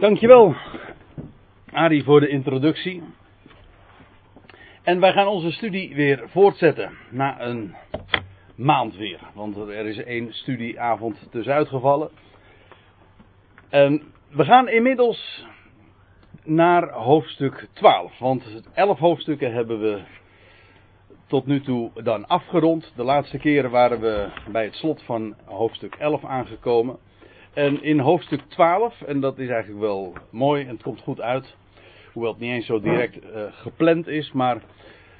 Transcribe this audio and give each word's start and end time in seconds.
Dankjewel, 0.00 0.54
Arie, 1.72 2.04
voor 2.04 2.20
de 2.20 2.28
introductie. 2.28 3.02
En 4.82 5.00
wij 5.00 5.12
gaan 5.12 5.26
onze 5.26 5.52
studie 5.52 5.94
weer 5.94 6.22
voortzetten 6.26 6.90
na 7.10 7.40
een 7.40 7.74
maand 8.54 8.96
weer. 8.96 9.20
Want 9.34 9.56
er 9.56 9.86
is 9.86 9.96
één 9.96 10.32
studieavond 10.32 11.28
tussenuit 11.30 11.68
gevallen. 11.68 12.10
En 13.68 14.02
we 14.30 14.44
gaan 14.44 14.68
inmiddels 14.68 15.46
naar 16.44 16.90
hoofdstuk 16.90 17.68
12. 17.72 18.18
Want 18.18 18.62
elf 18.74 18.98
hoofdstukken 18.98 19.52
hebben 19.52 19.80
we 19.80 20.00
tot 21.26 21.46
nu 21.46 21.60
toe 21.60 21.90
dan 22.02 22.26
afgerond. 22.26 22.92
De 22.96 23.04
laatste 23.04 23.38
keren 23.38 23.70
waren 23.70 24.00
we 24.00 24.28
bij 24.52 24.64
het 24.64 24.74
slot 24.74 25.02
van 25.02 25.34
hoofdstuk 25.44 25.94
11 25.94 26.24
aangekomen. 26.24 26.98
En 27.54 27.82
in 27.82 27.98
hoofdstuk 27.98 28.40
12, 28.48 29.02
en 29.02 29.20
dat 29.20 29.38
is 29.38 29.48
eigenlijk 29.48 29.80
wel 29.80 30.12
mooi 30.30 30.62
en 30.64 30.68
het 30.70 30.82
komt 30.82 31.00
goed 31.00 31.20
uit, 31.20 31.56
hoewel 32.12 32.32
het 32.32 32.40
niet 32.40 32.50
eens 32.50 32.66
zo 32.66 32.80
direct 32.80 33.24
uh, 33.24 33.42
gepland 33.50 34.06
is, 34.06 34.32
maar 34.32 34.62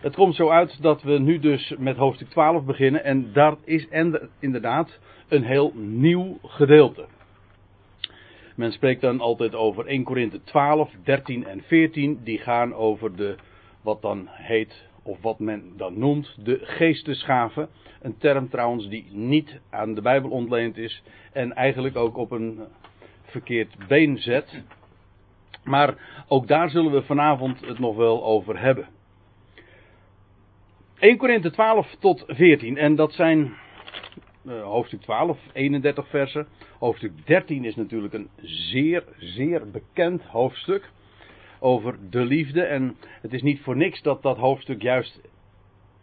het 0.00 0.14
komt 0.14 0.34
zo 0.34 0.48
uit 0.48 0.82
dat 0.82 1.02
we 1.02 1.18
nu 1.18 1.38
dus 1.38 1.74
met 1.78 1.96
hoofdstuk 1.96 2.28
12 2.28 2.64
beginnen 2.64 3.04
en 3.04 3.32
dat 3.32 3.58
is 3.64 3.86
inderdaad 4.40 4.98
een 5.28 5.44
heel 5.44 5.72
nieuw 5.74 6.38
gedeelte. 6.42 7.06
Men 8.56 8.72
spreekt 8.72 9.00
dan 9.00 9.20
altijd 9.20 9.54
over 9.54 9.86
1 9.86 10.04
Korinthe 10.04 10.42
12, 10.42 10.90
13 11.04 11.46
en 11.46 11.62
14, 11.62 12.20
die 12.24 12.38
gaan 12.38 12.74
over 12.74 13.16
de, 13.16 13.36
wat 13.82 14.02
dan 14.02 14.28
heet, 14.28 14.88
of 15.02 15.22
wat 15.22 15.38
men 15.38 15.72
dan 15.76 15.98
noemt, 15.98 16.34
de 16.44 16.58
geestesgaven. 16.62 17.68
Een 18.00 18.18
term 18.18 18.48
trouwens 18.48 18.88
die 18.88 19.06
niet 19.10 19.60
aan 19.70 19.94
de 19.94 20.02
Bijbel 20.02 20.30
ontleend 20.30 20.76
is 20.76 21.02
en 21.32 21.52
eigenlijk 21.52 21.96
ook 21.96 22.16
op 22.16 22.30
een 22.30 22.60
verkeerd 23.22 23.76
been 23.88 24.18
zet. 24.18 24.62
Maar 25.64 25.94
ook 26.28 26.46
daar 26.46 26.70
zullen 26.70 26.92
we 26.92 27.02
vanavond 27.02 27.66
het 27.66 27.78
nog 27.78 27.96
wel 27.96 28.24
over 28.24 28.60
hebben. 28.60 28.88
1 30.98 31.16
Korinthe 31.16 31.50
12 31.50 31.96
tot 31.98 32.24
14 32.26 32.76
en 32.76 32.96
dat 32.96 33.12
zijn 33.12 33.52
uh, 34.42 34.62
hoofdstuk 34.62 35.00
12, 35.00 35.38
31 35.52 36.08
versen. 36.08 36.46
Hoofdstuk 36.78 37.26
13 37.26 37.64
is 37.64 37.76
natuurlijk 37.76 38.14
een 38.14 38.28
zeer, 38.42 39.04
zeer 39.18 39.70
bekend 39.70 40.22
hoofdstuk 40.22 40.90
over 41.60 41.98
de 42.10 42.24
liefde. 42.24 42.62
En 42.62 42.96
het 43.20 43.32
is 43.32 43.42
niet 43.42 43.60
voor 43.60 43.76
niks 43.76 44.02
dat 44.02 44.22
dat 44.22 44.36
hoofdstuk 44.36 44.82
juist 44.82 45.20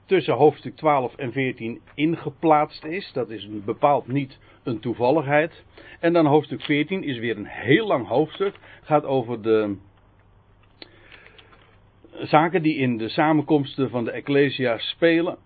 tussen 0.06 0.34
hoofdstuk 0.34 0.76
12 0.76 1.16
en 1.16 1.32
14 1.32 1.82
ingeplaatst 1.96 2.86
is. 2.86 3.12
Dat 3.14 3.30
is 3.30 3.48
bepaald 3.66 4.08
niet 4.08 4.38
een 4.64 4.80
toevalligheid. 4.80 5.64
En 6.00 6.14
dan 6.14 6.26
hoofdstuk 6.26 6.62
14 6.62 7.04
is 7.04 7.18
weer 7.18 7.38
een 7.38 7.46
heel 7.46 7.88
lang 7.88 8.08
hoofdstuk. 8.08 8.56
Gaat 8.82 9.06
over 9.06 9.42
de 9.42 9.76
zaken 12.12 12.62
die 12.62 12.76
in 12.76 12.98
de 12.98 13.10
samenkomsten 13.10 13.90
van 13.90 14.04
de 14.04 14.12
Ecclesia 14.12 14.78
spelen. 14.78 15.38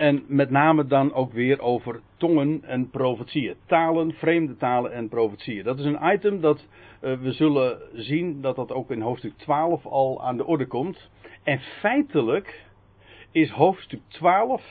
En 0.00 0.24
met 0.26 0.50
name 0.50 0.86
dan 0.86 1.12
ook 1.12 1.32
weer 1.32 1.60
over 1.60 2.00
tongen 2.16 2.64
en 2.64 2.90
profetieën. 2.90 3.54
Talen, 3.66 4.12
vreemde 4.12 4.56
talen 4.56 4.92
en 4.92 5.08
profetieën. 5.08 5.64
Dat 5.64 5.78
is 5.78 5.84
een 5.84 6.12
item 6.12 6.40
dat 6.40 6.66
uh, 7.02 7.20
we 7.20 7.32
zullen 7.32 7.78
zien 7.92 8.40
dat 8.40 8.56
dat 8.56 8.72
ook 8.72 8.90
in 8.90 9.00
hoofdstuk 9.00 9.32
12 9.36 9.86
al 9.86 10.22
aan 10.22 10.36
de 10.36 10.46
orde 10.46 10.66
komt. 10.66 11.10
En 11.42 11.58
feitelijk 11.58 12.64
is 13.30 13.50
hoofdstuk 13.50 14.00
12 14.08 14.62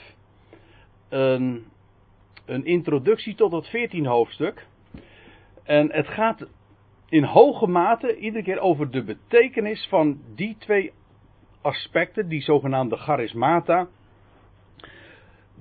een, 1.09 1.65
een 2.45 2.65
introductie 2.65 3.35
tot 3.35 3.51
het 3.51 3.67
14 3.67 4.05
hoofdstuk. 4.05 4.67
En 5.63 5.91
het 5.93 6.07
gaat 6.07 6.47
in 7.09 7.23
hoge 7.23 7.67
mate 7.67 8.17
iedere 8.17 8.43
keer 8.43 8.59
over 8.59 8.91
de 8.91 9.03
betekenis 9.03 9.87
van 9.89 10.19
die 10.35 10.55
twee 10.59 10.91
aspecten, 11.61 12.27
die 12.27 12.41
zogenaamde 12.41 12.97
charismata. 12.97 13.87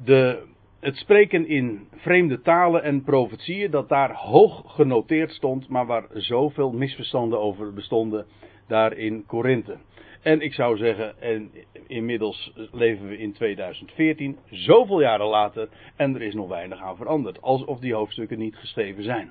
De, 0.04 0.42
het 0.80 0.96
spreken 0.96 1.46
in 1.46 1.88
vreemde 1.96 2.40
talen 2.40 2.82
en 2.82 3.02
profetieën, 3.02 3.70
dat 3.70 3.88
daar 3.88 4.14
hoog 4.14 4.62
genoteerd 4.66 5.32
stond, 5.32 5.68
maar 5.68 5.86
waar 5.86 6.06
zoveel 6.12 6.72
misverstanden 6.72 7.40
over 7.40 7.72
bestonden 7.72 8.26
daar 8.66 8.92
in 8.92 9.24
Korinthe. 9.26 9.76
En 10.22 10.40
ik 10.40 10.54
zou 10.54 10.76
zeggen, 10.76 11.22
en 11.22 11.50
inmiddels 11.86 12.52
leven 12.72 13.08
we 13.08 13.18
in 13.18 13.32
2014, 13.32 14.38
zoveel 14.50 15.00
jaren 15.00 15.26
later, 15.26 15.68
en 15.96 16.14
er 16.14 16.22
is 16.22 16.34
nog 16.34 16.48
weinig 16.48 16.80
aan 16.80 16.96
veranderd. 16.96 17.42
Alsof 17.42 17.78
die 17.78 17.94
hoofdstukken 17.94 18.38
niet 18.38 18.56
geschreven 18.56 19.02
zijn. 19.02 19.30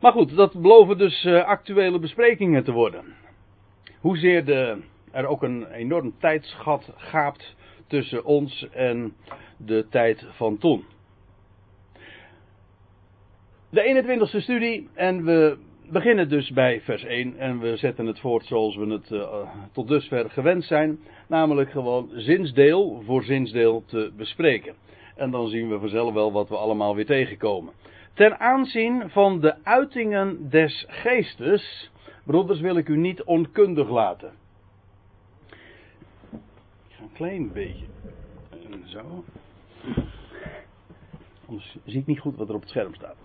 Maar 0.00 0.12
goed, 0.12 0.36
dat 0.36 0.60
beloven 0.60 0.98
dus 0.98 1.24
uh, 1.24 1.44
actuele 1.44 1.98
besprekingen 1.98 2.64
te 2.64 2.72
worden. 2.72 3.04
Hoezeer 4.00 4.44
de, 4.44 4.82
er 5.10 5.26
ook 5.26 5.42
een 5.42 5.66
enorm 5.72 6.12
tijdsgat 6.18 6.92
gaapt 6.96 7.56
tussen 7.90 8.24
ons 8.24 8.68
en 8.72 9.12
de 9.56 9.86
tijd 9.90 10.26
van 10.30 10.58
toen. 10.58 10.84
De 13.70 14.04
21ste 14.04 14.42
studie 14.42 14.88
en 14.94 15.24
we 15.24 15.58
beginnen 15.90 16.28
dus 16.28 16.50
bij 16.50 16.80
vers 16.80 17.04
1 17.04 17.38
en 17.38 17.58
we 17.58 17.76
zetten 17.76 18.06
het 18.06 18.20
voort 18.20 18.44
zoals 18.44 18.76
we 18.76 18.86
het 18.86 19.10
uh, 19.10 19.48
tot 19.72 19.88
dusver 19.88 20.30
gewend 20.30 20.64
zijn. 20.64 20.98
Namelijk 21.28 21.70
gewoon 21.70 22.08
zinsdeel 22.14 23.02
voor 23.04 23.22
zinsdeel 23.22 23.82
te 23.86 24.12
bespreken. 24.16 24.74
En 25.16 25.30
dan 25.30 25.48
zien 25.48 25.68
we 25.68 25.78
vanzelf 25.78 26.14
wel 26.14 26.32
wat 26.32 26.48
we 26.48 26.56
allemaal 26.56 26.94
weer 26.94 27.06
tegenkomen. 27.06 27.72
Ten 28.14 28.40
aanzien 28.40 29.10
van 29.10 29.40
de 29.40 29.54
uitingen 29.64 30.50
des 30.50 30.86
geestes, 30.88 31.90
broeders, 32.24 32.60
wil 32.60 32.76
ik 32.76 32.88
u 32.88 32.96
niet 32.96 33.22
onkundig 33.22 33.88
laten. 33.88 34.39
Klein 37.20 37.52
beetje. 37.52 37.84
Zo. 38.84 39.24
Anders 41.46 41.76
zie 41.84 42.00
ik 42.00 42.06
niet 42.06 42.20
goed 42.20 42.36
wat 42.36 42.48
er 42.48 42.54
op 42.54 42.60
het 42.60 42.70
scherm 42.70 42.94
staat. 42.94 43.16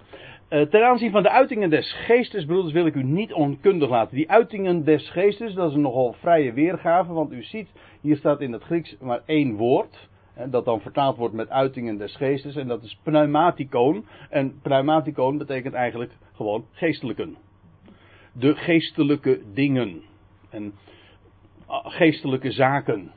Uh, 0.50 0.62
ten 0.62 0.86
aanzien 0.86 1.12
van 1.12 1.24
de 1.24 1.30
uitingen 1.30 1.70
des 1.70 1.94
geestes, 1.94 2.46
broeders, 2.46 2.74
wil 2.74 2.86
ik 2.86 2.96
u 2.96 3.04
niet 3.04 3.34
onkundig 3.34 3.90
laten. 3.90 4.16
Die 4.16 4.30
uitingen 4.30 4.84
des 4.84 5.10
geestes, 5.10 5.54
dat 5.54 5.70
is 5.70 5.76
een 5.76 5.82
nogal 5.82 6.14
vrije 6.14 6.54
weergave, 6.54 7.14
want 7.14 7.32
u 7.32 7.44
ziet, 7.44 7.70
hier 8.02 8.18
staat 8.18 8.42
in 8.42 8.52
het 8.52 8.64
Grieks 8.64 8.98
maar 9.00 9.22
één 9.26 9.56
woord. 9.56 10.10
dat 10.50 10.66
dan 10.66 10.82
vertaald 10.82 11.18
wordt 11.18 11.36
met 11.36 11.50
uitingen 11.50 11.98
des 11.98 12.16
geestes, 12.16 12.56
en 12.56 12.68
dat 12.68 12.84
is 12.84 13.00
pneumatikon. 13.04 14.06
En 14.30 14.60
pneumatikon 14.62 15.38
betekent 15.38 15.74
eigenlijk 15.74 16.12
gewoon 16.34 16.66
geestelijken. 16.72 17.36
De 18.32 18.56
geestelijke 18.56 19.42
dingen. 19.54 20.02
En 20.50 20.74
ah, 21.66 21.86
geestelijke 21.86 22.52
zaken. 22.52 23.12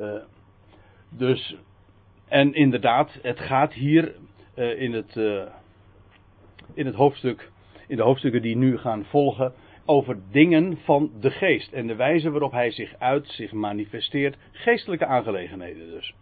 Uh, 0.00 0.22
dus, 1.08 1.56
en 2.28 2.54
inderdaad, 2.54 3.18
het 3.22 3.40
gaat 3.40 3.72
hier 3.72 4.14
uh, 4.56 4.80
in 4.80 4.92
het. 4.92 5.16
Uh, 5.16 5.42
in 6.74 6.86
het 6.86 6.94
hoofdstuk, 6.94 7.50
in 7.88 7.96
de 7.96 8.02
hoofdstukken 8.02 8.42
die 8.42 8.56
nu 8.56 8.78
gaan 8.78 9.04
volgen, 9.04 9.52
over 9.84 10.18
dingen 10.30 10.78
van 10.84 11.10
de 11.20 11.30
geest. 11.30 11.72
En 11.72 11.86
de 11.86 11.94
wijze 11.94 12.30
waarop 12.30 12.52
hij 12.52 12.70
zich 12.70 12.94
uit, 12.98 13.26
zich 13.26 13.52
manifesteert, 13.52 14.36
geestelijke 14.52 15.06
aangelegenheden 15.06 15.90
dus. 15.90 16.14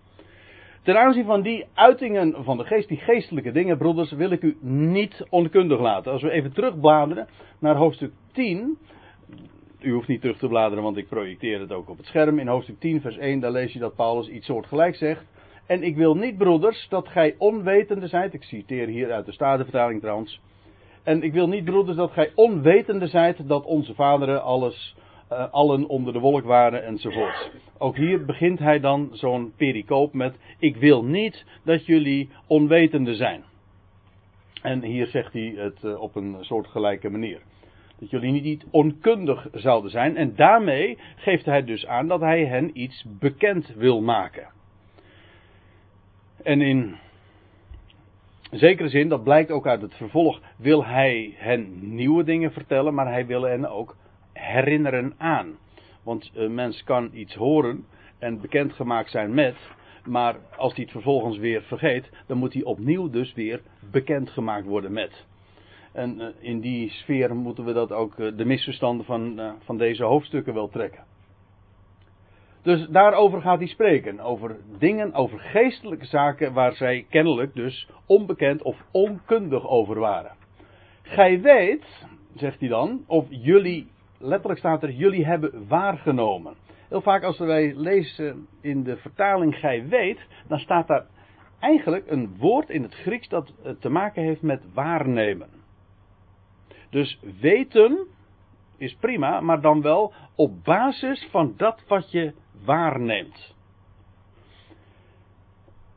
Ten 0.82 0.98
aanzien 0.98 1.24
van 1.24 1.42
die 1.42 1.66
uitingen 1.74 2.44
van 2.44 2.56
de 2.56 2.64
geest, 2.64 2.88
die 2.88 2.98
geestelijke 2.98 3.52
dingen, 3.52 3.78
broeders, 3.78 4.12
wil 4.12 4.30
ik 4.30 4.42
u 4.42 4.56
niet 4.60 5.26
onkundig 5.30 5.80
laten. 5.80 6.12
Als 6.12 6.22
we 6.22 6.30
even 6.30 6.52
terugbladeren 6.52 7.28
naar 7.58 7.76
hoofdstuk 7.76 8.12
10. 8.32 8.78
U 9.80 9.92
hoeft 9.92 10.08
niet 10.08 10.20
terug 10.20 10.38
te 10.38 10.48
bladeren, 10.48 10.84
want 10.84 10.96
ik 10.96 11.08
projecteer 11.08 11.60
het 11.60 11.72
ook 11.72 11.88
op 11.88 11.96
het 11.96 12.06
scherm. 12.06 12.38
In 12.38 12.48
hoofdstuk 12.48 12.80
10, 12.80 13.00
vers 13.00 13.16
1, 13.16 13.40
daar 13.40 13.50
lees 13.50 13.72
je 13.72 13.78
dat 13.78 13.94
Paulus 13.94 14.28
iets 14.28 14.46
soortgelijks 14.46 14.98
zegt. 14.98 15.24
En 15.66 15.82
ik 15.82 15.96
wil 15.96 16.14
niet, 16.14 16.38
broeders, 16.38 16.86
dat 16.88 17.08
gij 17.08 17.34
onwetende 17.38 18.06
zijt. 18.06 18.34
Ik 18.34 18.42
citeer 18.42 18.86
hier 18.86 19.12
uit 19.12 19.26
de 19.26 19.32
Statenvertaling 19.32 20.00
trouwens. 20.00 20.40
En 21.02 21.22
ik 21.22 21.32
wil 21.32 21.48
niet, 21.48 21.64
broeders, 21.64 21.96
dat 21.96 22.10
gij 22.10 22.32
onwetende 22.34 23.06
zijt 23.06 23.48
dat 23.48 23.64
onze 23.64 23.94
vaderen 23.94 24.42
alles, 24.42 24.96
uh, 25.32 25.52
allen 25.52 25.88
onder 25.88 26.12
de 26.12 26.18
wolk 26.18 26.44
waren 26.44 26.84
enzovoort. 26.84 27.50
Ook 27.78 27.96
hier 27.96 28.24
begint 28.24 28.58
hij 28.58 28.80
dan 28.80 29.08
zo'n 29.12 29.52
pericoop 29.56 30.12
met: 30.12 30.36
Ik 30.58 30.76
wil 30.76 31.04
niet 31.04 31.44
dat 31.64 31.86
jullie 31.86 32.28
onwetende 32.46 33.14
zijn. 33.14 33.44
En 34.62 34.82
hier 34.82 35.06
zegt 35.06 35.32
hij 35.32 35.54
het 35.56 35.82
uh, 35.84 36.00
op 36.00 36.16
een 36.16 36.36
soortgelijke 36.40 37.10
manier. 37.10 37.40
Dat 37.98 38.10
jullie 38.10 38.42
niet 38.42 38.64
onkundig 38.70 39.48
zouden 39.52 39.90
zijn. 39.90 40.16
En 40.16 40.34
daarmee 40.36 40.98
geeft 41.16 41.44
hij 41.44 41.64
dus 41.64 41.86
aan 41.86 42.08
dat 42.08 42.20
hij 42.20 42.44
hen 42.44 42.80
iets 42.80 43.04
bekend 43.18 43.74
wil 43.74 44.00
maken. 44.00 44.48
En 46.42 46.60
in 46.60 46.96
zekere 48.50 48.88
zin, 48.88 49.08
dat 49.08 49.24
blijkt 49.24 49.50
ook 49.50 49.66
uit 49.66 49.82
het 49.82 49.94
vervolg, 49.94 50.40
wil 50.56 50.84
hij 50.84 51.34
hen 51.36 51.94
nieuwe 51.94 52.24
dingen 52.24 52.52
vertellen, 52.52 52.94
maar 52.94 53.08
hij 53.12 53.26
wil 53.26 53.42
hen 53.42 53.70
ook 53.70 53.96
herinneren 54.32 55.14
aan. 55.16 55.56
Want 56.02 56.30
een 56.34 56.54
mens 56.54 56.84
kan 56.84 57.10
iets 57.12 57.34
horen 57.34 57.86
en 58.18 58.40
bekendgemaakt 58.40 59.10
zijn 59.10 59.34
met, 59.34 59.56
maar 60.04 60.36
als 60.56 60.74
hij 60.74 60.82
het 60.82 60.92
vervolgens 60.92 61.38
weer 61.38 61.62
vergeet, 61.62 62.10
dan 62.26 62.38
moet 62.38 62.52
hij 62.52 62.62
opnieuw 62.62 63.10
dus 63.10 63.34
weer 63.34 63.60
bekendgemaakt 63.90 64.66
worden 64.66 64.92
met. 64.92 65.26
En 65.92 66.20
eh, 66.20 66.26
in 66.38 66.60
die 66.60 66.90
sfeer 66.90 67.36
moeten 67.36 67.64
we 67.64 67.72
dat 67.72 67.92
ook 67.92 68.18
eh, 68.18 68.36
de 68.36 68.44
misverstanden 68.44 69.06
van, 69.06 69.40
eh, 69.40 69.52
van 69.58 69.78
deze 69.78 70.04
hoofdstukken 70.04 70.54
wel 70.54 70.68
trekken. 70.68 71.04
Dus 72.62 72.86
daarover 72.88 73.40
gaat 73.40 73.58
hij 73.58 73.68
spreken. 73.68 74.20
Over 74.20 74.56
dingen, 74.78 75.14
over 75.14 75.38
geestelijke 75.38 76.04
zaken 76.04 76.52
waar 76.52 76.72
zij 76.72 77.06
kennelijk 77.08 77.54
dus 77.54 77.88
onbekend 78.06 78.62
of 78.62 78.76
onkundig 78.90 79.68
over 79.68 79.98
waren. 79.98 80.32
Gij 81.02 81.40
weet, 81.40 82.06
zegt 82.34 82.60
hij 82.60 82.68
dan, 82.68 83.04
of 83.06 83.26
jullie, 83.28 83.86
letterlijk 84.18 84.58
staat 84.58 84.82
er, 84.82 84.90
jullie 84.90 85.26
hebben 85.26 85.66
waargenomen. 85.68 86.54
Heel 86.88 87.00
vaak 87.00 87.22
als 87.22 87.38
wij 87.38 87.74
lezen 87.74 88.46
in 88.60 88.82
de 88.82 88.96
vertaling 88.96 89.54
gij 89.54 89.88
weet, 89.88 90.26
dan 90.48 90.58
staat 90.58 90.86
daar 90.86 91.06
eigenlijk 91.60 92.10
een 92.10 92.36
woord 92.38 92.70
in 92.70 92.82
het 92.82 92.94
Grieks 92.94 93.28
dat 93.28 93.52
te 93.80 93.88
maken 93.88 94.22
heeft 94.22 94.42
met 94.42 94.62
waarnemen. 94.74 95.57
Dus 96.90 97.20
weten 97.40 98.06
is 98.76 98.94
prima, 98.94 99.40
maar 99.40 99.60
dan 99.60 99.82
wel 99.82 100.12
op 100.34 100.64
basis 100.64 101.28
van 101.30 101.54
dat 101.56 101.82
wat 101.86 102.10
je 102.10 102.32
waarneemt. 102.64 103.56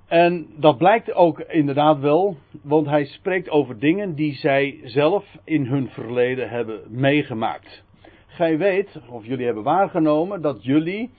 En 0.08 0.48
dat 0.56 0.78
blijkt 0.78 1.14
ook 1.14 1.40
inderdaad 1.40 2.00
wel, 2.00 2.38
want 2.62 2.88
hij 2.88 3.06
spreekt 3.06 3.50
over 3.50 3.80
dingen 3.80 4.16
die 4.16 4.34
zij 4.34 4.80
zelf 4.84 5.26
in 5.44 5.66
hun 5.66 5.90
verleden 5.90 6.50
hebben 6.50 6.82
meegemaakt. 6.88 7.84
Gij 8.28 8.58
weet, 8.58 9.02
of 9.10 9.26
jullie 9.26 9.46
hebben 9.46 9.64
waargenomen, 9.64 10.42
dat 10.42 10.64
jullie, 10.64 11.12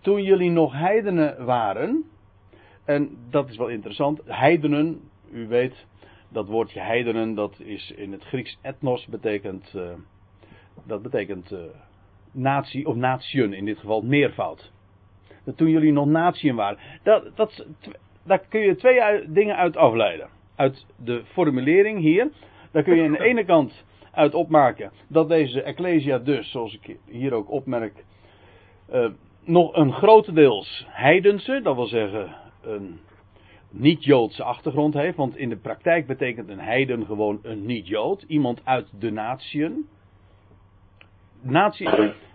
toen 0.00 0.22
jullie 0.22 0.50
nog 0.50 0.72
heidenen 0.72 1.44
waren, 1.44 2.04
en 2.84 3.16
dat 3.30 3.48
is 3.48 3.56
wel 3.56 3.68
interessant, 3.68 4.20
heidenen, 4.24 5.00
u 5.30 5.48
weet, 5.48 5.86
dat 6.28 6.48
woordje 6.48 6.80
heidenen, 6.80 7.34
dat 7.34 7.60
is 7.60 7.92
in 7.96 8.12
het 8.12 8.24
Grieks 8.24 8.58
etnos, 8.62 9.06
betekent, 9.06 9.72
uh, 9.76 9.82
dat 10.86 11.02
betekent 11.02 11.52
uh, 11.52 11.58
natie, 12.32 12.86
of 12.86 12.94
nation 12.94 13.52
in 13.52 13.64
dit 13.64 13.78
geval, 13.78 14.02
meervoud. 14.02 14.72
Dat 15.44 15.56
toen 15.56 15.70
jullie 15.70 15.92
nog 15.92 16.06
natieën 16.06 16.54
waren. 16.54 16.78
Dat, 17.02 17.36
dat, 17.36 17.66
daar 18.22 18.40
kun 18.48 18.60
je 18.60 18.76
twee 18.76 19.28
dingen 19.28 19.56
uit 19.56 19.76
afleiden. 19.76 20.28
Uit 20.56 20.86
de 20.96 21.22
formulering 21.24 21.98
hier, 21.98 22.30
daar 22.70 22.82
kun 22.82 22.96
je 22.96 23.04
aan 23.04 23.12
de 23.12 23.24
ene 23.24 23.44
kant 23.44 23.84
uit 24.10 24.34
opmaken 24.34 24.92
dat 25.08 25.28
deze 25.28 25.62
Ecclesia 25.62 26.18
dus, 26.18 26.50
zoals 26.50 26.78
ik 26.80 26.96
hier 27.04 27.34
ook 27.34 27.50
opmerk, 27.50 28.04
uh, 28.92 29.10
nog 29.44 29.76
een 29.76 29.92
grotendeels 29.92 30.86
heidense, 30.88 31.60
dat 31.62 31.74
wil 31.74 31.86
zeggen 31.86 32.34
een 32.62 33.00
niet-Joodse 33.70 34.42
achtergrond 34.42 34.94
heeft. 34.94 35.16
Want 35.16 35.36
in 35.36 35.48
de 35.48 35.56
praktijk 35.56 36.06
betekent 36.06 36.48
een 36.48 36.60
heiden 36.60 37.06
gewoon 37.06 37.38
een 37.42 37.66
niet-Jood. 37.66 38.24
Iemand 38.26 38.60
uit 38.64 38.88
de 38.98 39.10
natieën. 39.10 39.86
Natie, 41.40 41.88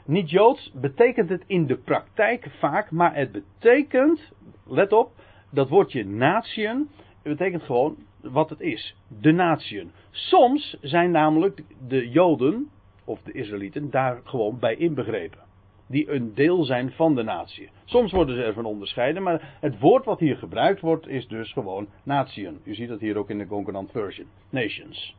niet-Joods 0.05 0.71
betekent 0.73 1.29
het 1.29 1.43
in 1.47 1.65
de 1.65 1.77
praktijk 1.77 2.47
vaak, 2.59 2.91
maar 2.91 3.15
het 3.15 3.31
betekent, 3.31 4.31
let 4.65 4.93
op, 4.93 5.11
dat 5.49 5.69
woordje 5.69 6.05
natieën 6.05 6.89
betekent 7.23 7.63
gewoon 7.63 7.95
wat 8.21 8.49
het 8.49 8.59
is. 8.59 8.95
De 9.21 9.31
natieën. 9.31 9.91
Soms 10.11 10.77
zijn 10.81 11.11
namelijk 11.11 11.63
de 11.87 12.09
Joden, 12.09 12.69
of 13.05 13.21
de 13.21 13.31
Israëlieten, 13.31 13.89
daar 13.89 14.21
gewoon 14.23 14.59
bij 14.59 14.75
inbegrepen 14.75 15.50
die 15.91 16.11
een 16.11 16.33
deel 16.33 16.63
zijn 16.63 16.91
van 16.91 17.15
de 17.15 17.23
natie. 17.23 17.69
Soms 17.85 18.11
worden 18.11 18.35
ze 18.35 18.43
ervan 18.43 18.65
onderscheiden, 18.65 19.23
maar 19.23 19.57
het 19.59 19.79
woord 19.79 20.05
wat 20.05 20.19
hier 20.19 20.37
gebruikt 20.37 20.81
wordt 20.81 21.07
is 21.07 21.27
dus 21.27 21.51
gewoon 21.51 21.87
natieën. 22.03 22.59
U 22.63 22.73
ziet 22.73 22.89
dat 22.89 22.99
hier 22.99 23.17
ook 23.17 23.29
in 23.29 23.37
de 23.37 23.47
concordant 23.47 23.91
version. 23.91 24.27
Nations. 24.49 25.15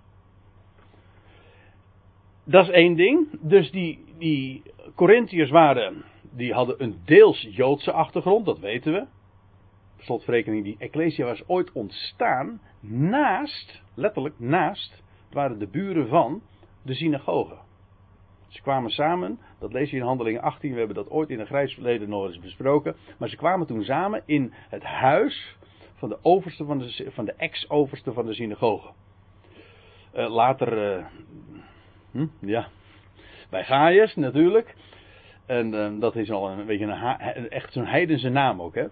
Dat 2.44 2.69
is 2.69 2.70
één 2.70 2.94
ding. 2.94 3.28
Dus 3.40 3.70
die, 3.70 4.04
die 4.19 4.62
Corinthiërs 4.94 5.50
waren, 5.50 6.04
die 6.30 6.52
hadden 6.52 6.82
een 6.82 7.00
deels 7.04 7.48
Joodse 7.50 7.92
achtergrond, 7.92 8.46
dat 8.46 8.58
weten 8.58 8.92
we. 8.92 9.06
Slotverrekening, 9.98 10.64
die 10.64 10.76
Ecclesia 10.78 11.25
was 11.25 11.48
ooit 11.48 11.72
ontstaan 11.72 12.60
naast, 12.80 13.82
letterlijk 13.94 14.38
naast, 14.38 15.02
het 15.25 15.34
waren 15.34 15.58
de 15.58 15.66
buren 15.66 16.08
van 16.08 16.42
de 16.82 16.94
synagoge. 16.94 17.56
Ze 18.52 18.62
kwamen 18.62 18.90
samen, 18.90 19.38
dat 19.58 19.72
lees 19.72 19.90
je 19.90 19.96
in 19.96 20.02
Handelingen 20.02 20.43
18, 20.43 20.72
we 20.72 20.78
hebben 20.78 20.96
dat 20.96 21.10
ooit 21.10 21.31
in 21.31 21.40
een 21.40 21.46
grijs 21.46 21.75
verleden 21.75 22.08
nog 22.08 22.26
eens 22.26 22.38
besproken. 22.38 22.96
Maar 23.19 23.28
ze 23.28 23.37
kwamen 23.37 23.66
toen 23.66 23.84
samen 23.84 24.22
in 24.26 24.52
het 24.69 24.82
huis 24.82 25.56
van 25.94 26.08
de 26.08 26.19
overste 26.22 26.64
van 26.64 26.78
de, 26.78 27.10
van 27.10 27.25
de 27.25 27.32
ex-overste 27.32 28.12
van 28.12 28.26
de 28.26 28.34
synagoge. 28.34 28.88
Uh, 30.16 30.31
later, 30.31 30.96
uh, 30.96 31.04
hm, 32.10 32.26
ja, 32.38 32.69
bij 33.50 33.64
Gaius 33.64 34.14
natuurlijk. 34.14 34.75
En 35.46 35.75
uh, 35.75 36.00
dat 36.00 36.16
is 36.16 36.31
al 36.31 36.50
een 36.50 36.66
beetje 36.66 36.84
een, 36.84 37.50
echt 37.50 37.72
zo'n 37.72 37.87
heidense 37.87 38.28
naam 38.28 38.62
ook, 38.62 38.75
hè. 38.75 38.87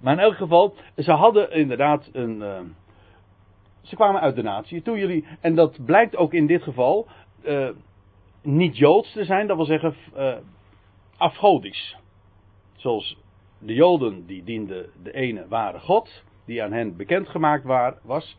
Maar 0.00 0.12
in 0.12 0.20
elk 0.20 0.36
geval, 0.36 0.74
ze 0.96 1.12
hadden 1.12 1.52
inderdaad 1.52 2.08
een. 2.12 2.38
ze 3.82 3.94
kwamen 3.94 4.20
uit 4.20 4.36
de 4.36 4.42
natie. 4.42 4.82
Toen 4.82 4.98
jullie, 4.98 5.26
en 5.40 5.54
dat 5.54 5.84
blijkt 5.84 6.16
ook 6.16 6.32
in 6.32 6.46
dit 6.46 6.62
geval 6.62 7.08
joods 8.72 9.12
te 9.12 9.24
zijn, 9.24 9.46
dat 9.46 9.56
wil 9.56 9.66
zeggen 9.66 9.94
uh, 10.16 10.34
afgodisch. 11.16 11.96
Zoals 12.76 13.18
de 13.58 13.74
Joden, 13.74 14.26
die 14.26 14.44
dienden 14.44 14.86
de 15.02 15.12
ene 15.12 15.48
ware 15.48 15.78
God, 15.78 16.22
die 16.44 16.62
aan 16.62 16.72
hen 16.72 16.96
bekendgemaakt 16.96 17.64
waar, 17.64 17.98
was. 18.02 18.38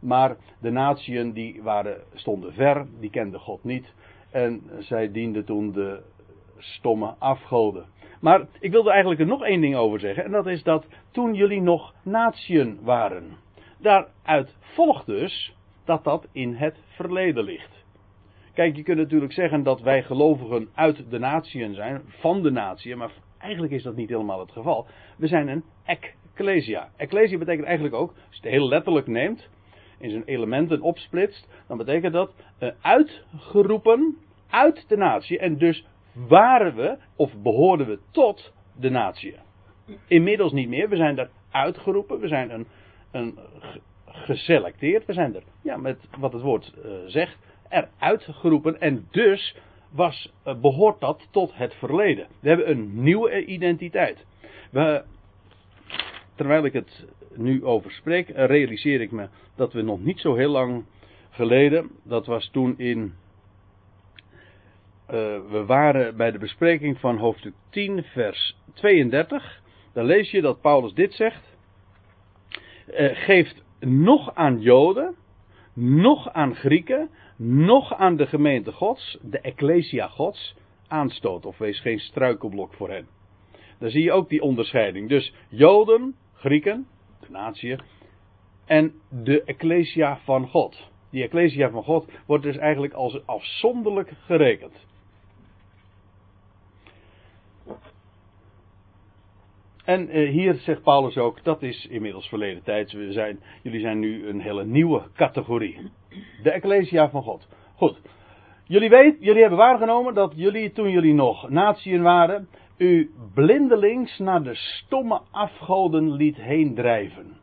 Maar 0.00 0.36
de 0.60 0.70
natieën 0.70 1.32
die 1.32 1.62
waren, 1.62 2.00
stonden 2.14 2.52
ver, 2.52 2.86
die 3.00 3.10
kenden 3.10 3.40
God 3.40 3.64
niet. 3.64 3.92
En 4.30 4.62
zij 4.78 5.12
dienden 5.12 5.44
toen 5.44 5.72
de 5.72 6.02
stomme 6.58 7.14
afgoden. 7.18 7.84
Maar 8.20 8.46
ik 8.60 8.70
wilde 8.70 8.90
eigenlijk 8.90 9.20
er 9.20 9.26
nog 9.26 9.44
één 9.44 9.60
ding 9.60 9.76
over 9.76 10.00
zeggen. 10.00 10.24
En 10.24 10.30
dat 10.30 10.46
is 10.46 10.62
dat 10.62 10.86
toen 11.10 11.34
jullie 11.34 11.60
nog 11.60 11.94
natieën 12.02 12.78
waren. 12.82 13.36
Daaruit 13.78 14.56
volgt 14.60 15.06
dus 15.06 15.54
dat 15.84 16.04
dat 16.04 16.26
in 16.32 16.54
het 16.54 16.78
verleden 16.88 17.44
ligt. 17.44 17.79
Kijk, 18.54 18.76
je 18.76 18.82
kunt 18.82 18.98
natuurlijk 18.98 19.32
zeggen 19.32 19.62
dat 19.62 19.80
wij 19.80 20.02
gelovigen 20.02 20.68
uit 20.74 21.10
de 21.10 21.18
natieën 21.18 21.74
zijn, 21.74 22.02
van 22.06 22.42
de 22.42 22.50
natieën, 22.50 22.98
maar 22.98 23.12
eigenlijk 23.38 23.72
is 23.72 23.82
dat 23.82 23.96
niet 23.96 24.08
helemaal 24.08 24.40
het 24.40 24.52
geval. 24.52 24.86
We 25.16 25.26
zijn 25.26 25.48
een 25.48 25.64
ecclesia. 25.84 26.88
Ecclesia 26.96 27.38
betekent 27.38 27.66
eigenlijk 27.66 27.94
ook, 27.94 28.10
als 28.10 28.36
je 28.36 28.40
het 28.42 28.50
heel 28.50 28.68
letterlijk 28.68 29.06
neemt, 29.06 29.48
in 29.98 30.10
zijn 30.10 30.24
elementen 30.24 30.80
opsplitst, 30.80 31.48
dan 31.66 31.76
betekent 31.76 32.12
dat 32.12 32.32
uh, 32.60 32.70
uitgeroepen 32.80 34.16
uit 34.50 34.84
de 34.88 34.96
natie. 34.96 35.38
En 35.38 35.58
dus 35.58 35.86
waren 36.12 36.74
we, 36.74 36.98
of 37.16 37.32
behoorden 37.42 37.86
we 37.86 37.98
tot 38.10 38.52
de 38.78 38.90
natie. 38.90 39.34
Inmiddels 40.06 40.52
niet 40.52 40.68
meer, 40.68 40.88
we 40.88 40.96
zijn 40.96 41.18
er 41.18 41.30
uitgeroepen, 41.50 42.20
we 42.20 42.28
zijn 42.28 42.50
een, 42.50 42.66
een 43.10 43.38
geselecteerd, 44.04 45.06
we 45.06 45.12
zijn 45.12 45.34
er, 45.34 45.42
ja, 45.62 45.76
met 45.76 46.08
wat 46.18 46.32
het 46.32 46.42
woord 46.42 46.72
uh, 46.84 46.92
zegt, 47.06 47.36
eruit 47.70 48.26
geroepen 48.30 48.80
en 48.80 49.06
dus 49.10 49.56
was, 49.90 50.32
eh, 50.42 50.60
behoort 50.60 51.00
dat 51.00 51.28
tot 51.30 51.54
het 51.54 51.74
verleden. 51.74 52.26
We 52.40 52.48
hebben 52.48 52.70
een 52.70 53.02
nieuwe 53.02 53.44
identiteit. 53.44 54.26
We, 54.70 55.04
terwijl 56.34 56.64
ik 56.64 56.72
het 56.72 57.06
nu 57.34 57.64
over 57.64 57.90
spreek, 57.90 58.28
realiseer 58.28 59.00
ik 59.00 59.10
me 59.10 59.28
dat 59.56 59.72
we 59.72 59.82
nog 59.82 60.00
niet 60.00 60.20
zo 60.20 60.34
heel 60.34 60.50
lang 60.50 60.84
geleden, 61.30 61.90
dat 62.02 62.26
was 62.26 62.48
toen 62.52 62.78
in. 62.78 63.02
Uh, 63.02 63.12
we 65.50 65.64
waren 65.66 66.16
bij 66.16 66.30
de 66.30 66.38
bespreking 66.38 66.98
van 66.98 67.16
hoofdstuk 67.16 67.54
10, 67.70 68.02
vers 68.02 68.56
32. 68.74 69.60
Dan 69.92 70.04
lees 70.04 70.30
je 70.30 70.40
dat 70.40 70.60
Paulus 70.60 70.92
dit 70.92 71.14
zegt. 71.14 71.56
Uh, 72.88 73.10
geeft 73.12 73.62
nog 73.80 74.34
aan 74.34 74.60
Joden, 74.60 75.14
nog 75.74 76.32
aan 76.32 76.54
Grieken, 76.54 77.10
nog 77.42 77.94
aan 77.94 78.16
de 78.16 78.26
gemeente 78.26 78.72
Gods, 78.72 79.18
de 79.22 79.40
Ecclesia 79.40 80.08
Gods, 80.08 80.54
aanstoot. 80.88 81.46
Of 81.46 81.58
wees 81.58 81.80
geen 81.80 81.98
struikelblok 81.98 82.74
voor 82.74 82.90
hen. 82.90 83.06
Dan 83.78 83.90
zie 83.90 84.02
je 84.02 84.12
ook 84.12 84.28
die 84.28 84.42
onderscheiding. 84.42 85.08
Dus 85.08 85.34
Joden, 85.48 86.14
Grieken, 86.34 86.86
de 87.20 87.26
natie, 87.30 87.76
en 88.66 88.92
de 89.08 89.42
Ecclesia 89.44 90.18
van 90.24 90.48
God. 90.48 90.88
Die 91.10 91.22
Ecclesia 91.22 91.70
van 91.70 91.82
God 91.82 92.10
wordt 92.26 92.44
dus 92.44 92.56
eigenlijk 92.56 92.92
als 92.92 93.26
afzonderlijk 93.26 94.12
gerekend. 94.24 94.86
En 99.90 100.08
eh, 100.08 100.30
hier 100.30 100.54
zegt 100.54 100.82
Paulus 100.82 101.16
ook, 101.18 101.44
dat 101.44 101.62
is 101.62 101.86
inmiddels 101.86 102.28
verleden 102.28 102.62
tijd. 102.62 102.92
We 102.92 103.12
zijn, 103.12 103.40
jullie 103.62 103.80
zijn 103.80 103.98
nu 103.98 104.28
een 104.28 104.40
hele 104.40 104.64
nieuwe 104.64 105.02
categorie. 105.14 105.90
De 106.42 106.50
Ecclesia 106.50 107.10
van 107.10 107.22
God. 107.22 107.48
Goed. 107.76 108.00
Jullie 108.64 108.88
weten, 108.88 109.20
jullie 109.20 109.40
hebben 109.40 109.58
waargenomen 109.58 110.14
dat 110.14 110.32
jullie 110.36 110.72
toen 110.72 110.90
jullie 110.90 111.14
nog 111.14 111.48
natieën 111.48 112.02
waren, 112.02 112.48
u 112.76 113.10
blindelings 113.34 114.18
naar 114.18 114.42
de 114.42 114.54
stomme 114.54 115.20
afgoden 115.30 116.12
liet 116.12 116.36
heen 116.36 116.74
drijven. 116.74 117.36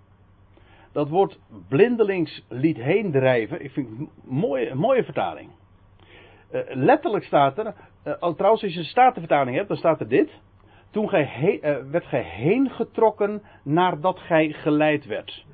dat 0.91 1.09
woord 1.09 1.39
blindelings 1.67 2.45
liet 2.49 2.77
heen 2.77 3.11
drijven. 3.11 3.63
Ik 3.63 3.71
vind 3.71 3.87
een 3.87 4.09
mooie, 4.23 4.69
een 4.69 4.77
mooie 4.77 5.03
vertaling. 5.03 5.49
Uh, 6.51 6.61
letterlijk 6.67 7.23
staat 7.23 7.57
er, 7.57 7.65
uh, 8.05 8.13
trouwens 8.13 8.63
als 8.63 8.73
je 8.73 8.79
een 8.79 8.85
statenvertaling 8.85 9.55
hebt, 9.55 9.67
dan 9.67 9.77
staat 9.77 9.99
er 9.99 10.07
dit. 10.07 10.29
Toen 10.89 11.09
gij 11.09 11.23
he, 11.23 11.51
uh, 11.51 11.91
werd 11.91 12.05
gij 12.05 12.23
heen 12.23 12.69
getrokken 12.69 13.41
nadat 13.63 14.19
gij 14.19 14.51
geleid 14.51 15.05
werd. 15.05 15.45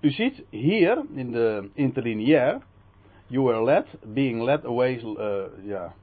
U 0.00 0.10
ziet 0.10 0.44
hier 0.50 1.04
in 1.14 1.30
de 1.30 1.70
interlineair, 1.74 2.58
you 3.26 3.44
were 3.44 3.64
led, 3.64 3.86
being 4.14 4.42
led 4.42 4.64
away, 4.64 5.00
ja, 5.62 5.94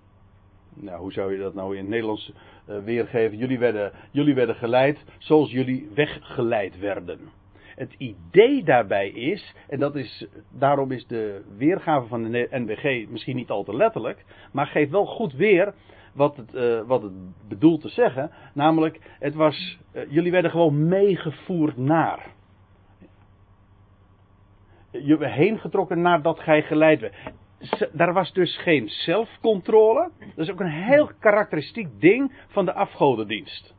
nou, 0.76 1.00
hoe 1.00 1.14
zou 1.14 1.32
je 1.32 1.40
dat 1.40 1.54
nou 1.54 1.72
in 1.74 1.80
het 1.80 1.90
Nederlands 1.90 2.32
uh, 2.70 2.78
weergeven? 2.84 3.38
Jullie 3.38 3.60
werden, 3.60 3.92
jullie 4.12 4.36
werden 4.36 4.56
geleid 4.56 5.04
zoals 5.18 5.52
jullie 5.52 5.90
weggeleid 5.94 6.80
werden. 6.80 7.20
Het 7.76 7.96
idee 7.98 8.64
daarbij 8.64 9.10
is, 9.10 9.56
en 9.68 9.80
dat 9.80 9.96
is, 9.96 10.28
daarom 10.52 10.92
is 10.92 11.08
de 11.08 11.44
weergave 11.58 12.08
van 12.08 12.24
de 12.24 12.48
NBG 12.52 13.10
misschien 13.10 13.36
niet 13.36 13.50
al 13.50 13.64
te 13.64 13.76
letterlijk, 13.76 14.26
maar 14.52 14.68
geeft 14.68 14.92
wel 14.92 15.06
goed 15.06 15.34
weer 15.34 15.74
wat 16.16 16.38
het, 16.38 16.54
uh, 16.54 16.82
wat 16.82 17.02
het 17.02 17.48
bedoelt 17.48 17.82
te 17.82 17.90
zeggen. 17.90 18.32
Namelijk, 18.54 19.00
het 19.20 19.36
was, 19.36 19.80
uh, 19.94 20.12
jullie 20.12 20.32
werden 20.32 20.52
gewoon 20.52 20.88
meegevoerd 20.88 21.78
naar. 21.78 22.34
Je 24.92 25.18
werd 25.18 25.34
heen 25.34 25.60
getrokken 25.60 26.02
nadat 26.02 26.40
gij 26.40 26.62
geleid 26.62 27.00
werd 27.00 27.16
daar 27.92 28.14
was 28.14 28.34
dus 28.34 28.58
geen 28.58 28.90
zelfcontrole. 28.90 30.12
Dat 30.20 30.46
is 30.46 30.52
ook 30.52 30.60
een 30.60 30.84
heel 30.84 31.12
karakteristiek 31.20 31.88
ding 32.00 32.32
van 32.48 32.66
de 32.66 32.74
afgodendienst. 32.74 33.74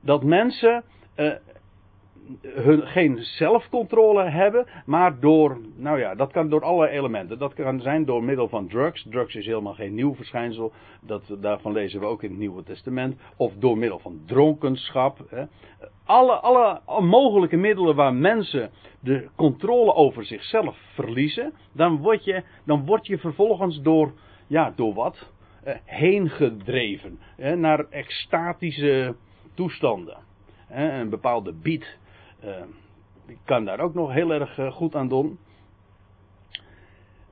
Dat 0.00 0.24
mensen 0.24 0.84
uh, 1.16 1.34
hun, 2.42 2.86
geen 2.86 3.18
zelfcontrole 3.18 4.24
hebben, 4.24 4.66
maar 4.86 5.20
door, 5.20 5.60
nou 5.76 5.98
ja, 5.98 6.14
dat 6.14 6.32
kan 6.32 6.48
door 6.48 6.64
alle 6.64 6.88
elementen. 6.88 7.38
Dat 7.38 7.54
kan 7.54 7.80
zijn 7.80 8.04
door 8.04 8.24
middel 8.24 8.48
van 8.48 8.68
drugs. 8.68 9.06
Drugs 9.10 9.34
is 9.34 9.46
helemaal 9.46 9.74
geen 9.74 9.94
nieuw 9.94 10.14
verschijnsel. 10.14 10.72
Dat, 11.00 11.36
daarvan 11.40 11.72
lezen 11.72 12.00
we 12.00 12.06
ook 12.06 12.22
in 12.22 12.30
het 12.30 12.38
Nieuwe 12.38 12.62
Testament. 12.62 13.20
Of 13.36 13.52
door 13.58 13.78
middel 13.78 13.98
van 13.98 14.20
dronkenschap. 14.26 15.18
Hè. 15.28 15.44
Alle, 16.04 16.32
alle 16.32 16.80
mogelijke 17.00 17.56
middelen 17.56 17.94
waar 17.94 18.14
mensen 18.14 18.70
de 19.00 19.28
controle 19.36 19.94
over 19.94 20.24
zichzelf 20.24 20.78
verliezen, 20.94 21.52
dan 21.72 21.96
word 21.96 22.24
je, 22.24 22.42
dan 22.64 22.84
word 22.84 23.06
je 23.06 23.18
vervolgens 23.18 23.82
door, 23.82 24.12
ja, 24.46 24.72
door 24.76 24.94
wat? 24.94 25.32
Uh, 25.66 25.74
heen 25.84 26.30
gedreven. 26.30 27.18
Hè, 27.36 27.56
naar 27.56 27.86
extatische 27.90 29.14
toestanden. 29.54 30.16
een 30.68 31.08
bepaalde 31.08 31.52
beat 31.52 31.96
uh, 32.46 32.52
ik 33.26 33.38
kan 33.44 33.64
daar 33.64 33.80
ook 33.80 33.94
nog 33.94 34.12
heel 34.12 34.30
erg 34.30 34.58
uh, 34.58 34.72
goed 34.72 34.94
aan 34.94 35.08
doen. 35.08 35.38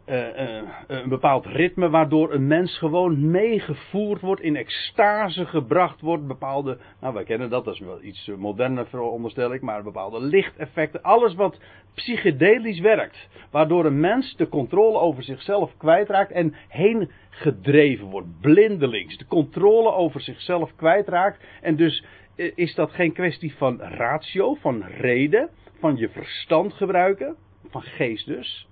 Uh, 0.07 0.63
een 0.87 1.09
bepaald 1.09 1.47
ritme 1.47 1.91
waardoor 1.91 2.33
een 2.33 2.47
mens 2.47 2.79
gewoon 2.79 3.31
meegevoerd 3.31 4.21
wordt, 4.21 4.41
in 4.41 4.57
extase 4.57 5.47
gebracht 5.47 6.01
wordt, 6.01 6.27
bepaalde, 6.27 6.79
nou 7.01 7.15
wij 7.15 7.25
kennen 7.25 7.51
dat, 7.51 7.65
dat 7.65 7.75
is 7.75 7.81
wel 7.81 8.03
iets 8.03 8.31
moderner 8.39 8.87
veronderstel 8.87 9.53
ik, 9.53 9.63
maar 9.63 9.83
bepaalde 9.83 10.21
lichteffecten, 10.21 11.03
alles 11.03 11.35
wat 11.35 11.61
psychedelisch 11.95 12.81
werkt, 12.81 13.29
waardoor 13.51 13.85
een 13.85 14.01
mens 14.01 14.37
de 14.37 14.49
controle 14.49 14.99
over 14.99 15.23
zichzelf 15.23 15.77
kwijtraakt 15.77 16.31
en 16.31 16.55
heen 16.69 17.11
gedreven 17.31 18.07
wordt, 18.07 18.41
blindelings, 18.41 19.17
de 19.17 19.27
controle 19.27 19.93
over 19.93 20.21
zichzelf 20.21 20.77
kwijtraakt 20.77 21.45
en 21.61 21.77
dus 21.77 22.05
is 22.35 22.75
dat 22.75 22.91
geen 22.91 23.13
kwestie 23.13 23.55
van 23.55 23.81
ratio, 23.81 24.55
van 24.55 24.83
reden, 24.83 25.51
van 25.79 25.97
je 25.97 26.09
verstand 26.09 26.73
gebruiken, 26.73 27.37
van 27.69 27.83
geest 27.83 28.27
dus. 28.27 28.69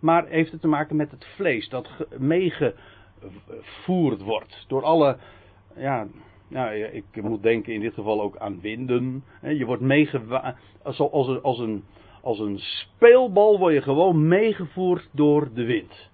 Maar 0.00 0.26
heeft 0.26 0.52
het 0.52 0.60
te 0.60 0.68
maken 0.68 0.96
met 0.96 1.10
het 1.10 1.24
vlees 1.24 1.68
dat 1.68 1.88
meegevoerd 2.18 4.22
wordt 4.22 4.64
door 4.68 4.82
alle, 4.82 5.16
ja, 5.76 6.06
ja, 6.48 6.70
ik 6.70 7.22
moet 7.22 7.42
denken 7.42 7.72
in 7.72 7.80
dit 7.80 7.94
geval 7.94 8.22
ook 8.22 8.36
aan 8.36 8.60
winden. 8.60 9.24
Je 9.40 9.64
wordt 9.64 9.82
meegevoerd, 9.82 10.54
als, 10.82 11.00
als, 11.00 11.28
een, 11.28 11.42
als, 11.42 11.58
een, 11.58 11.84
als 12.20 12.38
een 12.38 12.58
speelbal 12.58 13.58
word 13.58 13.74
je 13.74 13.82
gewoon 13.82 14.28
meegevoerd 14.28 15.08
door 15.12 15.48
de 15.54 15.64
wind. 15.64 16.10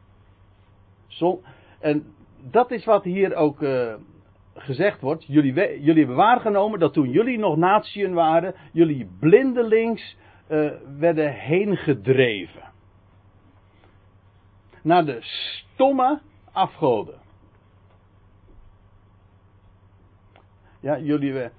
Zo, 1.07 1.43
en 1.81 2.15
dat 2.51 2.71
is 2.71 2.85
wat 2.85 3.05
hier 3.05 3.35
ook 3.35 3.63
uh, 3.63 3.95
gezegd 4.55 5.01
wordt, 5.01 5.25
jullie, 5.27 5.53
jullie 5.55 5.99
hebben 5.99 6.17
waargenomen 6.17 6.79
dat 6.79 6.93
toen 6.93 7.11
jullie 7.11 7.39
nog 7.39 7.57
natieën 7.57 8.15
waren, 8.15 8.55
jullie 8.73 9.11
blindelings 9.19 10.17
uh, 10.49 10.71
werden 10.99 11.33
heen 11.33 11.77
gedreven. 11.77 12.63
Naar 14.83 15.05
de 15.05 15.19
stomme 15.21 16.21
afgoden. 16.53 17.19
Ja, 20.81 20.99
jullie. 20.99 21.51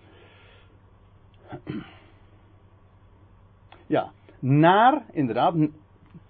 Ja, 3.87 4.11
naar, 4.39 5.03
inderdaad, 5.11 5.55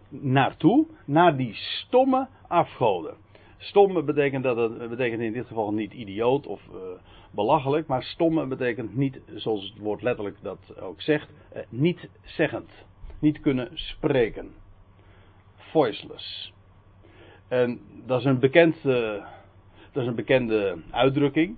naartoe, 0.10 0.88
naar 1.06 1.38
die 1.38 1.54
stomme 1.54 2.28
afgoden. 2.48 3.18
Stomme 3.64 4.04
betekent, 4.04 4.44
dat 4.44 4.58
het, 4.58 4.90
betekent 4.90 5.22
in 5.22 5.34
dit 5.34 5.48
geval 5.48 5.74
niet 5.74 5.94
idioot 5.94 6.48
of 6.48 6.62
uh, 6.74 6.78
belachelijk, 7.32 7.88
maar 7.88 8.04
stomme 8.04 8.46
betekent 8.46 8.96
niet, 8.96 9.22
zoals 9.36 9.64
het 9.64 9.78
woord 9.78 10.02
letterlijk 10.02 10.38
dat 10.42 10.82
ook 10.82 11.02
zegt, 11.02 11.30
uh, 11.56 11.62
niet 11.70 12.10
zeggend. 12.24 12.72
Niet 13.20 13.40
kunnen 13.40 13.70
spreken. 13.74 14.52
Voiceless. 15.56 16.54
En 17.48 17.80
dat 18.06 18.20
is 18.20 18.26
een, 18.26 18.40
bekend, 18.40 18.84
dat 18.84 19.24
is 19.94 20.06
een 20.06 20.16
bekende 20.16 20.78
uitdrukking. 20.92 21.56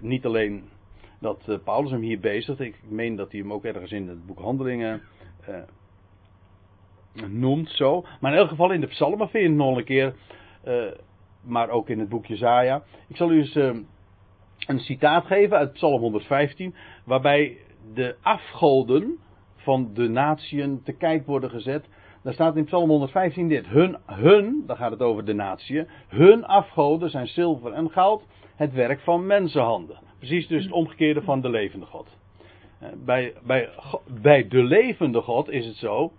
niet 0.00 0.26
alleen 0.26 0.68
dat 1.18 1.58
Paulus 1.64 1.90
hem 1.90 2.00
hier 2.00 2.20
bezigt, 2.20 2.60
ik 2.60 2.80
meen 2.88 3.16
dat 3.16 3.30
hij 3.30 3.40
hem 3.40 3.52
ook 3.52 3.64
ergens 3.64 3.92
in 3.92 4.08
het 4.08 4.26
boek 4.26 4.38
Handelingen 4.38 5.02
noemt 7.28 7.70
zo. 7.70 8.04
Maar 8.20 8.32
in 8.32 8.38
elk 8.38 8.48
geval 8.48 8.72
in 8.72 8.80
de 8.80 8.86
psalmen 8.86 9.28
vind 9.28 9.44
je 9.44 9.50
nog 9.50 9.76
een 9.76 9.84
keer 9.84 10.14
maar 11.42 11.68
ook 11.68 11.88
in 11.88 11.98
het 11.98 12.08
boekje 12.08 12.36
Zaja. 12.36 12.82
Ik 13.08 13.16
zal 13.16 13.30
u 13.30 13.38
eens 13.38 13.56
uh, 13.56 13.76
een 14.66 14.80
citaat 14.80 15.26
geven 15.26 15.56
uit 15.56 15.72
Psalm 15.72 16.00
115, 16.00 16.74
waarbij 17.04 17.56
de 17.94 18.16
afgoden 18.22 19.18
van 19.56 19.90
de 19.94 20.08
natieën 20.08 20.82
te 20.84 20.92
kijk 20.92 21.26
worden 21.26 21.50
gezet. 21.50 21.88
Daar 22.22 22.32
staat 22.32 22.56
in 22.56 22.64
Psalm 22.64 22.88
115 22.88 23.48
dit: 23.48 23.66
hun, 23.66 23.96
hun, 24.06 24.62
dan 24.66 24.76
gaat 24.76 24.90
het 24.90 25.02
over 25.02 25.24
de 25.24 25.34
natieën, 25.34 25.88
hun 26.08 26.44
afgoden 26.44 27.10
zijn 27.10 27.26
zilver 27.26 27.72
en 27.72 27.90
goud, 27.90 28.22
het 28.56 28.72
werk 28.72 29.00
van 29.00 29.26
mensenhanden. 29.26 29.98
Precies 30.18 30.46
dus 30.46 30.64
het 30.64 30.72
omgekeerde 30.72 31.22
van 31.22 31.40
de 31.40 31.50
levende 31.50 31.86
God. 31.86 32.16
Eh, 32.78 32.88
bij, 33.04 33.32
bij, 33.42 33.68
bij 34.20 34.48
de 34.48 34.62
levende 34.62 35.20
God 35.20 35.50
is 35.50 35.66
het 35.66 35.76
zo 35.76 36.12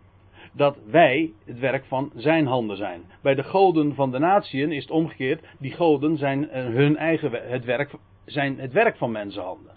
dat 0.52 0.78
wij 0.86 1.34
het 1.46 1.60
werk 1.60 1.86
van 1.86 2.12
zijn 2.16 2.46
handen 2.46 2.78
zijn. 2.78 3.04
Bij 3.22 3.36
de 3.36 3.44
goden 3.44 3.96
van 3.96 4.12
de 4.12 4.20
natieën 4.20 4.72
is 4.72 4.82
het 4.82 4.92
omgekeerd. 4.92 5.46
Die 5.60 5.72
goden 5.72 6.18
zijn 6.18 6.50
eh, 6.50 6.64
hun 6.64 6.98
eigen 6.98 7.32
het 7.32 7.66
werk, 7.66 7.92
zijn 8.26 8.60
het 8.60 8.74
werk 8.74 8.98
van 8.98 9.12
mensenhanden. 9.12 9.72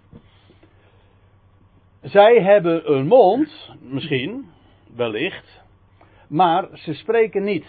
Zij 2.02 2.42
hebben 2.42 2.92
een 2.92 3.06
mond, 3.06 3.70
misschien, 3.80 4.50
wellicht, 4.96 5.62
maar 6.28 6.68
ze 6.72 6.94
spreken 6.94 7.44
niet. 7.44 7.66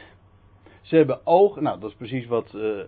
Ze 0.82 0.96
hebben 0.96 1.26
ogen, 1.26 1.64
nou 1.64 1.80
dat 1.80 1.90
is 1.90 1.96
precies 1.96 2.28
wat 2.28 2.54
uh, 2.56 2.80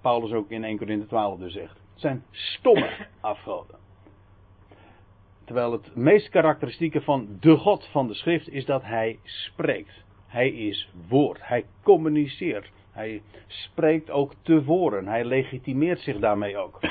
Paulus 0.00 0.32
ook 0.32 0.50
in 0.50 0.64
1 0.64 0.76
Corinthië 0.76 1.06
12 1.06 1.38
dus 1.38 1.52
zegt. 1.52 1.72
Het 1.72 2.00
zijn 2.00 2.24
stomme 2.30 2.90
afgoden. 3.20 3.83
Terwijl 5.44 5.72
het 5.72 5.96
meest 5.96 6.28
karakteristieke 6.28 7.00
van 7.00 7.28
de 7.40 7.56
God 7.56 7.88
van 7.90 8.06
de 8.06 8.14
schrift 8.14 8.48
is 8.48 8.64
dat 8.64 8.82
hij 8.82 9.18
spreekt. 9.22 10.04
Hij 10.26 10.48
is 10.48 10.88
woord. 11.08 11.38
Hij 11.40 11.64
communiceert. 11.82 12.70
Hij 12.90 13.22
spreekt 13.46 14.10
ook 14.10 14.34
tevoren. 14.42 15.06
Hij 15.06 15.24
legitimeert 15.24 16.00
zich 16.00 16.18
daarmee 16.18 16.56
ook. 16.56 16.80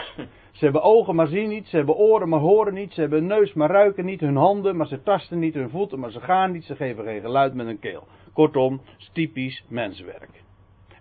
Ze 0.51 0.63
hebben 0.63 0.83
ogen, 0.83 1.15
maar 1.15 1.27
zien 1.27 1.49
niet. 1.49 1.67
Ze 1.67 1.75
hebben 1.75 1.95
oren, 1.95 2.29
maar 2.29 2.39
horen 2.39 2.73
niet. 2.73 2.93
Ze 2.93 3.01
hebben 3.01 3.19
een 3.19 3.27
neus, 3.27 3.53
maar 3.53 3.69
ruiken 3.69 4.05
niet. 4.05 4.19
Hun 4.19 4.35
handen, 4.35 4.75
maar 4.75 4.87
ze 4.87 5.03
tasten 5.03 5.39
niet. 5.39 5.53
Hun 5.53 5.69
voeten, 5.69 5.99
maar 5.99 6.11
ze 6.11 6.19
gaan 6.19 6.51
niet. 6.51 6.63
Ze 6.63 6.75
geven 6.75 7.03
geen 7.03 7.21
geluid 7.21 7.53
met 7.53 7.65
hun 7.65 7.79
keel. 7.79 8.07
Kortom, 8.33 8.81
typisch 9.13 9.63
menswerk. 9.67 10.42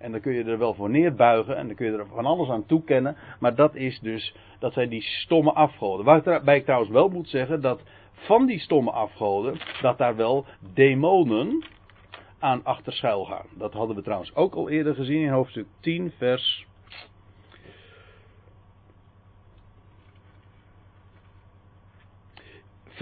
En 0.02 0.12
dan 0.12 0.20
kun 0.20 0.32
je 0.32 0.44
er 0.44 0.58
wel 0.58 0.74
voor 0.74 0.90
neerbuigen 0.90 1.56
en 1.56 1.66
dan 1.66 1.76
kun 1.76 1.86
je 1.86 1.98
er 1.98 2.06
van 2.06 2.26
alles 2.26 2.48
aan 2.48 2.66
toekennen. 2.66 3.16
Maar 3.40 3.54
dat 3.54 3.74
is 3.74 4.00
dus, 4.00 4.34
dat 4.58 4.72
zijn 4.72 4.88
die 4.88 5.02
stomme 5.02 5.52
afgoden. 5.52 6.04
Waarbij 6.04 6.56
ik 6.56 6.64
trouwens 6.64 6.92
wel 6.92 7.08
moet 7.08 7.28
zeggen 7.28 7.60
dat 7.60 7.82
van 8.12 8.46
die 8.46 8.58
stomme 8.58 8.90
afgoden, 8.90 9.58
dat 9.80 9.98
daar 9.98 10.16
wel 10.16 10.46
demonen 10.74 11.64
aan 12.38 12.64
achter 12.64 12.92
schuil 12.92 13.24
gaan. 13.24 13.46
Dat 13.54 13.72
hadden 13.72 13.96
we 13.96 14.02
trouwens 14.02 14.34
ook 14.34 14.54
al 14.54 14.68
eerder 14.68 14.94
gezien 14.94 15.22
in 15.22 15.28
hoofdstuk 15.28 15.66
10, 15.80 16.12
vers. 16.16 16.66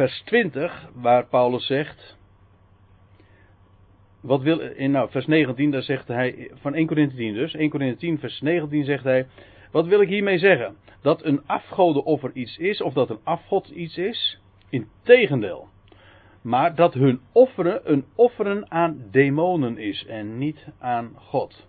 vers 0.00 0.22
20, 0.24 0.88
waar 0.94 1.26
Paulus 1.26 1.66
zegt. 1.66 2.19
Wat 4.20 4.42
wil, 4.42 4.60
in 4.60 4.90
nou, 4.90 5.10
vers 5.10 5.26
19, 5.26 5.70
daar 5.70 5.82
zegt 5.82 6.08
hij, 6.08 6.50
van 6.54 6.74
1 6.74 6.86
Corinthië 6.86 7.16
10 7.16 7.34
dus, 7.34 7.54
1 7.54 7.70
Corinthië 7.70 7.96
10, 7.96 8.18
vers 8.18 8.40
19 8.40 8.84
zegt 8.84 9.04
hij, 9.04 9.26
wat 9.72 9.86
wil 9.86 10.00
ik 10.00 10.08
hiermee 10.08 10.38
zeggen? 10.38 10.76
Dat 11.02 11.24
een 11.24 11.46
afgodenoffer 11.46 12.30
iets 12.32 12.56
is, 12.58 12.82
of 12.82 12.92
dat 12.92 13.10
een 13.10 13.20
afgod 13.22 13.68
iets 13.68 13.98
is? 13.98 14.40
Integendeel. 14.68 15.68
Maar 16.42 16.74
dat 16.74 16.94
hun 16.94 17.20
offeren 17.32 17.92
een 17.92 18.04
offeren 18.14 18.70
aan 18.70 19.04
demonen 19.10 19.78
is 19.78 20.06
en 20.06 20.38
niet 20.38 20.66
aan 20.78 21.12
God. 21.14 21.68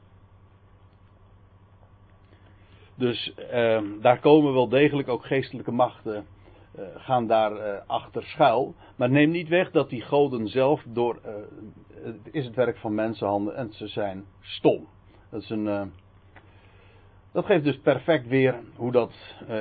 Dus 2.95 3.33
eh, 3.33 3.81
daar 4.01 4.19
komen 4.19 4.53
wel 4.53 4.69
degelijk 4.69 5.07
ook 5.07 5.25
geestelijke 5.25 5.71
machten 5.71 6.25
gaan 6.95 7.27
daar 7.27 7.51
uh, 7.51 7.79
achter 7.87 8.23
schuil. 8.23 8.75
Maar 8.95 9.09
neem 9.09 9.31
niet 9.31 9.47
weg 9.47 9.71
dat 9.71 9.89
die 9.89 10.01
goden 10.01 10.47
zelf 10.47 10.83
door. 10.87 11.19
Uh, 11.25 11.31
het 12.03 12.29
is 12.31 12.45
het 12.45 12.55
werk 12.55 12.77
van 12.77 12.95
mensenhanden 12.95 13.55
en 13.55 13.73
ze 13.73 13.87
zijn 13.87 14.25
stom. 14.39 14.87
Dat, 15.29 15.41
is 15.41 15.49
een, 15.49 15.91
dat 17.31 17.45
geeft 17.45 17.63
dus 17.63 17.79
perfect 17.79 18.27
weer 18.27 18.55
hoe 18.75 18.91
dat 18.91 19.13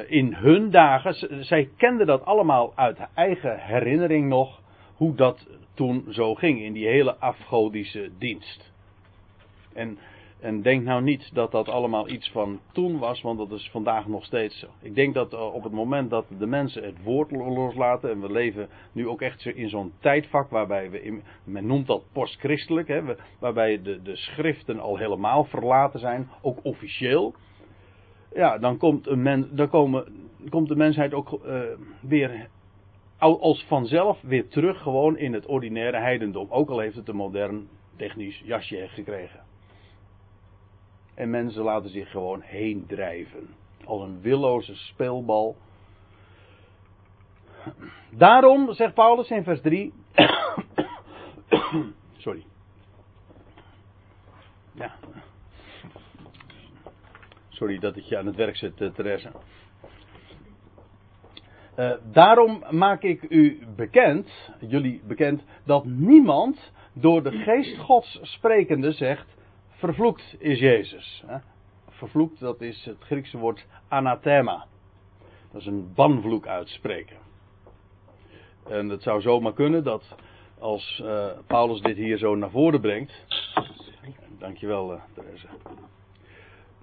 in 0.06 0.34
hun 0.34 0.70
dagen. 0.70 1.44
Zij 1.44 1.70
kenden 1.76 2.06
dat 2.06 2.24
allemaal 2.24 2.72
uit 2.74 2.98
eigen 3.14 3.58
herinnering 3.58 4.28
nog. 4.28 4.60
Hoe 4.94 5.14
dat 5.14 5.46
toen 5.74 6.04
zo 6.08 6.34
ging 6.34 6.60
in 6.60 6.72
die 6.72 6.86
hele 6.86 7.16
afgodische 7.16 8.10
dienst. 8.18 8.72
En 9.72 9.98
en 10.40 10.62
denk 10.62 10.84
nou 10.84 11.02
niet 11.02 11.34
dat 11.34 11.50
dat 11.50 11.68
allemaal 11.68 12.08
iets 12.08 12.30
van 12.30 12.60
toen 12.72 12.98
was, 12.98 13.22
want 13.22 13.38
dat 13.38 13.50
is 13.50 13.70
vandaag 13.70 14.06
nog 14.06 14.24
steeds 14.24 14.58
zo. 14.58 14.66
Ik 14.82 14.94
denk 14.94 15.14
dat 15.14 15.32
uh, 15.32 15.54
op 15.54 15.62
het 15.62 15.72
moment 15.72 16.10
dat 16.10 16.26
de 16.38 16.46
mensen 16.46 16.84
het 16.84 17.02
woord 17.02 17.30
loslaten, 17.30 18.10
en 18.10 18.20
we 18.20 18.32
leven 18.32 18.68
nu 18.92 19.08
ook 19.08 19.20
echt 19.20 19.46
in 19.46 19.68
zo'n 19.68 19.92
tijdvak 20.00 20.50
waarbij 20.50 20.90
we, 20.90 21.20
men 21.44 21.66
noemt 21.66 21.86
dat 21.86 22.02
postchristelijk, 22.12 22.88
hè, 22.88 23.02
waarbij 23.38 23.82
de, 23.82 24.02
de 24.02 24.16
schriften 24.16 24.80
al 24.80 24.96
helemaal 24.96 25.44
verlaten 25.44 26.00
zijn, 26.00 26.28
ook 26.42 26.58
officieel. 26.62 27.34
Ja, 28.34 28.58
dan 28.58 28.76
komt, 28.76 29.06
een 29.06 29.22
men, 29.22 29.48
dan 29.52 29.68
komen, 29.68 30.04
komt 30.48 30.68
de 30.68 30.76
mensheid 30.76 31.14
ook 31.14 31.40
uh, 31.46 31.60
weer 32.00 32.48
als 33.18 33.64
vanzelf 33.68 34.20
weer 34.22 34.48
terug 34.48 34.82
gewoon 34.82 35.18
in 35.18 35.32
het 35.32 35.46
ordinaire 35.46 35.98
heidendom. 35.98 36.46
Ook 36.50 36.70
al 36.70 36.78
heeft 36.78 36.96
het 36.96 37.08
een 37.08 37.16
modern 37.16 37.68
technisch 37.96 38.42
jasje 38.44 38.88
gekregen. 38.88 39.49
En 41.14 41.30
mensen 41.30 41.62
laten 41.62 41.90
zich 41.90 42.10
gewoon 42.10 42.40
heen 42.40 42.84
drijven. 42.86 43.54
Als 43.84 44.02
een 44.02 44.20
willoze 44.20 44.74
speelbal. 44.74 45.56
Daarom, 48.10 48.72
zegt 48.72 48.94
Paulus 48.94 49.30
in 49.30 49.42
vers 49.42 49.60
3. 49.60 49.92
Sorry. 52.16 52.44
Ja. 54.72 54.94
Sorry 57.48 57.78
dat 57.78 57.96
ik 57.96 58.04
je 58.04 58.18
aan 58.18 58.26
het 58.26 58.36
werk 58.36 58.56
zet, 58.56 58.80
uh, 58.80 58.90
Therese. 58.90 59.30
Uh, 61.78 61.92
daarom 62.12 62.64
maak 62.70 63.02
ik 63.02 63.26
u 63.28 63.66
bekend, 63.76 64.50
jullie 64.60 65.02
bekend, 65.06 65.42
dat 65.64 65.84
niemand 65.84 66.72
door 66.92 67.22
de 67.22 67.30
geest 67.30 67.78
Gods 67.78 68.18
sprekende 68.22 68.92
zegt: 68.92 69.36
vervloekt 69.80 70.36
is 70.38 70.58
Jezus. 70.58 71.24
Vervloekt, 71.88 72.40
dat 72.40 72.60
is 72.60 72.84
het 72.84 72.96
Griekse 73.00 73.38
woord 73.38 73.66
anathema. 73.88 74.66
Dat 75.52 75.60
is 75.60 75.66
een 75.66 75.92
banvloek 75.94 76.46
uitspreken. 76.46 77.16
En 78.68 78.88
het 78.88 79.02
zou 79.02 79.20
zomaar 79.20 79.52
kunnen 79.52 79.84
dat 79.84 80.14
als 80.58 81.02
uh, 81.04 81.26
Paulus 81.46 81.80
dit 81.80 81.96
hier 81.96 82.18
zo 82.18 82.34
naar 82.34 82.50
voren 82.50 82.80
brengt. 82.80 83.24
Dankjewel, 84.38 84.92
uh, 84.92 85.00
Therese. 85.14 85.46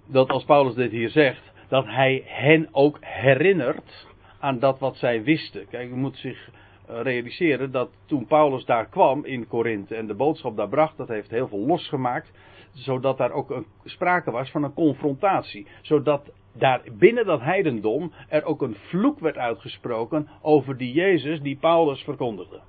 Dat 0.06 0.30
als 0.30 0.44
Paulus 0.44 0.76
dit 0.76 0.92
hier 0.92 1.10
zegt, 1.10 1.52
dat 1.68 1.86
hij 1.86 2.24
hen 2.26 2.70
ook 2.72 2.98
herinnert 3.02 4.08
aan 4.40 4.60
dat 4.60 4.80
wat 4.80 4.96
zij 4.96 5.24
wisten. 5.24 5.68
Kijk, 5.68 5.90
je 5.90 5.96
moet 5.96 6.18
zich 6.18 6.50
eh, 6.88 7.02
realiseren 7.02 7.72
dat 7.72 7.90
toen 8.06 8.26
Paulus 8.26 8.66
daar 8.66 8.88
kwam 8.90 9.26
in 9.26 9.48
Korinthe 9.48 9.96
en 9.96 10.08
de 10.08 10.14
boodschap 10.14 10.56
daar 10.58 10.70
bracht, 10.70 10.98
dat 10.98 11.08
heeft 11.08 11.30
heel 11.30 11.48
veel 11.48 11.66
losgemaakt 11.66 12.32
zodat 12.78 13.18
daar 13.18 13.32
ook 13.32 13.50
een, 13.50 13.66
sprake 13.84 14.32
was 14.32 14.52
van 14.52 14.64
een 14.64 14.74
confrontatie. 14.74 15.68
Zodat 15.82 16.32
daar 16.54 16.82
binnen 16.98 17.26
dat 17.26 17.42
heidendom 17.42 18.12
er 18.30 18.44
ook 18.44 18.62
een 18.62 18.76
vloek 18.76 19.20
werd 19.20 19.38
uitgesproken 19.38 20.28
over 20.42 20.78
die 20.78 20.94
Jezus 20.94 21.42
die 21.42 21.58
Paulus 21.58 22.02
verkondigde. 22.02 22.60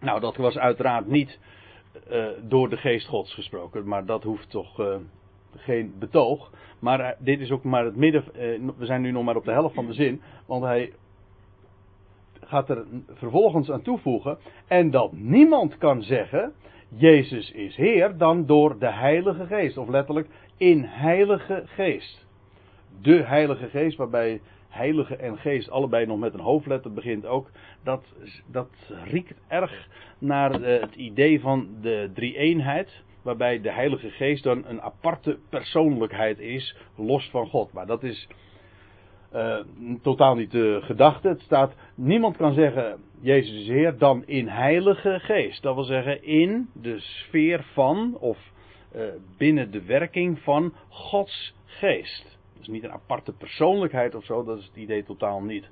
Nou, 0.00 0.20
dat 0.20 0.36
was 0.36 0.58
uiteraard 0.58 1.06
niet 1.06 1.38
uh, 2.10 2.26
door 2.42 2.68
de 2.68 2.76
geest 2.76 3.06
Gods 3.06 3.34
gesproken, 3.34 3.88
maar 3.88 4.04
dat 4.04 4.22
hoeft 4.22 4.50
toch 4.50 4.80
uh, 4.80 4.96
geen 5.56 5.94
betoog. 5.98 6.50
Maar 6.78 7.00
uh, 7.00 7.08
dit 7.18 7.40
is 7.40 7.50
ook 7.50 7.64
maar 7.64 7.84
het 7.84 7.96
midden. 7.96 8.24
we 8.78 8.86
zijn 8.86 9.02
nu 9.02 9.10
nog 9.10 9.24
maar 9.24 9.36
op 9.36 9.44
de 9.44 9.52
helft 9.52 9.74
van 9.74 9.86
de 9.86 9.92
zin, 9.92 10.20
want 10.46 10.62
hij 10.62 10.92
gaat 12.40 12.68
er 12.68 12.84
vervolgens 13.12 13.70
aan 13.70 13.82
toevoegen. 13.82 14.38
En 14.66 14.90
dat 14.90 15.12
niemand 15.12 15.78
kan 15.78 16.02
zeggen 16.02 16.52
Jezus 16.96 17.50
is 17.50 17.76
Heer 17.76 18.16
dan 18.16 18.46
door 18.46 18.78
de 18.78 18.92
Heilige 18.92 19.46
Geest. 19.46 19.76
Of 19.76 19.88
letterlijk 19.88 20.28
in 20.56 20.84
Heilige 20.84 21.62
Geest. 21.66 22.26
De 23.02 23.22
Heilige 23.22 23.68
Geest, 23.68 23.96
waarbij 23.96 24.40
Heilige 24.68 25.16
en 25.16 25.38
Geest 25.38 25.70
allebei 25.70 26.06
nog 26.06 26.18
met 26.18 26.34
een 26.34 26.40
hoofdletter 26.40 26.92
begint 26.92 27.26
ook. 27.26 27.50
Dat, 27.82 28.04
dat 28.46 28.68
riekt 29.04 29.34
erg 29.48 29.88
naar 30.18 30.52
het 30.60 30.94
idee 30.94 31.40
van 31.40 31.68
de 31.80 32.10
drie-eenheid. 32.14 33.02
Waarbij 33.22 33.60
de 33.60 33.72
Heilige 33.72 34.10
Geest 34.10 34.42
dan 34.42 34.64
een 34.66 34.82
aparte 34.82 35.38
persoonlijkheid 35.48 36.38
is, 36.38 36.76
los 36.96 37.30
van 37.30 37.46
God. 37.46 37.72
Maar 37.72 37.86
dat 37.86 38.02
is 38.02 38.28
uh, 39.34 39.58
totaal 40.02 40.34
niet 40.34 40.50
de 40.50 40.78
gedachte. 40.82 41.28
Het 41.28 41.40
staat, 41.40 41.74
niemand 41.94 42.36
kan 42.36 42.52
zeggen 42.52 43.00
Jezus 43.20 43.60
is 43.60 43.66
Heer 43.66 43.98
dan 43.98 44.26
in 44.26 44.48
heilige 44.48 45.18
geest. 45.20 45.62
Dat 45.62 45.74
wil 45.74 45.84
zeggen 45.84 46.24
in 46.24 46.68
de 46.72 47.00
sfeer 47.00 47.64
van 47.72 48.16
of 48.20 48.38
uh, 48.96 49.02
binnen 49.38 49.70
de 49.70 49.84
werking 49.84 50.38
van 50.38 50.74
Gods 50.88 51.54
geest. 51.64 52.38
Dus 52.58 52.66
niet 52.66 52.84
een 52.84 52.92
aparte 52.92 53.32
persoonlijkheid 53.32 54.14
of 54.14 54.24
zo, 54.24 54.44
dat 54.44 54.58
is 54.58 54.66
het 54.66 54.76
idee 54.76 55.04
totaal 55.04 55.42
niet. 55.42 55.70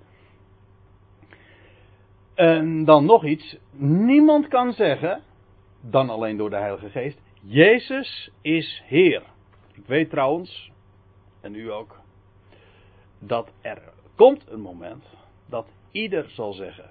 En 2.35 2.85
dan 2.85 3.05
nog 3.05 3.25
iets, 3.25 3.57
niemand 3.77 4.49
kan 4.49 4.73
zeggen, 4.73 5.23
dan 5.81 6.11
alleen 6.11 6.37
door 6.37 6.51
de 6.51 6.57
Heilige 6.57 6.91
Geest, 6.91 7.21
Jezus 7.43 8.31
is 8.43 8.83
Heer. 8.87 9.23
Ik 9.75 9.87
weet 9.87 10.11
trouwens, 10.11 10.71
en 11.41 11.55
u 11.55 11.73
ook, 11.73 12.00
dat 13.21 13.53
er 13.61 13.83
komt 14.15 14.51
een 14.51 14.61
moment 14.61 15.05
dat 15.47 15.67
ieder 15.91 16.31
zal 16.31 16.53
zeggen. 16.53 16.91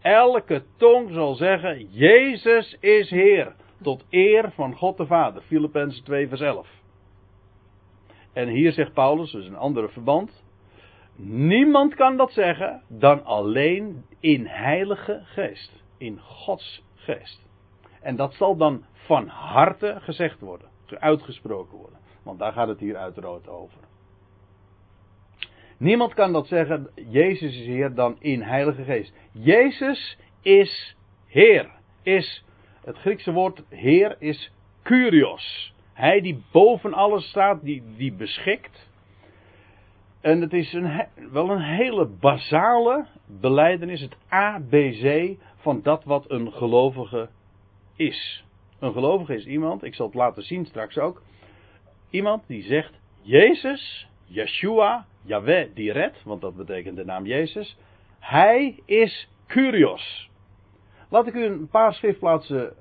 Elke 0.00 0.64
tong 0.76 1.12
zal 1.12 1.34
zeggen, 1.34 1.86
Jezus 1.90 2.76
is 2.80 3.10
Heer. 3.10 3.54
Tot 3.82 4.04
eer 4.10 4.52
van 4.52 4.74
God 4.76 4.96
de 4.96 5.06
Vader. 5.06 5.42
Filippenzen 5.42 6.04
2 6.04 6.28
vers 6.28 6.40
11. 6.40 6.68
En 8.32 8.48
hier 8.48 8.72
zegt 8.72 8.92
Paulus, 8.92 9.30
dus 9.30 9.46
een 9.46 9.56
andere 9.56 9.88
verband. 9.88 10.44
Niemand 11.16 11.94
kan 11.94 12.16
dat 12.16 12.32
zeggen 12.32 12.82
dan 12.88 13.24
alleen 13.24 14.04
in 14.20 14.46
heilige 14.46 15.20
geest. 15.24 15.82
In 15.98 16.20
Gods 16.20 16.84
geest. 16.94 17.46
En 18.00 18.16
dat 18.16 18.34
zal 18.34 18.56
dan 18.56 18.84
van 18.92 19.28
harte 19.28 19.98
gezegd 20.00 20.40
worden. 20.40 20.68
Uitgesproken 20.98 21.78
worden. 21.78 21.98
Want 22.22 22.38
daar 22.38 22.52
gaat 22.52 22.68
het 22.68 22.80
hier 22.80 22.96
uiteraard 22.96 23.48
over. 23.48 23.78
Niemand 25.76 26.14
kan 26.14 26.32
dat 26.32 26.46
zeggen, 26.46 26.88
Jezus 27.08 27.56
is 27.56 27.66
Heer, 27.66 27.94
dan 27.94 28.16
in 28.18 28.42
Heilige 28.42 28.82
Geest. 28.82 29.12
Jezus 29.32 30.18
is 30.42 30.96
Heer. 31.26 31.70
Is, 32.02 32.44
het 32.84 32.96
Griekse 32.96 33.32
woord 33.32 33.62
Heer 33.68 34.16
is 34.18 34.52
Kyrios. 34.82 35.74
Hij 35.92 36.20
die 36.20 36.42
boven 36.52 36.94
alles 36.94 37.28
staat, 37.28 37.62
die, 37.62 37.82
die 37.96 38.12
beschikt. 38.12 38.88
En 40.20 40.40
het 40.40 40.52
is 40.52 40.72
een, 40.72 41.06
wel 41.32 41.50
een 41.50 41.62
hele 41.62 42.06
basale 42.06 43.06
beleidenis, 43.26 44.00
het 44.00 44.16
ABC 44.28 45.36
van 45.56 45.82
dat 45.82 46.04
wat 46.04 46.30
een 46.30 46.52
gelovige 46.52 47.28
is. 47.96 48.44
Een 48.78 48.92
gelovige 48.92 49.34
is 49.34 49.46
iemand, 49.46 49.84
ik 49.84 49.94
zal 49.94 50.06
het 50.06 50.14
laten 50.14 50.42
zien 50.42 50.66
straks 50.66 50.98
ook, 50.98 51.22
iemand 52.10 52.46
die 52.46 52.62
zegt, 52.62 52.92
Jezus, 53.22 54.08
Yeshua, 54.26 55.06
Yahweh 55.24 55.74
die 55.74 55.92
redt, 55.92 56.22
want 56.22 56.40
dat 56.40 56.56
betekent 56.56 56.96
de 56.96 57.04
naam 57.04 57.26
Jezus. 57.26 57.76
Hij 58.18 58.82
is 58.84 59.28
Curios. 59.46 60.30
Laat 61.08 61.26
ik 61.26 61.34
u 61.34 61.44
een 61.44 61.68
paar 61.68 61.94
schriftplaatsen 61.94 62.74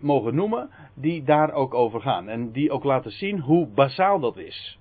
mogen 0.00 0.34
noemen 0.34 0.70
die 0.94 1.22
daar 1.22 1.52
ook 1.52 1.74
over 1.74 2.00
gaan. 2.00 2.28
En 2.28 2.52
die 2.52 2.70
ook 2.70 2.84
laten 2.84 3.10
zien 3.10 3.40
hoe 3.40 3.66
bazaal 3.66 4.20
dat 4.20 4.36
is. 4.36 4.78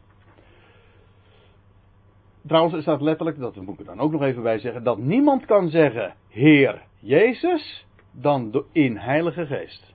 Trouwens, 2.47 2.75
er 2.75 2.81
staat 2.81 3.01
letterlijk, 3.01 3.39
dat 3.39 3.55
moet 3.55 3.73
ik 3.73 3.79
er 3.79 3.85
dan 3.85 3.99
ook 3.99 4.11
nog 4.11 4.21
even 4.21 4.43
bij 4.43 4.59
zeggen, 4.59 4.83
dat 4.83 4.97
niemand 4.97 5.45
kan 5.45 5.69
zeggen 5.69 6.13
Heer 6.29 6.81
Jezus 6.99 7.85
dan 8.11 8.63
in 8.71 8.97
Heilige 8.97 9.45
Geest. 9.45 9.93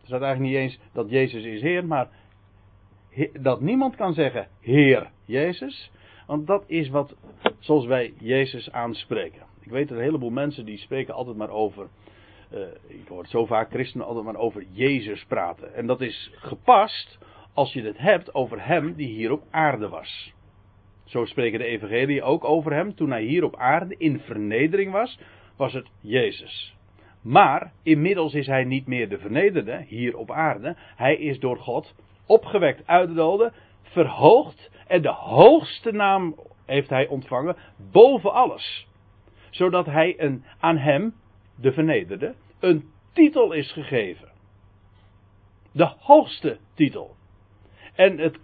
Er 0.00 0.06
staat 0.06 0.22
eigenlijk 0.22 0.52
niet 0.52 0.62
eens 0.62 0.80
dat 0.92 1.10
Jezus 1.10 1.44
is 1.44 1.60
Heer, 1.60 1.86
maar 1.86 2.08
dat 3.40 3.60
niemand 3.60 3.96
kan 3.96 4.12
zeggen 4.12 4.48
Heer 4.60 5.10
Jezus, 5.28 5.90
want 6.26 6.46
dat 6.46 6.64
is 6.66 6.88
wat, 6.88 7.16
zoals 7.58 7.86
wij 7.86 8.14
Jezus 8.18 8.72
aanspreken. 8.72 9.42
Ik 9.60 9.70
weet 9.70 9.88
dat 9.88 9.96
een 9.98 10.04
heleboel 10.04 10.30
mensen 10.30 10.64
die 10.64 10.78
spreken 10.78 11.14
altijd 11.14 11.36
maar 11.36 11.50
over, 11.50 11.88
uh, 12.54 12.60
ik 12.86 13.08
hoor 13.08 13.26
zo 13.26 13.46
vaak 13.46 13.70
christenen 13.70 14.06
altijd 14.06 14.24
maar 14.24 14.36
over 14.36 14.64
Jezus 14.70 15.24
praten. 15.24 15.74
En 15.74 15.86
dat 15.86 16.00
is 16.00 16.30
gepast 16.34 17.18
als 17.52 17.72
je 17.72 17.82
het 17.82 17.98
hebt 17.98 18.34
over 18.34 18.66
Hem 18.66 18.94
die 18.94 19.08
hier 19.08 19.32
op 19.32 19.42
aarde 19.50 19.88
was. 19.88 20.32
Zo 21.04 21.24
spreken 21.24 21.58
de 21.58 21.64
evangelie 21.64 22.22
ook 22.22 22.44
over 22.44 22.72
Hem. 22.72 22.94
Toen 22.94 23.10
Hij 23.10 23.22
hier 23.22 23.44
op 23.44 23.56
aarde 23.56 23.94
in 23.98 24.20
vernedering 24.20 24.92
was, 24.92 25.18
was 25.56 25.72
het 25.72 25.86
Jezus. 26.00 26.76
Maar 27.22 27.72
inmiddels 27.82 28.34
is 28.34 28.46
Hij 28.46 28.64
niet 28.64 28.86
meer 28.86 29.08
de 29.08 29.18
vernederde 29.18 29.84
hier 29.86 30.16
op 30.16 30.30
aarde. 30.30 30.76
Hij 30.96 31.16
is 31.16 31.38
door 31.38 31.56
God 31.56 31.94
opgewekt 32.28 32.86
uit 32.86 33.08
de 33.08 33.14
doden, 33.14 33.52
verhoogd 33.90 34.70
en 34.86 35.02
de 35.02 35.12
hoogste 35.12 35.92
naam 35.92 36.34
heeft 36.66 36.88
hij 36.88 37.06
ontvangen 37.06 37.56
boven 37.92 38.32
alles. 38.32 38.86
Zodat 39.50 39.86
hij 39.86 40.14
een, 40.16 40.44
aan 40.60 40.76
hem, 40.76 41.14
de 41.54 41.72
vernederde, 41.72 42.34
een 42.60 42.90
titel 43.12 43.52
is 43.52 43.72
gegeven. 43.72 44.28
De 45.72 45.92
hoogste 45.98 46.58
titel. 46.74 47.16
En 47.94 48.18
het 48.18 48.38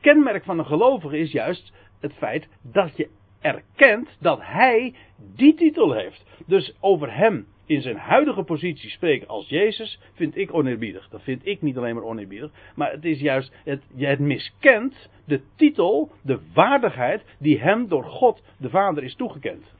kenmerk 0.00 0.44
van 0.44 0.58
een 0.58 0.66
gelovige 0.66 1.18
is 1.18 1.32
juist 1.32 1.72
het 2.00 2.12
feit 2.12 2.48
dat 2.62 2.96
je 2.96 3.08
erkent 3.40 4.16
dat 4.20 4.38
hij 4.42 4.94
die 5.16 5.54
titel 5.54 5.92
heeft. 5.92 6.24
Dus 6.46 6.76
over 6.80 7.14
hem 7.14 7.46
in 7.70 7.82
zijn 7.82 7.96
huidige 7.96 8.42
positie 8.42 8.90
spreken 8.90 9.28
als 9.28 9.48
Jezus, 9.48 10.00
vind 10.12 10.36
ik 10.36 10.54
oneerbiedig. 10.54 11.08
Dat 11.08 11.22
vind 11.22 11.46
ik 11.46 11.62
niet 11.62 11.76
alleen 11.76 11.94
maar 11.94 12.04
oneerbiedig, 12.04 12.50
maar 12.74 12.90
het 12.90 13.04
is 13.04 13.20
juist, 13.20 13.52
het, 13.64 13.82
het 13.96 14.18
miskent 14.18 15.08
de 15.24 15.40
titel, 15.56 16.10
de 16.22 16.40
waardigheid 16.54 17.24
die 17.38 17.60
hem 17.60 17.88
door 17.88 18.04
God 18.04 18.42
de 18.56 18.70
Vader 18.70 19.02
is 19.02 19.14
toegekend. 19.14 19.74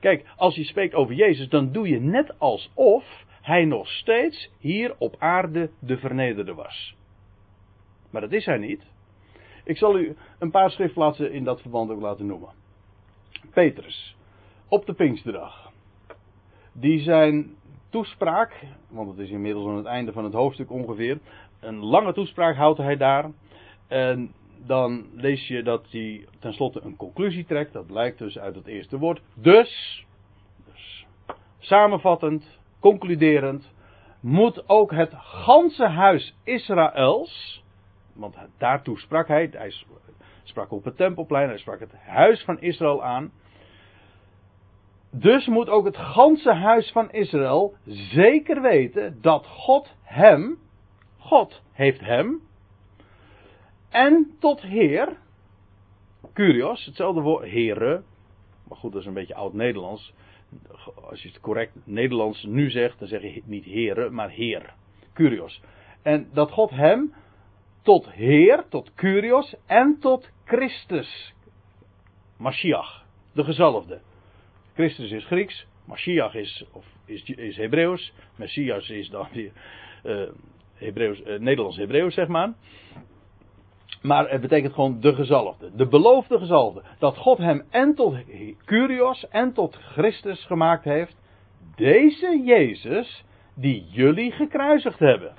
Kijk, 0.00 0.24
als 0.36 0.54
je 0.54 0.64
spreekt 0.64 0.94
over 0.94 1.14
Jezus, 1.14 1.48
dan 1.48 1.72
doe 1.72 1.88
je 1.88 2.00
net 2.00 2.38
alsof 2.38 3.24
hij 3.42 3.64
nog 3.64 3.88
steeds 3.88 4.50
hier 4.58 4.94
op 4.98 5.16
aarde 5.18 5.70
de 5.78 5.98
vernederde 5.98 6.54
was. 6.54 6.96
Maar 8.10 8.20
dat 8.20 8.32
is 8.32 8.44
hij 8.44 8.58
niet. 8.58 8.82
Ik 9.64 9.76
zal 9.76 9.98
u 9.98 10.16
een 10.38 10.50
paar 10.50 10.70
schriftplaatsen 10.70 11.32
in 11.32 11.44
dat 11.44 11.60
verband 11.60 11.90
ook 11.90 12.00
laten 12.00 12.26
noemen. 12.26 12.50
Petrus, 13.50 14.16
op 14.72 14.86
de 14.86 14.92
Pinksterdag. 14.92 15.70
Die 16.72 17.00
zijn 17.00 17.54
toespraak, 17.90 18.64
want 18.88 19.10
het 19.10 19.18
is 19.18 19.30
inmiddels 19.30 19.66
aan 19.66 19.76
het 19.76 19.86
einde 19.86 20.12
van 20.12 20.24
het 20.24 20.32
hoofdstuk 20.32 20.70
ongeveer, 20.70 21.18
een 21.60 21.78
lange 21.78 22.12
toespraak 22.12 22.56
houdt 22.56 22.78
hij 22.78 22.96
daar. 22.96 23.30
En 23.88 24.32
dan 24.66 25.06
lees 25.14 25.46
je 25.48 25.62
dat 25.62 25.86
hij 25.90 26.26
tenslotte 26.38 26.80
een 26.84 26.96
conclusie 26.96 27.44
trekt. 27.44 27.72
Dat 27.72 27.86
blijkt 27.86 28.18
dus 28.18 28.38
uit 28.38 28.54
het 28.54 28.66
eerste 28.66 28.98
woord. 28.98 29.22
Dus, 29.34 30.04
dus 30.64 31.06
samenvattend, 31.58 32.58
concluderend, 32.80 33.72
moet 34.20 34.68
ook 34.68 34.90
het 34.90 35.12
ganse 35.14 35.86
huis 35.86 36.34
Israëls, 36.44 37.62
want 38.12 38.36
daartoe 38.58 38.98
sprak 38.98 39.28
hij, 39.28 39.48
hij 39.52 39.72
sprak 40.42 40.72
op 40.72 40.84
het 40.84 40.96
tempelplein, 40.96 41.48
hij 41.48 41.58
sprak 41.58 41.80
het 41.80 41.92
huis 41.92 42.44
van 42.44 42.60
Israël 42.60 43.04
aan. 43.04 43.32
Dus 45.14 45.46
moet 45.46 45.68
ook 45.68 45.84
het 45.84 45.96
ganse 45.96 46.52
huis 46.52 46.90
van 46.90 47.10
Israël 47.10 47.74
zeker 47.84 48.62
weten 48.62 49.18
dat 49.20 49.46
God 49.46 49.94
hem, 50.02 50.58
God 51.18 51.62
heeft 51.72 52.00
hem, 52.00 52.40
en 53.88 54.36
tot 54.38 54.60
Heer, 54.60 55.16
Curios, 56.32 56.84
hetzelfde 56.84 57.20
woord, 57.20 57.44
Heren, 57.44 58.04
maar 58.68 58.78
goed, 58.78 58.92
dat 58.92 59.00
is 59.00 59.06
een 59.06 59.14
beetje 59.14 59.34
oud-Nederlands. 59.34 60.14
Als 61.08 61.22
je 61.22 61.28
het 61.28 61.40
correct 61.40 61.72
Nederlands 61.84 62.44
nu 62.44 62.70
zegt, 62.70 62.98
dan 62.98 63.08
zeg 63.08 63.22
je 63.22 63.42
niet 63.44 63.64
Heren, 63.64 64.14
maar 64.14 64.30
Heer, 64.30 64.74
Curios. 65.12 65.62
En 66.02 66.28
dat 66.32 66.50
God 66.50 66.70
hem 66.70 67.14
tot 67.82 68.10
Heer, 68.10 68.64
tot 68.68 68.94
Curios 68.94 69.54
en 69.66 69.96
tot 70.00 70.30
Christus, 70.44 71.34
Mashiach, 72.36 73.04
de 73.32 73.44
gezalfde. 73.44 74.00
Christus 74.74 75.10
is 75.10 75.24
Grieks, 75.24 75.66
Mashiach 75.84 76.34
is, 76.34 76.64
of 76.72 76.84
is, 77.04 77.24
is 77.24 77.56
Hebreeuws, 77.56 78.12
Messias 78.36 78.90
is 78.90 79.08
dan 79.08 79.28
weer 79.32 79.52
uh, 80.04 80.28
Hebreeuws, 80.74 81.20
uh, 81.20 81.38
Nederlands-Hebreeuws, 81.38 82.14
zeg 82.14 82.28
maar. 82.28 82.52
Maar 84.02 84.30
het 84.30 84.40
betekent 84.40 84.74
gewoon 84.74 85.00
de 85.00 85.14
gezalfde, 85.14 85.70
de 85.74 85.88
beloofde 85.88 86.38
gezalfde. 86.38 86.82
Dat 86.98 87.16
God 87.16 87.38
hem 87.38 87.62
en 87.70 87.94
tot 87.94 88.16
Curios 88.64 89.28
en 89.28 89.52
tot 89.52 89.76
Christus 89.76 90.44
gemaakt 90.44 90.84
heeft. 90.84 91.16
Deze 91.76 92.42
Jezus 92.44 93.24
die 93.54 93.86
jullie 93.90 94.32
gekruisigd 94.32 94.98
hebben. 94.98 95.34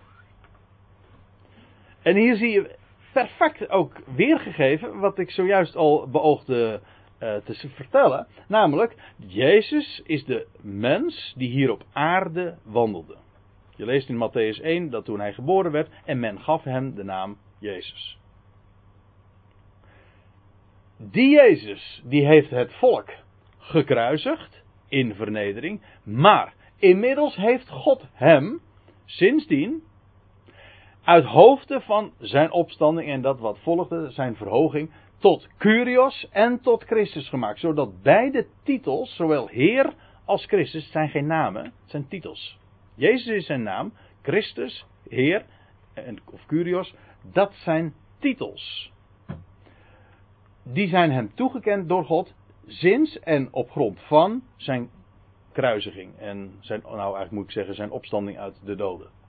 En 2.02 2.16
hier 2.16 2.36
zie 2.36 2.52
je 2.52 2.76
perfect 3.14 3.70
ook 3.70 4.02
weergegeven 4.16 5.00
wat 5.00 5.20
ik 5.20 5.32
zojuist 5.32 5.76
al 5.76 6.10
beoogde 6.10 6.82
te 7.44 7.70
vertellen. 7.70 8.28
Namelijk, 8.48 8.96
Jezus 9.18 10.02
is 10.06 10.26
de 10.26 10.48
mens 10.62 11.34
die 11.38 11.50
hier 11.50 11.72
op 11.72 11.84
aarde 11.94 12.58
wandelde. 12.64 13.16
Je 13.76 13.86
leest 13.86 14.10
in 14.10 14.30
Matthäus 14.30 14.62
1 14.62 14.90
dat 14.90 15.06
toen 15.06 15.20
hij 15.20 15.34
geboren 15.34 15.72
werd 15.72 15.90
en 16.06 16.20
men 16.20 16.40
gaf 16.40 16.64
hem 16.64 16.96
de 16.96 17.04
naam 17.04 17.38
Jezus. 17.60 18.18
Die 20.98 21.30
Jezus, 21.30 22.02
die 22.06 22.26
heeft 22.26 22.50
het 22.50 22.74
volk 22.74 23.10
gekruisigd 23.58 24.64
in 24.88 25.16
vernedering, 25.16 25.82
maar 26.04 26.54
inmiddels 26.78 27.36
heeft 27.36 27.70
God 27.70 28.06
hem 28.14 28.62
sindsdien 29.06 29.84
uit 31.04 31.26
hoofde 31.26 31.82
van 31.82 32.14
zijn 32.20 32.52
opstanding 32.52 33.10
en 33.10 33.22
dat 33.22 33.40
wat 33.40 33.60
volgde, 33.60 34.12
zijn 34.12 34.36
verhoging, 34.36 34.92
tot 35.24 35.48
Curios 35.58 36.28
en 36.32 36.62
tot 36.62 36.84
Christus 36.84 37.30
gemaakt. 37.30 37.60
Zodat 37.60 38.02
beide 38.02 38.48
titels, 38.64 39.16
zowel 39.16 39.48
Heer 39.48 39.94
als 40.26 40.46
Christus, 40.46 40.92
zijn 40.92 41.10
geen 41.10 41.28
namen, 41.28 41.64
het 41.64 41.74
zijn 41.86 42.08
titels. 42.08 42.60
Jezus 42.96 43.28
is 43.28 43.46
zijn 43.46 43.64
naam, 43.64 43.94
Christus, 44.22 44.86
Heer 45.10 45.46
en, 45.94 46.18
of 46.32 46.46
Curios, 46.46 46.96
dat 47.32 47.54
zijn 47.54 47.94
titels. 48.20 48.92
Die 50.64 50.88
zijn 50.88 51.12
hem 51.12 51.34
toegekend 51.36 51.90
door 51.90 52.06
God 52.06 52.34
sinds 52.66 53.20
en 53.20 53.54
op 53.54 53.72
grond 53.72 54.00
van 54.02 54.44
zijn 54.56 54.90
kruisiging. 55.52 56.18
En 56.18 56.58
zijn, 56.60 56.82
nou 56.82 57.00
eigenlijk 57.00 57.32
moet 57.32 57.44
ik 57.44 57.52
zeggen, 57.52 57.76
zijn 57.76 57.92
opstanding 57.92 58.38
uit 58.40 58.66
de 58.66 58.76
doden. 58.76 59.23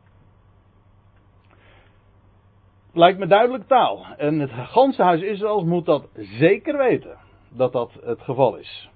Lijkt 2.96 3.18
me 3.18 3.26
duidelijk 3.26 3.66
taal. 3.66 4.06
En 4.16 4.38
het 4.38 4.50
ganse 4.52 5.02
huis 5.02 5.20
Israëls 5.20 5.64
moet 5.64 5.86
dat 5.86 6.08
zeker 6.14 6.76
weten. 6.76 7.16
Dat 7.48 7.72
dat 7.72 7.92
het 8.04 8.20
geval 8.20 8.56
is. 8.56 8.90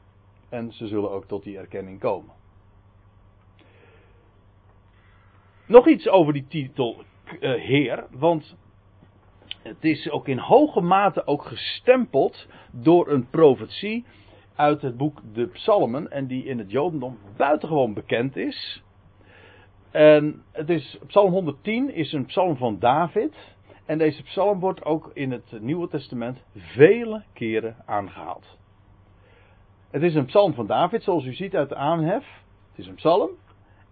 En 0.48 0.72
ze 0.72 0.86
zullen 0.86 1.10
ook 1.10 1.24
tot 1.24 1.42
die 1.42 1.58
erkenning 1.58 2.00
komen. 2.00 2.30
Nog 5.66 5.88
iets 5.88 6.08
over 6.08 6.32
die 6.32 6.46
titel 6.48 6.96
uh, 7.40 7.54
Heer. 7.54 8.06
Want 8.10 8.56
het 9.62 9.84
is 9.84 10.10
ook 10.10 10.28
in 10.28 10.38
hoge 10.38 10.80
mate 10.80 11.26
ook 11.26 11.42
gestempeld 11.42 12.46
door 12.70 13.08
een 13.08 13.28
profetie 13.30 14.04
uit 14.54 14.82
het 14.82 14.96
boek 14.96 15.20
De 15.32 15.46
Psalmen. 15.46 16.10
En 16.10 16.26
die 16.26 16.44
in 16.44 16.58
het 16.58 16.70
Jodendom 16.70 17.18
buitengewoon 17.36 17.94
bekend 17.94 18.36
is. 18.36 18.82
En 19.90 20.42
het 20.52 20.70
is, 20.70 20.98
Psalm 21.06 21.32
110 21.32 21.94
is 21.94 22.12
een 22.12 22.26
psalm 22.26 22.56
van 22.56 22.78
David. 22.78 23.56
En 23.88 23.98
deze 23.98 24.22
psalm 24.22 24.60
wordt 24.60 24.84
ook 24.84 25.10
in 25.14 25.30
het 25.30 25.60
Nieuwe 25.60 25.88
Testament 25.88 26.44
vele 26.56 27.22
keren 27.32 27.76
aangehaald. 27.86 28.58
Het 29.90 30.02
is 30.02 30.14
een 30.14 30.24
psalm 30.24 30.54
van 30.54 30.66
David, 30.66 31.02
zoals 31.02 31.24
u 31.24 31.34
ziet 31.34 31.56
uit 31.56 31.68
de 31.68 31.74
aanhef. 31.74 32.24
Het 32.70 32.78
is 32.78 32.86
een 32.86 32.94
psalm. 32.94 33.30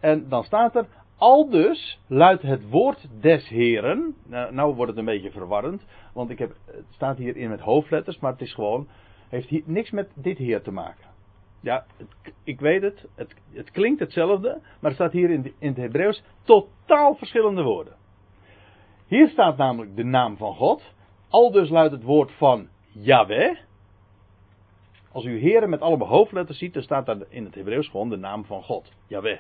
En 0.01 0.29
dan 0.29 0.45
staat 0.45 0.77
er, 0.77 0.87
al 1.17 1.49
dus 1.49 2.01
luidt 2.07 2.43
het 2.43 2.69
woord 2.71 3.09
des 3.21 3.49
Heren. 3.49 4.15
Nou, 4.27 4.55
nou, 4.55 4.75
wordt 4.75 4.91
het 4.91 4.99
een 4.99 5.05
beetje 5.05 5.31
verwarrend, 5.31 5.85
want 6.13 6.31
ik 6.31 6.39
heb, 6.39 6.57
het 6.65 6.85
staat 6.91 7.19
hier 7.19 7.37
in 7.37 7.49
met 7.49 7.61
hoofdletters, 7.61 8.19
maar 8.19 8.33
het 8.33 8.41
is 8.41 8.55
gewoon, 8.55 8.89
heeft 9.29 9.49
hier 9.49 9.63
niks 9.65 9.91
met 9.91 10.11
dit 10.15 10.39
Heer 10.39 10.63
te 10.63 10.73
maken. 10.73 11.07
Ja, 11.61 11.87
ik 12.45 12.61
weet 12.61 12.83
het, 12.83 13.07
het, 13.15 13.35
het, 13.53 13.71
klinkt 13.71 14.01
hetzelfde, 14.01 14.59
maar 14.81 14.91
het 14.91 15.01
staat 15.01 15.13
hier 15.13 15.31
in, 15.31 15.53
in 15.59 15.69
het 15.69 15.77
Hebreeuws 15.77 16.23
totaal 16.43 17.15
verschillende 17.15 17.63
woorden. 17.63 18.05
Hier 19.07 19.29
staat 19.29 19.57
namelijk 19.57 19.97
de 19.97 20.05
naam 20.05 20.37
van 20.37 20.55
God. 20.55 20.95
Al 21.29 21.51
dus 21.51 21.69
luidt 21.69 21.93
het 21.93 22.03
woord 22.03 22.33
van 22.33 22.69
Yahweh. 22.93 23.57
Als 25.13 25.25
u 25.25 25.39
heren 25.39 25.71
met 25.71 25.81
allemaal 25.81 26.09
hoofdletters 26.09 26.59
ziet, 26.59 26.75
dan 26.75 26.83
staat 26.83 27.07
daar 27.07 27.17
in 27.29 27.45
het 27.45 27.55
Hebreeuws 27.55 27.89
gewoon 27.89 28.09
de 28.09 28.17
naam 28.17 28.45
van 28.45 28.63
God. 28.63 28.93
Yahweh. 29.07 29.39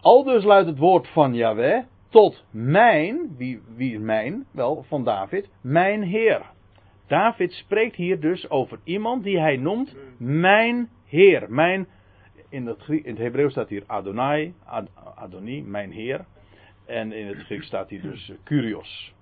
Al 0.00 0.24
dus 0.24 0.44
luidt 0.44 0.68
het 0.68 0.78
woord 0.78 1.08
van 1.08 1.34
Yahweh 1.34 1.82
tot 2.08 2.44
mijn, 2.50 3.34
wie, 3.36 3.62
wie 3.76 3.98
mijn? 3.98 4.46
Wel, 4.50 4.84
van 4.88 5.04
David, 5.04 5.48
mijn 5.60 6.02
Heer. 6.02 6.42
David 7.06 7.52
spreekt 7.52 7.96
hier 7.96 8.20
dus 8.20 8.50
over 8.50 8.78
iemand 8.84 9.24
die 9.24 9.38
hij 9.38 9.56
noemt 9.56 9.96
mijn 10.18 10.90
Heer. 11.06 11.46
Mijn, 11.48 11.86
in 12.48 12.66
het, 12.66 12.86
het 12.86 13.18
Hebreeuws 13.18 13.52
staat 13.52 13.68
hier 13.68 13.82
Adonai, 13.86 14.54
Ad, 14.64 14.88
Adoni, 15.14 15.62
mijn 15.62 15.90
Heer. 15.90 16.24
En 16.86 17.12
in 17.12 17.26
het 17.26 17.38
Grieks 17.38 17.66
staat 17.66 17.88
hier 17.88 18.02
dus 18.02 18.32
Kurios. 18.42 19.14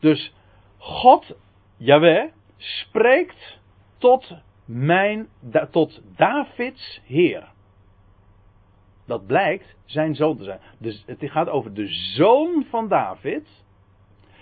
Dus 0.00 0.34
God, 0.78 1.36
Yahweh, 1.76 2.30
spreekt 2.56 3.58
tot 3.98 4.36
mijn, 4.64 5.28
tot 5.70 6.02
Davids 6.16 7.00
Heer. 7.04 7.48
Dat 9.06 9.26
blijkt 9.26 9.76
zijn 9.84 10.14
zoon 10.14 10.36
te 10.36 10.44
zijn. 10.44 10.60
Dus 10.78 11.04
het 11.06 11.18
gaat 11.20 11.48
over 11.48 11.74
de 11.74 11.86
zoon 11.88 12.66
van 12.70 12.88
David. 12.88 13.64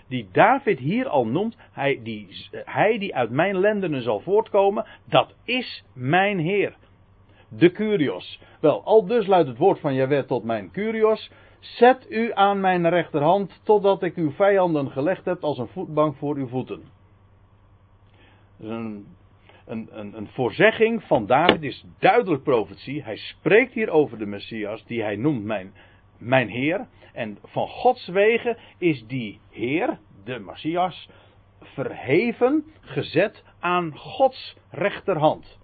Die 0.08 0.28
David 0.32 0.78
hier 0.78 1.08
al 1.08 1.26
noemt. 1.26 1.56
Hij 1.72 2.00
die, 2.02 2.48
hij 2.50 2.98
die 2.98 3.14
uit 3.14 3.30
mijn 3.30 3.58
lendenen 3.58 4.02
zal 4.02 4.20
voortkomen. 4.20 4.86
Dat 5.04 5.34
is 5.44 5.84
mijn 5.92 6.38
Heer. 6.38 6.76
De 7.48 7.72
Curios. 7.72 8.40
Wel, 8.60 8.84
al 8.84 9.06
dus 9.06 9.26
luidt 9.26 9.48
het 9.48 9.58
woord 9.58 9.80
van 9.80 9.94
Jaweh 9.94 10.24
tot 10.24 10.44
mijn 10.44 10.70
Curios. 10.70 11.30
Zet 11.74 12.06
u 12.08 12.30
aan 12.34 12.60
mijn 12.60 12.88
rechterhand 12.88 13.60
totdat 13.62 14.02
ik 14.02 14.16
uw 14.16 14.30
vijanden 14.30 14.90
gelegd 14.90 15.24
heb 15.24 15.44
als 15.44 15.58
een 15.58 15.68
voetbank 15.68 16.16
voor 16.16 16.36
uw 16.36 16.48
voeten. 16.48 16.82
een 18.58 19.06
een, 19.66 19.88
een, 19.90 20.16
een 20.16 20.28
voorzegging 20.28 21.02
van 21.02 21.26
David 21.26 21.62
is 21.62 21.84
duidelijk 21.98 22.42
profetie. 22.42 23.02
Hij 23.02 23.16
spreekt 23.16 23.72
hier 23.72 23.90
over 23.90 24.18
de 24.18 24.26
Messias, 24.26 24.84
die 24.84 25.02
hij 25.02 25.16
noemt 25.16 25.44
mijn, 25.44 25.74
mijn 26.18 26.48
Heer. 26.48 26.86
En 27.12 27.38
van 27.42 27.68
Gods 27.68 28.06
wegen 28.06 28.58
is 28.78 29.06
die 29.06 29.40
Heer, 29.50 29.98
de 30.24 30.38
Messias, 30.38 31.08
verheven, 31.60 32.64
gezet 32.80 33.44
aan 33.58 33.96
Gods 33.96 34.56
rechterhand. 34.70 35.58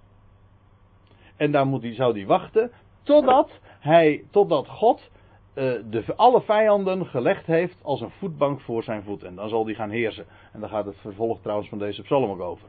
En 1.36 1.52
daar 1.52 1.66
moet 1.66 1.82
hij, 1.82 1.94
zou 1.94 2.12
hij 2.12 2.26
wachten 2.26 2.72
totdat, 3.02 3.60
hij, 3.80 4.24
totdat 4.30 4.68
God 4.68 5.10
de, 5.54 6.04
alle 6.16 6.42
vijanden 6.42 7.06
gelegd 7.06 7.46
heeft 7.46 7.78
als 7.82 8.00
een 8.00 8.10
voetbank 8.10 8.60
voor 8.60 8.82
zijn 8.82 9.02
voet. 9.02 9.22
En 9.22 9.34
dan 9.34 9.48
zal 9.48 9.64
hij 9.64 9.74
gaan 9.74 9.90
heersen. 9.90 10.26
En 10.52 10.60
daar 10.60 10.68
gaat 10.68 10.84
het 10.84 11.00
vervolg 11.00 11.40
trouwens 11.40 11.68
van 11.68 11.78
deze 11.78 12.02
psalm 12.02 12.30
ook 12.30 12.40
over. 12.40 12.68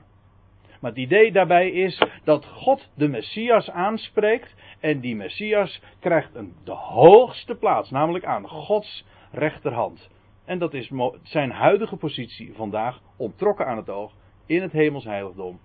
Maar 0.80 0.92
het 0.92 1.00
idee 1.00 1.32
daarbij 1.32 1.70
is 1.70 2.04
dat 2.24 2.46
God 2.46 2.90
de 2.96 3.08
Messias 3.08 3.70
aanspreekt. 3.70 4.56
En 4.80 5.00
die 5.00 5.16
Messias 5.16 5.82
krijgt 6.00 6.36
een, 6.36 6.54
de 6.64 6.72
hoogste 6.72 7.56
plaats, 7.56 7.90
namelijk 7.90 8.26
aan 8.26 8.48
Gods 8.48 9.06
rechterhand. 9.32 10.10
En 10.46 10.60
dat 10.60 10.74
is 10.74 10.92
zijn 11.24 11.52
huidige 11.52 11.96
positie 11.96 12.54
vandaag 12.56 13.02
ontrokken 13.18 13.66
aan 13.66 13.78
het 13.78 13.90
oog 13.90 14.14
in 14.46 14.62
het 14.62 14.72
hemelsheiligdom. 14.72 15.60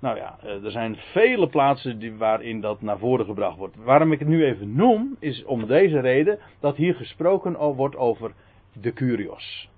Nou 0.00 0.16
ja, 0.16 0.38
eh, 0.42 0.64
er 0.64 0.70
zijn 0.70 0.96
vele 0.96 1.48
plaatsen 1.48 1.98
die, 1.98 2.14
waarin 2.14 2.60
dat 2.60 2.80
naar 2.80 2.98
voren 2.98 3.24
gebracht 3.24 3.56
wordt. 3.56 3.76
Waarom 3.76 4.12
ik 4.12 4.18
het 4.18 4.28
nu 4.28 4.44
even 4.44 4.74
noem, 4.74 5.16
is 5.18 5.44
om 5.44 5.66
deze 5.66 6.00
reden 6.00 6.38
dat 6.60 6.76
hier 6.76 6.94
gesproken 6.94 7.74
wordt 7.74 7.96
over 7.96 8.32
de 8.72 8.92
Curios 8.92 9.68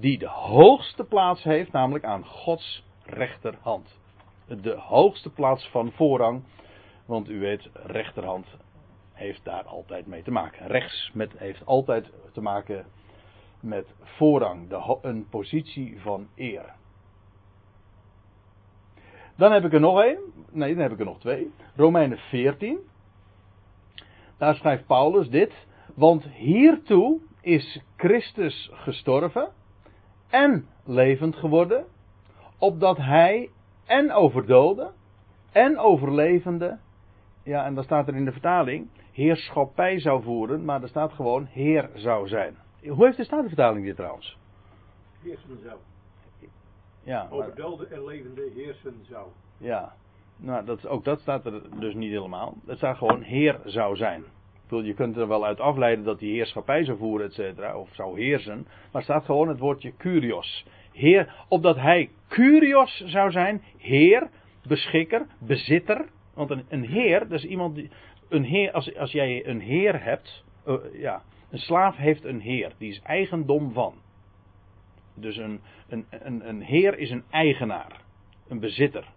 die 0.00 0.18
de 0.18 0.28
hoogste 0.28 1.04
plaats 1.04 1.42
heeft, 1.42 1.72
namelijk 1.72 2.04
aan 2.04 2.24
Gods 2.24 2.84
rechterhand. 3.04 3.98
De 4.46 4.74
hoogste 4.74 5.30
plaats 5.30 5.68
van 5.68 5.92
voorrang, 5.92 6.42
want 7.06 7.28
u 7.28 7.40
weet, 7.40 7.70
rechterhand 7.72 8.46
heeft 9.12 9.44
daar 9.44 9.64
altijd 9.64 10.06
mee 10.06 10.22
te 10.22 10.30
maken. 10.30 10.66
Rechts 10.66 11.10
met, 11.14 11.38
heeft 11.38 11.66
altijd 11.66 12.10
te 12.32 12.40
maken 12.40 12.86
met 13.60 13.94
voorrang, 14.00 14.68
de, 14.68 14.98
een 15.02 15.28
positie 15.28 16.00
van 16.00 16.28
eer. 16.36 16.74
Dan 19.40 19.52
heb 19.52 19.64
ik 19.64 19.72
er 19.72 19.80
nog 19.80 20.02
één. 20.02 20.18
Nee, 20.50 20.74
dan 20.74 20.82
heb 20.82 20.92
ik 20.92 20.98
er 20.98 21.04
nog 21.04 21.20
twee. 21.20 21.50
Romeinen 21.76 22.18
14. 22.18 22.78
Daar 24.38 24.54
schrijft 24.54 24.86
Paulus 24.86 25.28
dit. 25.28 25.66
Want 25.94 26.24
hiertoe 26.28 27.20
is 27.40 27.82
Christus 27.96 28.70
gestorven 28.72 29.48
en 30.30 30.66
levend 30.84 31.36
geworden, 31.36 31.84
opdat 32.58 32.96
hij 32.96 33.50
en 33.86 34.12
over 34.12 34.46
doden 34.46 34.92
en 35.52 35.78
over 35.78 36.14
levenden, 36.14 36.80
ja, 37.44 37.64
en 37.64 37.74
dan 37.74 37.84
staat 37.84 38.08
er 38.08 38.16
in 38.16 38.24
de 38.24 38.32
vertaling, 38.32 38.88
heerschappij 39.12 40.00
zou 40.00 40.22
voeren, 40.22 40.64
maar 40.64 40.82
er 40.82 40.88
staat 40.88 41.12
gewoon 41.12 41.44
heer 41.44 41.90
zou 41.94 42.28
zijn. 42.28 42.56
Hoe 42.88 43.04
heeft 43.04 43.16
de 43.16 43.24
Statenvertaling 43.24 43.84
dit 43.84 43.96
trouwens? 43.96 44.38
Heersen 45.22 45.58
zou. 45.62 45.78
Ja, 47.10 47.22
maar... 47.22 47.38
Over 47.38 47.54
doden 47.54 47.90
en 47.90 48.04
levenden 48.04 48.52
heersen 48.54 49.04
zou. 49.08 49.26
Ja, 49.58 49.92
nou, 50.36 50.64
dat, 50.64 50.86
ook 50.86 51.04
dat 51.04 51.20
staat 51.20 51.46
er 51.46 51.62
dus 51.80 51.94
niet 51.94 52.10
helemaal. 52.10 52.54
Het 52.66 52.76
staat 52.76 52.96
gewoon 52.96 53.22
heer 53.22 53.60
zou 53.64 53.96
zijn 53.96 54.24
je 54.78 54.94
kunt 54.94 55.16
er 55.16 55.28
wel 55.28 55.44
uit 55.44 55.60
afleiden 55.60 56.04
dat 56.04 56.20
hij 56.20 56.28
heerschappij 56.28 56.84
zou 56.84 56.98
voeren, 56.98 57.26
et 57.26 57.32
cetera, 57.32 57.76
of 57.76 57.88
zou 57.92 58.20
heersen. 58.20 58.66
Maar 58.92 59.02
staat 59.02 59.24
gewoon 59.24 59.48
het 59.48 59.58
woordje 59.58 59.96
curios. 59.96 60.66
Heer, 60.92 61.34
opdat 61.48 61.76
hij 61.76 62.10
curios 62.28 63.02
zou 63.06 63.30
zijn, 63.30 63.62
heer, 63.76 64.28
beschikker, 64.66 65.26
bezitter. 65.38 66.08
Want 66.34 66.50
een, 66.50 66.64
een 66.68 66.84
heer, 66.84 67.18
dat 67.18 67.38
is 67.38 67.44
iemand 67.44 67.74
die. 67.74 67.90
Een 68.28 68.44
heer, 68.44 68.72
als, 68.72 68.96
als 68.96 69.12
jij 69.12 69.46
een 69.46 69.60
heer 69.60 70.02
hebt, 70.02 70.44
uh, 70.66 70.74
ja, 70.92 71.22
een 71.50 71.58
slaaf 71.58 71.96
heeft 71.96 72.24
een 72.24 72.40
heer, 72.40 72.72
die 72.78 72.90
is 72.90 73.00
eigendom 73.02 73.72
van. 73.72 73.94
Dus 75.14 75.36
een, 75.36 75.60
een, 75.88 76.06
een, 76.10 76.48
een 76.48 76.62
heer 76.62 76.98
is 76.98 77.10
een 77.10 77.24
eigenaar, 77.30 78.00
een 78.48 78.60
bezitter. 78.60 79.12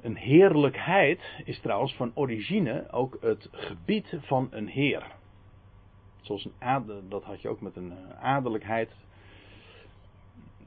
Een 0.00 0.16
heerlijkheid 0.16 1.42
is 1.44 1.60
trouwens 1.60 1.94
van 1.94 2.12
origine 2.14 2.90
ook 2.90 3.18
het 3.20 3.48
gebied 3.50 4.16
van 4.20 4.48
een 4.50 4.68
heer. 4.68 5.14
Zoals 6.20 6.44
een 6.44 6.54
adel, 6.58 7.08
dat 7.08 7.24
had 7.24 7.42
je 7.42 7.48
ook 7.48 7.60
met 7.60 7.76
een 7.76 7.92
eh, 7.92 8.22
adellijkheid. 8.22 8.90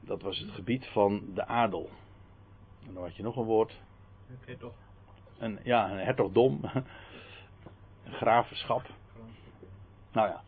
Dat 0.00 0.22
was 0.22 0.38
het 0.38 0.50
gebied 0.50 0.86
van 0.86 1.22
de 1.34 1.46
adel. 1.46 1.90
En 2.86 2.94
dan 2.94 3.02
had 3.02 3.16
je 3.16 3.22
nog 3.22 3.36
een 3.36 3.44
woord. 3.44 3.80
Een, 5.38 5.58
ja, 5.62 5.90
een 5.90 5.98
hertogdom. 5.98 6.60
Een 8.04 8.12
graafschap. 8.12 8.86
Nou 10.12 10.28
ja. 10.28 10.42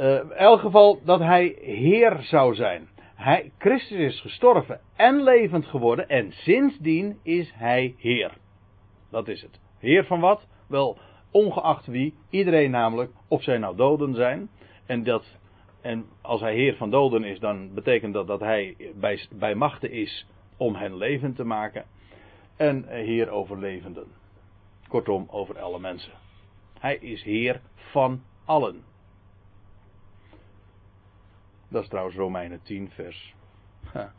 Uh, 0.00 0.14
in 0.14 0.32
elk 0.32 0.60
geval 0.60 1.00
dat 1.04 1.20
hij 1.20 1.56
heer 1.60 2.18
zou 2.20 2.54
zijn. 2.54 2.88
Hij, 3.14 3.52
Christus 3.58 3.98
is 3.98 4.20
gestorven 4.20 4.80
en 4.96 5.22
levend 5.22 5.66
geworden 5.66 6.08
en 6.08 6.32
sindsdien 6.32 7.18
is 7.22 7.52
hij 7.54 7.94
Heer. 7.98 8.32
Dat 9.10 9.28
is 9.28 9.42
het. 9.42 9.60
Heer 9.78 10.04
van 10.04 10.20
wat? 10.20 10.46
Wel, 10.68 10.98
ongeacht 11.30 11.86
wie, 11.86 12.14
iedereen 12.30 12.70
namelijk, 12.70 13.12
of 13.28 13.42
zij 13.42 13.58
nou 13.58 13.76
doden 13.76 14.14
zijn. 14.14 14.50
En, 14.86 15.04
dat, 15.04 15.38
en 15.80 16.06
als 16.20 16.40
hij 16.40 16.54
Heer 16.54 16.76
van 16.76 16.90
doden 16.90 17.24
is, 17.24 17.38
dan 17.38 17.74
betekent 17.74 18.14
dat 18.14 18.26
dat 18.26 18.40
hij 18.40 18.76
bij, 18.94 19.26
bij 19.30 19.54
machten 19.54 19.90
is 19.90 20.26
om 20.56 20.74
hen 20.74 20.96
levend 20.96 21.36
te 21.36 21.44
maken. 21.44 21.84
En 22.56 22.84
Heer 22.88 23.30
over 23.30 23.58
levenden. 23.58 24.06
Kortom, 24.88 25.26
over 25.30 25.58
alle 25.60 25.78
mensen. 25.78 26.12
Hij 26.78 26.96
is 26.96 27.22
Heer 27.22 27.60
van 27.74 28.22
allen. 28.44 28.91
Dat 31.72 31.82
is 31.82 31.88
trouwens 31.88 32.16
Romeinen 32.16 32.62
10, 32.62 32.90
vers. 32.90 33.34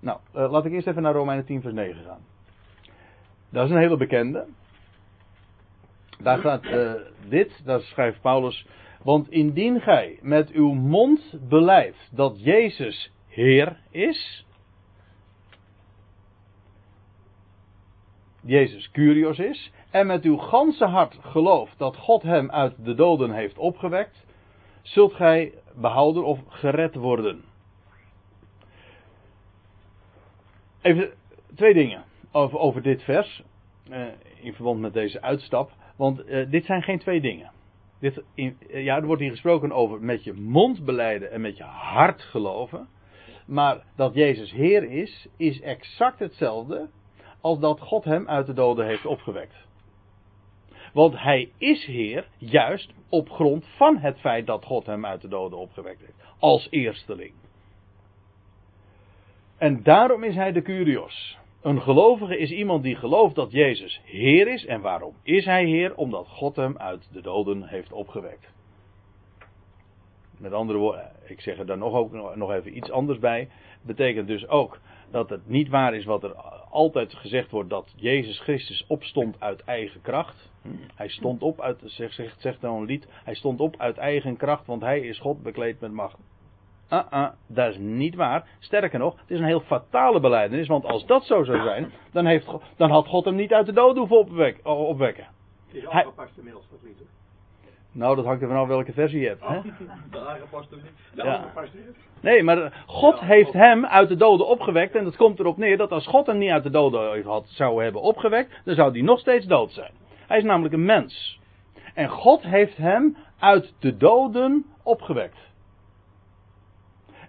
Nou, 0.00 0.18
uh, 0.34 0.50
laat 0.50 0.64
ik 0.64 0.72
eerst 0.72 0.86
even 0.86 1.02
naar 1.02 1.14
Romeinen 1.14 1.44
10, 1.44 1.60
vers 1.60 1.74
9 1.74 2.04
gaan. 2.04 2.24
Dat 3.50 3.64
is 3.64 3.70
een 3.70 3.78
hele 3.80 3.96
bekende. 3.96 4.46
Daar 6.18 6.38
staat 6.38 6.64
uh, 6.64 6.92
dit, 7.28 7.64
daar 7.64 7.80
schrijft 7.80 8.20
Paulus. 8.20 8.66
Want 9.02 9.30
indien 9.30 9.80
gij 9.80 10.18
met 10.22 10.50
uw 10.50 10.72
mond 10.72 11.48
beleidt 11.48 12.08
dat 12.12 12.42
Jezus 12.42 13.12
Heer 13.28 13.80
is. 13.90 14.46
Jezus 18.40 18.90
Curios 18.90 19.38
is. 19.38 19.72
En 19.90 20.06
met 20.06 20.24
uw 20.24 20.36
ganse 20.36 20.84
hart 20.84 21.18
gelooft 21.20 21.78
dat 21.78 21.96
God 21.96 22.22
hem 22.22 22.50
uit 22.50 22.84
de 22.84 22.94
doden 22.94 23.30
heeft 23.30 23.58
opgewekt. 23.58 24.25
Zult 24.86 25.14
gij 25.14 25.52
behouden 25.74 26.24
of 26.24 26.40
gered 26.48 26.94
worden. 26.94 27.44
Even 30.80 31.12
twee 31.54 31.74
dingen 31.74 32.04
over, 32.32 32.58
over 32.58 32.82
dit 32.82 33.02
vers. 33.02 33.42
Uh, 33.90 34.06
in 34.40 34.54
verband 34.54 34.80
met 34.80 34.92
deze 34.92 35.22
uitstap. 35.22 35.70
Want 35.96 36.28
uh, 36.28 36.50
dit 36.50 36.64
zijn 36.64 36.82
geen 36.82 36.98
twee 36.98 37.20
dingen. 37.20 37.50
Dit, 38.00 38.22
in, 38.34 38.56
ja, 38.68 38.96
er 38.96 39.06
wordt 39.06 39.22
hier 39.22 39.30
gesproken 39.30 39.72
over 39.72 40.02
met 40.02 40.24
je 40.24 40.32
mond 40.32 40.84
beleiden 40.84 41.30
en 41.30 41.40
met 41.40 41.56
je 41.56 41.64
hart 41.64 42.22
geloven. 42.22 42.88
Maar 43.46 43.84
dat 43.96 44.14
Jezus 44.14 44.52
Heer 44.52 44.90
is, 44.90 45.28
is 45.36 45.60
exact 45.60 46.18
hetzelfde 46.18 46.88
als 47.40 47.58
dat 47.58 47.80
God 47.80 48.04
hem 48.04 48.28
uit 48.28 48.46
de 48.46 48.52
doden 48.52 48.86
heeft 48.86 49.06
opgewekt. 49.06 49.65
Want 50.96 51.18
hij 51.18 51.50
is 51.58 51.84
Heer 51.84 52.28
juist 52.38 52.92
op 53.08 53.30
grond 53.30 53.66
van 53.66 53.96
het 53.96 54.18
feit 54.20 54.46
dat 54.46 54.64
God 54.64 54.86
hem 54.86 55.06
uit 55.06 55.20
de 55.20 55.28
doden 55.28 55.58
opgewekt 55.58 56.00
heeft. 56.00 56.24
Als 56.38 56.66
eersteling. 56.70 57.32
En 59.58 59.82
daarom 59.82 60.24
is 60.24 60.34
hij 60.34 60.52
de 60.52 60.62
Curios. 60.62 61.38
Een 61.62 61.82
gelovige 61.82 62.38
is 62.38 62.50
iemand 62.50 62.82
die 62.82 62.96
gelooft 62.96 63.34
dat 63.34 63.52
Jezus 63.52 64.00
Heer 64.04 64.48
is. 64.48 64.66
En 64.66 64.80
waarom 64.80 65.14
is 65.22 65.44
hij 65.44 65.64
Heer? 65.64 65.96
Omdat 65.96 66.28
God 66.28 66.56
hem 66.56 66.78
uit 66.78 67.08
de 67.12 67.20
doden 67.20 67.62
heeft 67.62 67.92
opgewekt. 67.92 68.52
Met 70.38 70.52
andere 70.52 70.78
woorden, 70.78 71.12
ik 71.26 71.40
zeg 71.40 71.58
er 71.58 71.66
dan 71.66 71.78
nog, 71.78 71.94
ook 71.94 72.36
nog 72.36 72.52
even 72.52 72.76
iets 72.76 72.90
anders 72.90 73.18
bij. 73.18 73.48
Betekent 73.82 74.26
dus 74.26 74.48
ook 74.48 74.78
dat 75.10 75.30
het 75.30 75.48
niet 75.48 75.68
waar 75.68 75.94
is 75.94 76.04
wat 76.04 76.22
er 76.22 76.34
altijd 76.70 77.14
gezegd 77.14 77.50
wordt 77.50 77.70
dat 77.70 77.92
Jezus 77.96 78.40
Christus 78.40 78.84
opstond 78.88 79.40
uit 79.40 79.64
eigen 79.64 80.00
kracht. 80.00 80.50
Hij 80.94 81.08
stond 81.08 81.42
op 81.42 81.60
uit, 81.60 81.80
zegt, 81.84 82.14
zegt, 82.14 82.40
zegt 82.40 82.60
dan 82.60 82.76
een 82.76 82.84
lied, 82.84 83.08
hij 83.24 83.34
stond 83.34 83.60
op 83.60 83.74
uit 83.78 83.96
eigen 83.96 84.36
kracht, 84.36 84.66
want 84.66 84.82
hij 84.82 85.00
is 85.00 85.18
God 85.18 85.42
bekleed 85.42 85.80
met 85.80 85.92
macht. 85.92 86.18
Ah, 86.88 87.12
ah, 87.12 87.32
dat 87.46 87.70
is 87.70 87.78
niet 87.78 88.14
waar. 88.14 88.48
Sterker 88.58 88.98
nog, 88.98 89.20
het 89.20 89.30
is 89.30 89.38
een 89.38 89.44
heel 89.44 89.60
fatale 89.60 90.20
beleidenis, 90.20 90.66
want 90.66 90.84
als 90.84 91.06
dat 91.06 91.24
zo 91.24 91.44
zou 91.44 91.62
zijn, 91.62 91.92
dan, 92.12 92.26
heeft, 92.26 92.46
dan 92.76 92.90
had 92.90 93.06
God 93.06 93.24
hem 93.24 93.34
niet 93.34 93.52
uit 93.52 93.66
de 93.66 93.72
dood 93.72 93.96
hoeven 93.96 94.16
opwekken. 94.64 95.26
Het 95.66 95.76
is 95.76 95.86
aangepast 95.86 96.36
inmiddels, 96.36 96.68
dat 96.70 96.82
lied. 96.82 97.15
Nou, 97.96 98.16
dat 98.16 98.24
hangt 98.24 98.42
er 98.42 98.48
vanaf 98.48 98.68
welke 98.68 98.92
versie 98.92 99.20
je 99.20 99.28
hebt. 99.28 99.46
Hè? 99.46 99.60
De 99.62 100.18
Ja. 101.14 101.44
Nee, 102.20 102.42
maar 102.42 102.84
God 102.86 103.20
heeft 103.20 103.52
hem 103.52 103.86
uit 103.86 104.08
de 104.08 104.16
doden 104.16 104.46
opgewekt. 104.46 104.94
En 104.94 105.04
dat 105.04 105.16
komt 105.16 105.38
erop 105.38 105.56
neer 105.56 105.76
dat 105.76 105.92
als 105.92 106.06
God 106.06 106.26
hem 106.26 106.38
niet 106.38 106.50
uit 106.50 106.62
de 106.62 106.70
doden 106.70 107.24
had, 107.24 107.48
zou 107.48 107.82
hebben 107.82 108.02
opgewekt, 108.02 108.60
dan 108.64 108.74
zou 108.74 108.92
hij 108.92 109.00
nog 109.00 109.18
steeds 109.18 109.46
dood 109.46 109.72
zijn. 109.72 109.92
Hij 110.26 110.38
is 110.38 110.44
namelijk 110.44 110.74
een 110.74 110.84
mens. 110.84 111.40
En 111.94 112.08
God 112.08 112.42
heeft 112.42 112.76
hem 112.76 113.16
uit 113.38 113.74
de 113.78 113.96
doden 113.96 114.64
opgewekt. 114.82 115.38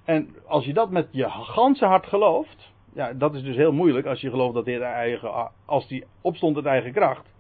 En 0.06 0.36
als 0.46 0.66
je 0.66 0.74
dat 0.74 0.90
met 0.90 1.08
je 1.12 1.30
ganse 1.30 1.86
hart 1.86 2.08
gelooft, 2.08 2.72
ja, 2.94 3.14
dat 3.14 3.36
is 3.36 3.44
dus 3.44 3.56
heel 3.56 3.74
moeilijk 3.74 4.06
als 4.06 4.22
je 4.22 4.30
gelooft 4.30 4.54
dat 4.54 4.66
hij 4.66 4.82
eigen, 4.82 5.52
als 5.66 5.88
hij 5.90 6.04
opstond 6.22 6.56
uit 6.56 6.66
eigen 6.66 6.92
kracht, 6.92 7.34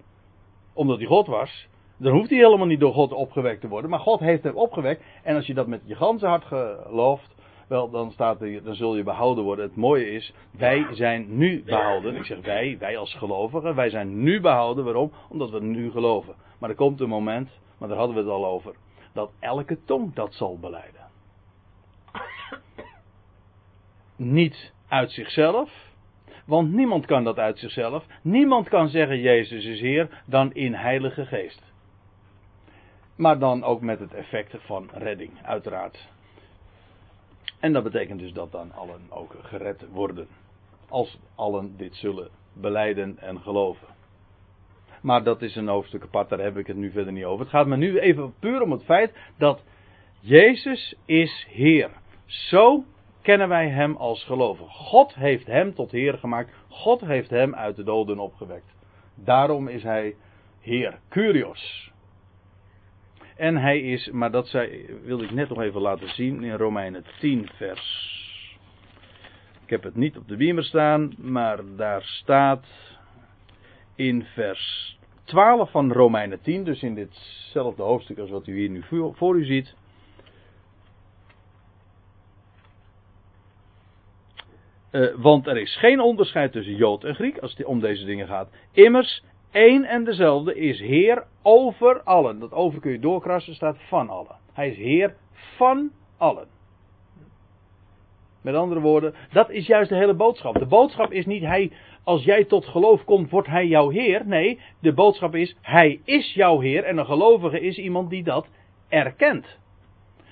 omdat 0.73 0.97
hij 0.97 1.07
God 1.07 1.27
was, 1.27 1.67
dan 1.97 2.13
hoeft 2.13 2.29
hij 2.29 2.39
helemaal 2.39 2.67
niet 2.67 2.79
door 2.79 2.93
God 2.93 3.13
opgewekt 3.13 3.61
te 3.61 3.67
worden. 3.67 3.89
Maar 3.89 3.99
God 3.99 4.19
heeft 4.19 4.43
hem 4.43 4.55
opgewekt. 4.55 5.03
En 5.23 5.35
als 5.35 5.47
je 5.47 5.53
dat 5.53 5.67
met 5.67 5.81
je 5.85 5.95
ganse 5.95 6.27
hart 6.27 6.45
gelooft, 6.45 7.35
wel, 7.67 7.89
dan, 7.89 8.11
staat 8.11 8.41
er, 8.41 8.63
dan 8.63 8.75
zul 8.75 8.95
je 8.95 9.03
behouden 9.03 9.43
worden. 9.43 9.65
Het 9.65 9.75
mooie 9.75 10.11
is, 10.11 10.33
wij 10.51 10.87
zijn 10.91 11.37
nu 11.37 11.63
behouden. 11.63 12.15
Ik 12.15 12.25
zeg 12.25 12.41
wij, 12.41 12.77
wij 12.79 12.97
als 12.97 13.13
gelovigen, 13.13 13.75
wij 13.75 13.89
zijn 13.89 14.23
nu 14.23 14.41
behouden. 14.41 14.83
Waarom? 14.83 15.11
Omdat 15.29 15.49
we 15.49 15.61
nu 15.61 15.91
geloven. 15.91 16.35
Maar 16.59 16.69
er 16.69 16.75
komt 16.75 16.99
een 17.01 17.09
moment, 17.09 17.49
maar 17.77 17.87
daar 17.89 17.97
hadden 17.97 18.15
we 18.15 18.21
het 18.21 18.31
al 18.31 18.45
over, 18.45 18.75
dat 19.13 19.31
elke 19.39 19.77
tong 19.85 20.13
dat 20.13 20.33
zal 20.33 20.57
beleiden. 20.59 21.01
Niet 24.15 24.73
uit 24.87 25.11
zichzelf, 25.11 25.71
want 26.45 26.73
niemand 26.73 27.05
kan 27.05 27.23
dat 27.23 27.37
uit 27.37 27.59
zichzelf. 27.59 28.05
Niemand 28.21 28.69
kan 28.69 28.87
zeggen 28.87 29.19
Jezus 29.19 29.65
is 29.65 29.79
Heer 29.79 30.23
dan 30.25 30.53
in 30.53 30.73
Heilige 30.73 31.25
Geest. 31.25 31.66
Maar 33.17 33.39
dan 33.39 33.63
ook 33.63 33.81
met 33.81 33.99
het 33.99 34.13
effect 34.13 34.55
van 34.59 34.89
redding, 34.93 35.31
uiteraard. 35.43 36.07
En 37.59 37.73
dat 37.73 37.83
betekent 37.83 38.19
dus 38.19 38.33
dat 38.33 38.51
dan 38.51 38.71
allen 38.71 39.01
ook 39.09 39.35
gered 39.41 39.85
worden. 39.91 40.27
Als 40.89 41.19
allen 41.35 41.77
dit 41.77 41.95
zullen 41.95 42.29
beleiden 42.53 43.17
en 43.19 43.39
geloven. 43.39 43.87
Maar 45.01 45.23
dat 45.23 45.41
is 45.41 45.55
een 45.55 45.67
hoofdstuk 45.67 46.03
apart, 46.03 46.29
daar 46.29 46.39
heb 46.39 46.57
ik 46.57 46.67
het 46.67 46.77
nu 46.77 46.91
verder 46.91 47.13
niet 47.13 47.23
over. 47.23 47.39
Het 47.39 47.49
gaat 47.49 47.67
me 47.67 47.77
nu 47.77 47.99
even 47.99 48.33
puur 48.39 48.61
om 48.61 48.71
het 48.71 48.83
feit 48.83 49.13
dat 49.37 49.63
Jezus 50.19 50.95
is 51.05 51.47
Heer. 51.49 51.89
Zo 52.25 52.83
kennen 53.21 53.49
wij 53.49 53.69
Hem 53.69 53.95
als 53.95 54.23
gelovigen. 54.23 54.71
God 54.71 55.15
heeft 55.15 55.45
Hem 55.45 55.73
tot 55.73 55.91
Heer 55.91 56.17
gemaakt. 56.17 56.53
God 56.69 57.01
heeft 57.01 57.29
Hem 57.29 57.55
uit 57.55 57.75
de 57.75 57.83
doden 57.83 58.19
opgewekt. 58.19 58.75
Daarom 59.15 59.67
is 59.67 59.83
Hij 59.83 60.15
Heer. 60.59 60.99
Curios. 61.09 61.91
En 63.37 63.57
hij 63.57 63.79
is, 63.79 64.09
maar 64.09 64.31
dat 64.31 64.47
zei, 64.47 64.85
wilde 65.03 65.23
ik 65.23 65.31
net 65.31 65.49
nog 65.49 65.61
even 65.61 65.81
laten 65.81 66.09
zien 66.09 66.43
in 66.43 66.55
Romeinen 66.55 67.03
10 67.19 67.49
vers. 67.55 68.15
Ik 69.63 69.69
heb 69.69 69.83
het 69.83 69.95
niet 69.95 70.17
op 70.17 70.27
de 70.27 70.37
beamer 70.37 70.63
staan, 70.63 71.13
maar 71.17 71.59
daar 71.75 72.03
staat 72.03 72.65
in 73.95 74.23
vers 74.23 74.97
12 75.23 75.71
van 75.71 75.91
Romeinen 75.91 76.41
10, 76.41 76.63
dus 76.63 76.81
in 76.81 76.95
ditzelfde 76.95 77.83
hoofdstuk 77.83 78.17
als 78.17 78.29
wat 78.29 78.47
u 78.47 78.57
hier 78.57 78.69
nu 78.69 78.83
voor, 79.13 79.37
u 79.37 79.45
ziet. 79.45 79.75
Eh, 84.89 85.15
want 85.15 85.47
er 85.47 85.57
is 85.57 85.77
geen 85.77 85.99
onderscheid 85.99 86.51
tussen 86.51 86.75
Jood 86.75 87.03
en 87.03 87.15
Griek 87.15 87.37
als 87.37 87.55
het 87.57 87.65
om 87.65 87.79
deze 87.79 88.05
dingen 88.05 88.27
gaat. 88.27 88.49
Immers, 88.71 89.23
één 89.57 89.85
en 89.85 90.03
dezelfde 90.03 90.55
is 90.55 90.79
Heer 90.79 91.23
over 91.41 92.01
allen. 92.01 92.39
Dat 92.39 92.51
over 92.51 92.79
kun 92.79 92.91
je 92.91 92.99
doorkrassen, 92.99 93.55
staat 93.55 93.77
van 93.87 94.09
allen. 94.09 94.35
Hij 94.53 94.69
is 94.69 94.77
Heer 94.77 95.15
van 95.55 95.91
allen. 96.17 96.47
Met 98.41 98.55
andere 98.55 98.79
woorden, 98.79 99.13
dat 99.31 99.49
is 99.49 99.67
juist 99.67 99.89
de 99.89 99.95
hele 99.95 100.13
boodschap. 100.13 100.59
De 100.59 100.65
boodschap 100.65 101.11
is 101.11 101.25
niet 101.25 101.43
hij, 101.43 101.71
als 102.03 102.23
jij 102.23 102.45
tot 102.45 102.65
geloof 102.65 103.03
komt, 103.03 103.29
wordt 103.29 103.47
hij 103.47 103.67
jouw 103.67 103.89
Heer. 103.89 104.25
Nee, 104.25 104.59
de 104.79 104.93
boodschap 104.93 105.35
is, 105.35 105.55
hij 105.61 106.01
is 106.03 106.33
jouw 106.33 106.59
Heer. 106.59 106.83
En 106.83 106.97
een 106.97 107.05
gelovige 107.05 107.59
is 107.59 107.77
iemand 107.77 108.09
die 108.09 108.23
dat 108.23 108.47
erkent. 108.89 109.57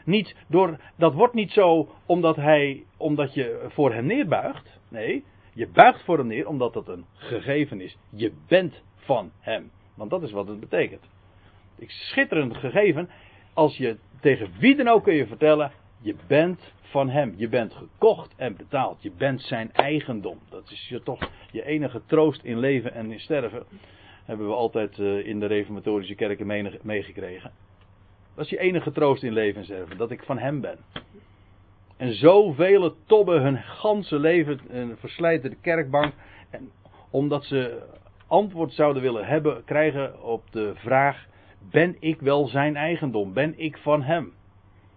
Niet 0.05 0.35
door, 0.47 0.79
dat 0.97 1.13
wordt 1.13 1.33
niet 1.33 1.51
zo 1.51 1.87
omdat, 2.05 2.35
hij, 2.35 2.83
omdat 2.97 3.33
je 3.33 3.65
voor 3.67 3.93
hem 3.93 4.05
neerbuigt. 4.05 4.79
Nee, 4.89 5.23
je 5.53 5.67
buigt 5.67 6.03
voor 6.03 6.17
hem 6.17 6.27
neer 6.27 6.47
omdat 6.47 6.73
dat 6.73 6.87
een 6.87 7.05
gegeven 7.13 7.81
is. 7.81 7.97
Je 8.09 8.33
bent 8.47 8.83
van 9.05 9.31
hem. 9.39 9.71
Want 9.93 10.09
dat 10.09 10.23
is 10.23 10.31
wat 10.31 10.47
het 10.47 10.59
betekent. 10.59 11.03
Ik 11.75 11.91
schitterend 11.91 12.57
gegeven. 12.57 13.09
Als 13.53 13.77
je 13.77 13.97
tegen 14.19 14.51
wie 14.59 14.75
dan 14.75 14.87
ook 14.87 15.03
kun 15.03 15.13
je 15.13 15.27
vertellen. 15.27 15.71
Je 16.01 16.15
bent 16.27 16.73
van 16.81 17.09
hem. 17.09 17.33
Je 17.37 17.49
bent 17.49 17.73
gekocht 17.73 18.33
en 18.35 18.55
betaald. 18.55 19.03
Je 19.03 19.11
bent 19.11 19.41
zijn 19.41 19.73
eigendom. 19.73 20.39
Dat 20.49 20.71
is 20.71 20.87
je 20.87 21.03
toch 21.03 21.29
je 21.51 21.65
enige 21.65 22.01
troost 22.05 22.43
in 22.43 22.59
leven 22.59 22.93
en 22.93 23.11
in 23.11 23.19
sterven. 23.19 23.63
Hebben 24.25 24.47
we 24.47 24.53
altijd 24.53 24.99
eh, 24.99 25.27
in 25.27 25.39
de 25.39 25.45
reformatorische 25.45 26.15
kerken 26.15 26.77
meegekregen. 26.81 27.51
Dat 28.35 28.45
is 28.45 28.51
je 28.51 28.59
enige 28.59 28.91
troost 28.91 29.23
in 29.23 29.33
leven 29.33 29.59
en 29.59 29.65
sterven. 29.65 29.97
Dat 29.97 30.11
ik 30.11 30.23
van 30.23 30.37
hem 30.37 30.61
ben. 30.61 30.77
En 31.97 32.13
zoveel 32.13 32.95
tobben 33.05 33.41
hun 33.41 33.57
ganse 33.57 34.19
leven 34.19 34.59
en 34.69 34.97
verslijten 34.97 35.49
de 35.49 35.57
kerkbank. 35.61 36.13
En 36.49 36.71
omdat 37.09 37.45
ze 37.45 37.83
antwoord 38.27 38.73
zouden 38.73 39.01
willen 39.01 39.25
hebben, 39.25 39.63
krijgen 39.63 40.23
op 40.23 40.51
de 40.51 40.71
vraag: 40.75 41.25
Ben 41.71 41.95
ik 41.99 42.19
wel 42.19 42.47
zijn 42.47 42.75
eigendom? 42.75 43.33
Ben 43.33 43.53
ik 43.59 43.77
van 43.77 44.01
hem? 44.01 44.33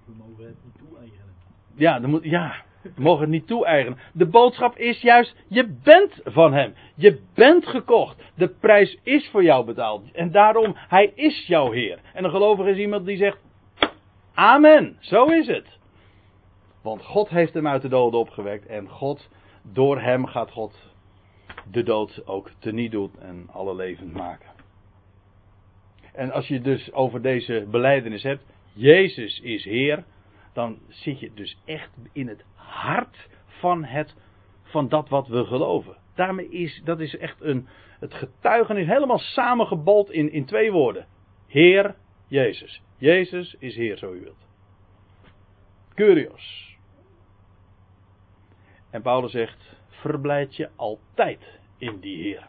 We 0.05 0.13
mogen 0.17 0.45
het 0.45 0.57
niet 0.65 0.79
toe-eigenen. 0.79 1.35
Ja, 1.75 2.01
dan 2.01 2.11
moet, 2.11 2.25
ja, 2.25 2.55
we 2.83 3.03
mogen 3.03 3.21
het 3.21 3.31
niet 3.31 3.47
toe-eigenen. 3.47 3.99
De 4.13 4.27
boodschap 4.27 4.77
is 4.77 5.01
juist: 5.01 5.37
je 5.49 5.79
bent 5.83 6.21
van 6.25 6.53
hem. 6.53 6.75
Je 6.95 7.21
bent 7.35 7.67
gekocht. 7.67 8.23
De 8.35 8.49
prijs 8.49 8.99
is 9.03 9.29
voor 9.31 9.43
jou 9.43 9.65
betaald. 9.65 10.13
En 10.13 10.31
daarom, 10.31 10.75
hij 10.77 11.13
is 11.15 11.47
jouw 11.47 11.71
Heer. 11.71 11.99
En 12.15 12.25
een 12.25 12.31
gelovige 12.31 12.71
is 12.71 12.79
iemand 12.79 13.07
die 13.07 13.17
zegt: 13.17 13.39
Amen. 14.35 14.97
Zo 15.01 15.25
is 15.25 15.47
het. 15.47 15.79
Want 16.83 17.05
God 17.05 17.29
heeft 17.29 17.55
hem 17.55 17.67
uit 17.67 17.83
de 17.83 17.89
doden 17.89 18.21
opgewekt. 18.21 18.67
En 18.67 18.89
God, 18.89 19.29
door 19.63 20.01
hem 20.01 20.27
gaat 20.27 20.51
God 20.51 20.88
de 21.71 21.83
dood 21.83 22.27
ook 22.27 22.51
teniet 22.59 22.91
doen 22.91 23.11
en 23.19 23.49
alle 23.51 23.75
levend 23.75 24.13
maken. 24.13 24.51
En 26.13 26.31
als 26.31 26.49
je 26.49 26.61
dus 26.61 26.93
over 26.93 27.23
deze 27.23 27.67
beleidenis 27.71 28.23
hebt, 28.23 28.43
Jezus 28.73 29.41
is 29.41 29.65
Heer, 29.65 30.05
dan 30.53 30.79
zit 30.89 31.21
je 31.21 31.31
dus 31.35 31.59
echt 31.65 31.91
in 32.13 32.29
het 32.29 32.45
hart 32.55 33.29
van, 33.47 33.85
het, 33.85 34.15
van 34.63 34.89
dat 34.89 35.09
wat 35.09 35.29
we 35.29 35.45
geloven. 35.45 35.97
Daarmee 36.15 36.49
is, 36.49 36.81
dat 36.85 37.01
is 37.01 37.17
echt 37.17 37.41
een, 37.41 37.69
het 38.01 38.15
getuigenis 38.15 38.87
helemaal 38.87 39.19
samengebold 39.19 40.11
in, 40.11 40.33
in 40.33 40.45
twee 40.45 40.73
woorden. 40.73 41.07
Heer 41.47 41.95
Jezus. 42.27 42.83
Jezus 42.97 43.57
is 43.59 43.77
Heer, 43.77 43.97
zo 43.97 44.13
u 44.13 44.21
wilt. 44.21 44.47
Curios. 45.95 46.77
En 48.91 49.03
Paulus 49.03 49.31
zegt, 49.31 49.77
verblijd 49.89 50.57
je 50.57 50.69
altijd 50.77 51.58
in 51.79 52.01
die 52.01 52.23
Heer. 52.23 52.49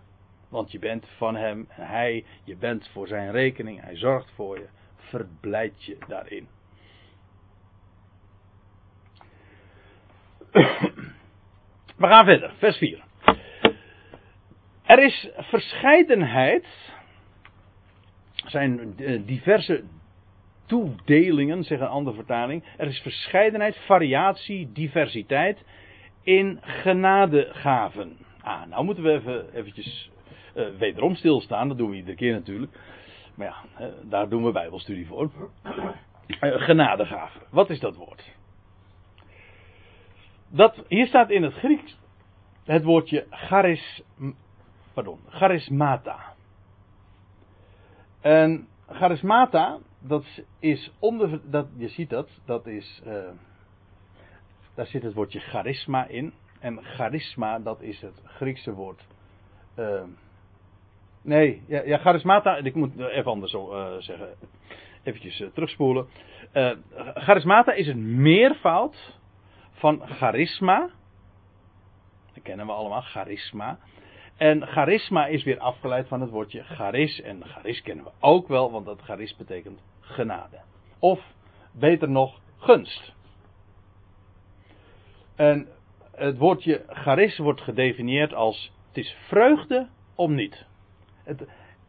Want 0.49 0.71
je 0.71 0.79
bent 0.79 1.07
van 1.17 1.35
Hem 1.35 1.65
en 1.69 1.87
Hij, 1.87 2.25
je 2.43 2.55
bent 2.55 2.87
voor 2.87 3.07
Zijn 3.07 3.31
rekening, 3.31 3.81
Hij 3.81 3.95
zorgt 3.95 4.31
voor 4.31 4.57
je. 4.57 4.67
verblijd 4.95 5.83
je 5.83 5.97
daarin. 6.07 6.47
We 11.97 12.07
gaan 12.07 12.25
verder, 12.25 12.53
vers 12.57 12.77
4. 12.77 13.03
Er 14.83 15.03
is 15.03 15.29
verscheidenheid, 15.37 16.65
er 18.43 18.49
zijn 18.49 18.97
eh, 18.97 19.21
diverse 19.25 19.83
toedelingen, 20.65 21.63
zegt 21.63 21.81
een 21.81 21.87
andere 21.87 22.15
vertaling. 22.15 22.63
Er 22.77 22.87
is 22.87 22.99
verscheidenheid, 22.99 23.77
variatie, 23.77 24.71
diversiteit 24.71 25.63
in 26.23 26.59
genadegaven. 26.61 28.17
Ah, 28.41 28.65
nou 28.65 28.83
moeten 28.83 29.03
we 29.03 29.11
even 29.11 29.53
eventjes 29.53 30.11
uh, 30.55 30.67
wederom 30.77 31.15
stilstaan, 31.15 31.67
dat 31.67 31.77
doen 31.77 31.89
we 31.89 31.95
iedere 31.95 32.15
keer 32.15 32.33
natuurlijk. 32.33 32.79
Maar 33.35 33.47
ja, 33.47 33.89
daar 34.03 34.29
doen 34.29 34.43
we 34.43 34.51
bijbelstudie 34.51 35.07
voor. 35.07 35.29
Uh, 36.41 37.25
wat 37.49 37.69
is 37.69 37.79
dat 37.79 37.95
woord? 37.95 38.31
Dat, 40.47 40.83
hier 40.87 41.07
staat 41.07 41.29
in 41.29 41.43
het 41.43 41.53
Grieks 41.53 41.97
het 42.63 42.83
woordje 42.83 43.25
charis, 43.29 44.01
pardon, 44.93 45.19
charismata. 45.27 46.33
En 48.21 48.67
charismata, 48.87 49.77
dat 49.99 50.25
is 50.59 50.91
onder, 50.99 51.41
dat, 51.51 51.67
je 51.77 51.87
ziet 51.87 52.09
dat, 52.09 52.29
dat 52.45 52.67
is, 52.67 53.01
daar 54.75 54.87
zit 54.87 55.03
het 55.03 55.13
woordje 55.13 55.39
charisma 55.39 56.07
in. 56.07 56.33
En 56.59 56.83
charisma, 56.83 57.59
dat 57.59 57.81
is 57.81 58.01
het 58.01 58.21
Griekse 58.23 58.73
woord. 58.73 59.07
Uh, 59.75 60.01
nee, 61.21 61.63
ja, 61.67 61.97
charismata, 61.97 62.55
ik 62.55 62.75
moet 62.75 62.99
even 62.99 63.31
anders 63.31 63.53
uh, 63.53 63.95
zeggen. 63.97 64.27
Eventjes 65.03 65.43
terugspoelen. 65.53 66.07
charismata 67.13 67.73
is 67.73 67.87
een 67.87 68.21
meervoud 68.21 69.17
van 69.71 70.01
charisma. 70.07 70.89
Dat 72.33 72.43
kennen 72.43 72.65
we 72.65 72.71
allemaal, 72.71 73.01
charisma. 73.01 73.79
En 74.37 74.67
charisma 74.67 75.25
is 75.25 75.43
weer 75.43 75.59
afgeleid 75.59 76.07
van 76.07 76.21
het 76.21 76.29
woordje 76.29 76.63
charis. 76.63 77.21
En 77.21 77.45
charis 77.45 77.81
kennen 77.81 78.05
we 78.05 78.11
ook 78.19 78.47
wel, 78.47 78.71
want 78.71 78.85
dat 78.85 79.01
charis 79.01 79.35
betekent 79.35 79.81
genade. 79.99 80.59
Of 80.99 81.21
beter 81.71 82.09
nog, 82.09 82.39
gunst. 82.57 83.13
En 85.35 85.67
het 86.19 86.37
woordje 86.37 86.83
charis 86.87 87.37
wordt 87.37 87.61
gedefinieerd 87.61 88.33
als 88.33 88.71
het 88.87 88.97
is 88.97 89.17
vreugde 89.27 89.87
om 90.15 90.35
niet. 90.35 90.65
Het, 91.23 91.47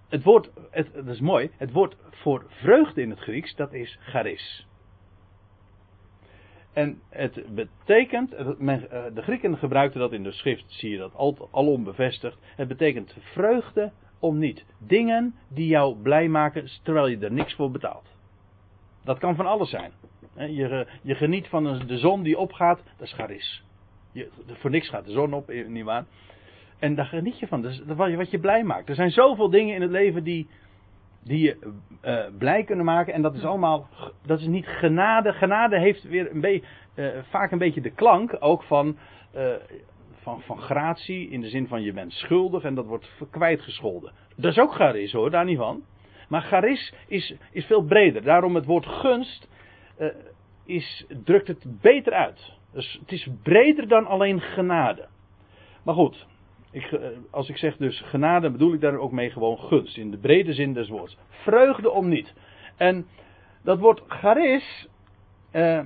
het 0.08 0.22
woord, 0.22 0.50
het, 0.70 0.94
dat 0.94 1.06
is 1.06 1.20
mooi, 1.20 1.50
het 1.56 1.72
woord 1.72 1.96
voor 2.10 2.44
vreugde 2.48 3.02
in 3.02 3.10
het 3.10 3.20
Grieks, 3.20 3.54
dat 3.54 3.72
is 3.72 3.98
charis. 4.00 4.66
En 6.72 7.00
het 7.08 7.54
betekent, 7.54 8.32
eh, 8.32 8.46
de 9.14 9.22
Grieken 9.22 9.58
gebruikten 9.58 10.00
dat 10.00 10.12
in 10.12 10.22
de 10.22 10.32
schrift, 10.32 10.64
zie 10.66 10.90
je 10.90 10.98
dat 10.98 11.48
alom 11.50 11.84
bevestigd. 11.84 12.38
Het 12.42 12.68
betekent 12.68 13.16
vreugde 13.20 13.92
om 14.18 14.38
niet. 14.38 14.64
Dingen 14.78 15.34
die 15.48 15.66
jou 15.66 15.96
blij 15.96 16.28
maken 16.28 16.68
terwijl 16.82 17.06
je 17.06 17.18
er 17.18 17.32
niks 17.32 17.54
voor 17.54 17.70
betaalt. 17.70 18.08
Dat 19.04 19.18
kan 19.18 19.36
van 19.36 19.46
alles 19.46 19.70
zijn. 19.70 19.92
Je, 20.34 20.86
je 21.02 21.14
geniet 21.14 21.48
van 21.48 21.86
de 21.86 21.98
zon 21.98 22.22
die 22.22 22.38
opgaat, 22.38 22.82
dat 22.96 23.06
is 23.06 23.12
charis. 23.12 23.64
Je, 24.12 24.28
voor 24.46 24.70
niks 24.70 24.88
gaat 24.88 25.04
de 25.04 25.12
zon 25.12 25.32
op, 25.32 25.48
eh, 25.48 25.66
nietwaar. 25.66 26.04
En 26.78 26.94
daar 26.94 27.06
geniet 27.06 27.38
je 27.38 27.46
van. 27.46 27.62
Dat 27.62 27.72
is 27.72 28.14
wat 28.14 28.30
je 28.30 28.38
blij 28.38 28.64
maakt. 28.64 28.88
Er 28.88 28.94
zijn 28.94 29.10
zoveel 29.10 29.50
dingen 29.50 29.74
in 29.74 29.82
het 29.82 29.90
leven 29.90 30.24
die, 30.24 30.48
die 31.24 31.38
je 31.38 31.74
uh, 32.04 32.38
blij 32.38 32.64
kunnen 32.64 32.84
maken. 32.84 33.12
En 33.12 33.22
dat 33.22 33.34
is 33.34 33.44
allemaal, 33.44 33.88
dat 34.26 34.40
is 34.40 34.46
niet 34.46 34.66
genade. 34.66 35.32
Genade 35.32 35.78
heeft 35.78 36.02
weer 36.02 36.30
een 36.30 36.40
beetje, 36.40 36.66
uh, 36.94 37.08
vaak 37.28 37.50
een 37.50 37.58
beetje 37.58 37.80
de 37.80 37.90
klank 37.90 38.36
ook 38.38 38.62
van, 38.62 38.96
uh, 39.36 39.52
van, 40.12 40.40
van 40.40 40.58
gratie. 40.58 41.28
In 41.28 41.40
de 41.40 41.48
zin 41.48 41.68
van 41.68 41.82
je 41.82 41.92
bent 41.92 42.12
schuldig 42.12 42.62
en 42.62 42.74
dat 42.74 42.86
wordt 42.86 43.10
kwijtgescholden. 43.30 44.12
Dat 44.36 44.52
is 44.52 44.58
ook 44.58 44.74
charis 44.74 45.12
hoor, 45.12 45.30
daar 45.30 45.44
niet 45.44 45.58
van. 45.58 45.82
Maar 46.28 46.42
charis 46.42 46.94
is, 47.06 47.34
is 47.50 47.64
veel 47.64 47.82
breder. 47.82 48.22
Daarom 48.22 48.54
het 48.54 48.64
woord 48.64 48.86
gunst 48.86 49.48
is, 50.64 51.06
drukt 51.24 51.48
het 51.48 51.80
beter 51.80 52.12
uit. 52.12 52.59
Dus 52.72 52.98
het 53.00 53.12
is 53.12 53.28
breder 53.42 53.88
dan 53.88 54.06
alleen 54.06 54.40
genade. 54.40 55.08
Maar 55.84 55.94
goed, 55.94 56.26
ik, 56.70 56.92
eh, 56.92 57.08
als 57.30 57.48
ik 57.48 57.56
zeg 57.56 57.76
dus 57.76 58.00
genade, 58.00 58.50
bedoel 58.50 58.72
ik 58.72 58.80
daar 58.80 58.96
ook 58.96 59.12
mee 59.12 59.30
gewoon 59.30 59.58
gunst. 59.58 59.96
In 59.96 60.10
de 60.10 60.18
brede 60.18 60.52
zin 60.52 60.72
des 60.72 60.88
woords. 60.88 61.16
Vreugde 61.28 61.90
om 61.90 62.08
niet. 62.08 62.34
En 62.76 63.06
dat 63.62 63.78
woord 63.78 64.02
charis, 64.06 64.88
eh, 65.50 65.80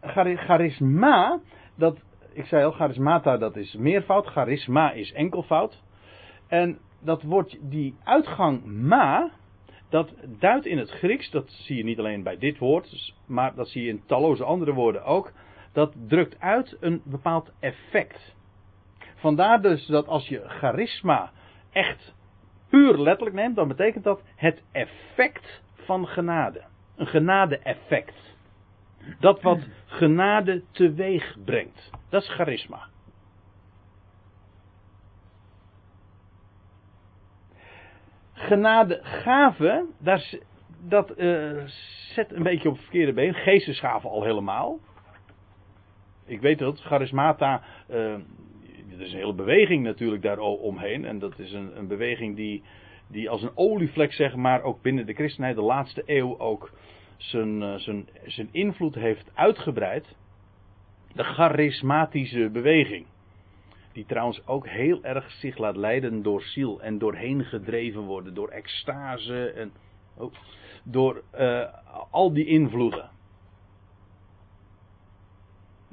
charisma, 0.00 1.40
dat, 1.76 1.98
ik 2.32 2.44
zei 2.44 2.64
al, 2.64 2.72
charismata 2.72 3.36
dat 3.36 3.56
is 3.56 3.74
meervoud, 3.74 4.26
charisma 4.26 4.92
is 4.92 5.12
enkelvoud. 5.12 5.82
En 6.48 6.78
dat 7.00 7.22
woord, 7.22 7.58
die 7.60 7.94
uitgang 8.04 8.64
ma, 8.64 9.30
dat 9.88 10.14
duidt 10.38 10.66
in 10.66 10.78
het 10.78 10.90
Grieks, 10.90 11.30
dat 11.30 11.50
zie 11.50 11.76
je 11.76 11.84
niet 11.84 11.98
alleen 11.98 12.22
bij 12.22 12.38
dit 12.38 12.58
woord, 12.58 13.14
maar 13.26 13.54
dat 13.54 13.68
zie 13.68 13.82
je 13.82 13.88
in 13.88 14.02
talloze 14.06 14.44
andere 14.44 14.72
woorden 14.72 15.04
ook. 15.04 15.32
Dat 15.76 15.94
drukt 16.08 16.40
uit 16.40 16.76
een 16.80 17.02
bepaald 17.04 17.52
effect. 17.60 18.34
Vandaar 19.14 19.62
dus 19.62 19.86
dat 19.86 20.06
als 20.06 20.28
je 20.28 20.48
charisma 20.48 21.32
echt 21.72 22.14
puur 22.68 22.98
letterlijk 22.98 23.36
neemt, 23.36 23.56
dan 23.56 23.68
betekent 23.68 24.04
dat 24.04 24.22
het 24.36 24.62
effect 24.72 25.62
van 25.74 26.06
genade. 26.06 26.64
Een 26.96 27.06
genade-effect. 27.06 28.36
Dat 29.20 29.42
wat 29.42 29.58
genade 29.86 30.62
teweeg 30.70 31.36
brengt. 31.44 31.90
Dat 32.08 32.22
is 32.22 32.28
charisma. 32.28 32.88
Genadegave, 38.32 39.86
dat 40.80 41.18
uh, 41.18 41.64
zet 42.14 42.32
een 42.32 42.42
beetje 42.42 42.68
op 42.68 42.74
het 42.74 42.82
verkeerde 42.82 43.12
been. 43.12 43.34
Geestesgaven 43.34 44.10
al 44.10 44.22
helemaal. 44.22 44.78
Ik 46.26 46.40
weet 46.40 46.58
dat 46.58 46.80
charismata, 46.80 47.62
uh, 47.90 48.12
er 48.90 49.00
is 49.00 49.12
een 49.12 49.18
hele 49.18 49.34
beweging 49.34 49.82
natuurlijk 49.82 50.22
daar 50.22 50.38
omheen. 50.38 51.04
En 51.04 51.18
dat 51.18 51.38
is 51.38 51.52
een, 51.52 51.78
een 51.78 51.86
beweging 51.86 52.36
die, 52.36 52.62
die 53.08 53.30
als 53.30 53.42
een 53.42 53.56
olievlek, 53.56 54.12
zeg 54.12 54.34
maar, 54.34 54.62
ook 54.62 54.82
binnen 54.82 55.06
de 55.06 55.12
christenheid 55.12 55.56
de 55.56 55.62
laatste 55.62 56.02
eeuw 56.06 56.38
ook 56.38 56.72
zijn, 57.16 57.62
eh, 57.62 57.74
zijn, 57.74 58.08
zijn 58.24 58.48
invloed 58.50 58.94
heeft 58.94 59.30
uitgebreid. 59.34 60.16
De 61.12 61.24
charismatische 61.24 62.50
beweging. 62.52 63.06
Die 63.92 64.06
trouwens 64.06 64.46
ook 64.46 64.68
heel 64.68 65.04
erg 65.04 65.30
zich 65.30 65.58
laat 65.58 65.76
leiden 65.76 66.22
door 66.22 66.42
ziel 66.42 66.82
en 66.82 66.98
doorheen 66.98 67.44
gedreven 67.44 68.00
worden, 68.00 68.34
door 68.34 68.48
extase 68.48 69.50
en 69.50 69.72
oh, 70.16 70.32
door 70.84 71.22
uh, 71.38 71.64
al 72.10 72.32
die 72.32 72.46
invloeden 72.46 73.10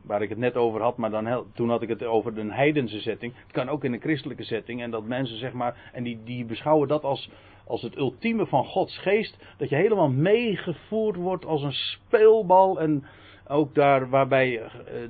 waar 0.03 0.21
ik 0.21 0.29
het 0.29 0.37
net 0.37 0.55
over 0.55 0.81
had, 0.81 0.97
maar 0.97 1.09
dan 1.09 1.45
toen 1.53 1.69
had 1.69 1.81
ik 1.81 1.89
het 1.89 2.03
over 2.03 2.37
een 2.37 2.51
heidense 2.51 3.01
setting. 3.01 3.33
Het 3.35 3.51
kan 3.51 3.69
ook 3.69 3.83
in 3.83 3.93
een 3.93 4.01
christelijke 4.01 4.43
setting. 4.43 4.81
En 4.81 4.91
dat 4.91 5.05
mensen 5.05 5.37
zeg 5.37 5.53
maar, 5.53 5.89
en 5.93 6.03
die, 6.03 6.19
die 6.23 6.45
beschouwen 6.45 6.87
dat 6.87 7.03
als, 7.03 7.29
als 7.67 7.81
het 7.81 7.97
ultieme 7.97 8.45
van 8.45 8.65
Gods 8.65 8.97
geest. 8.97 9.37
Dat 9.57 9.69
je 9.69 9.75
helemaal 9.75 10.09
meegevoerd 10.09 11.15
wordt 11.15 11.45
als 11.45 11.63
een 11.63 11.73
speelbal. 11.73 12.79
En 12.79 13.05
ook 13.47 13.75
daar 13.75 14.09
waarbij 14.09 14.61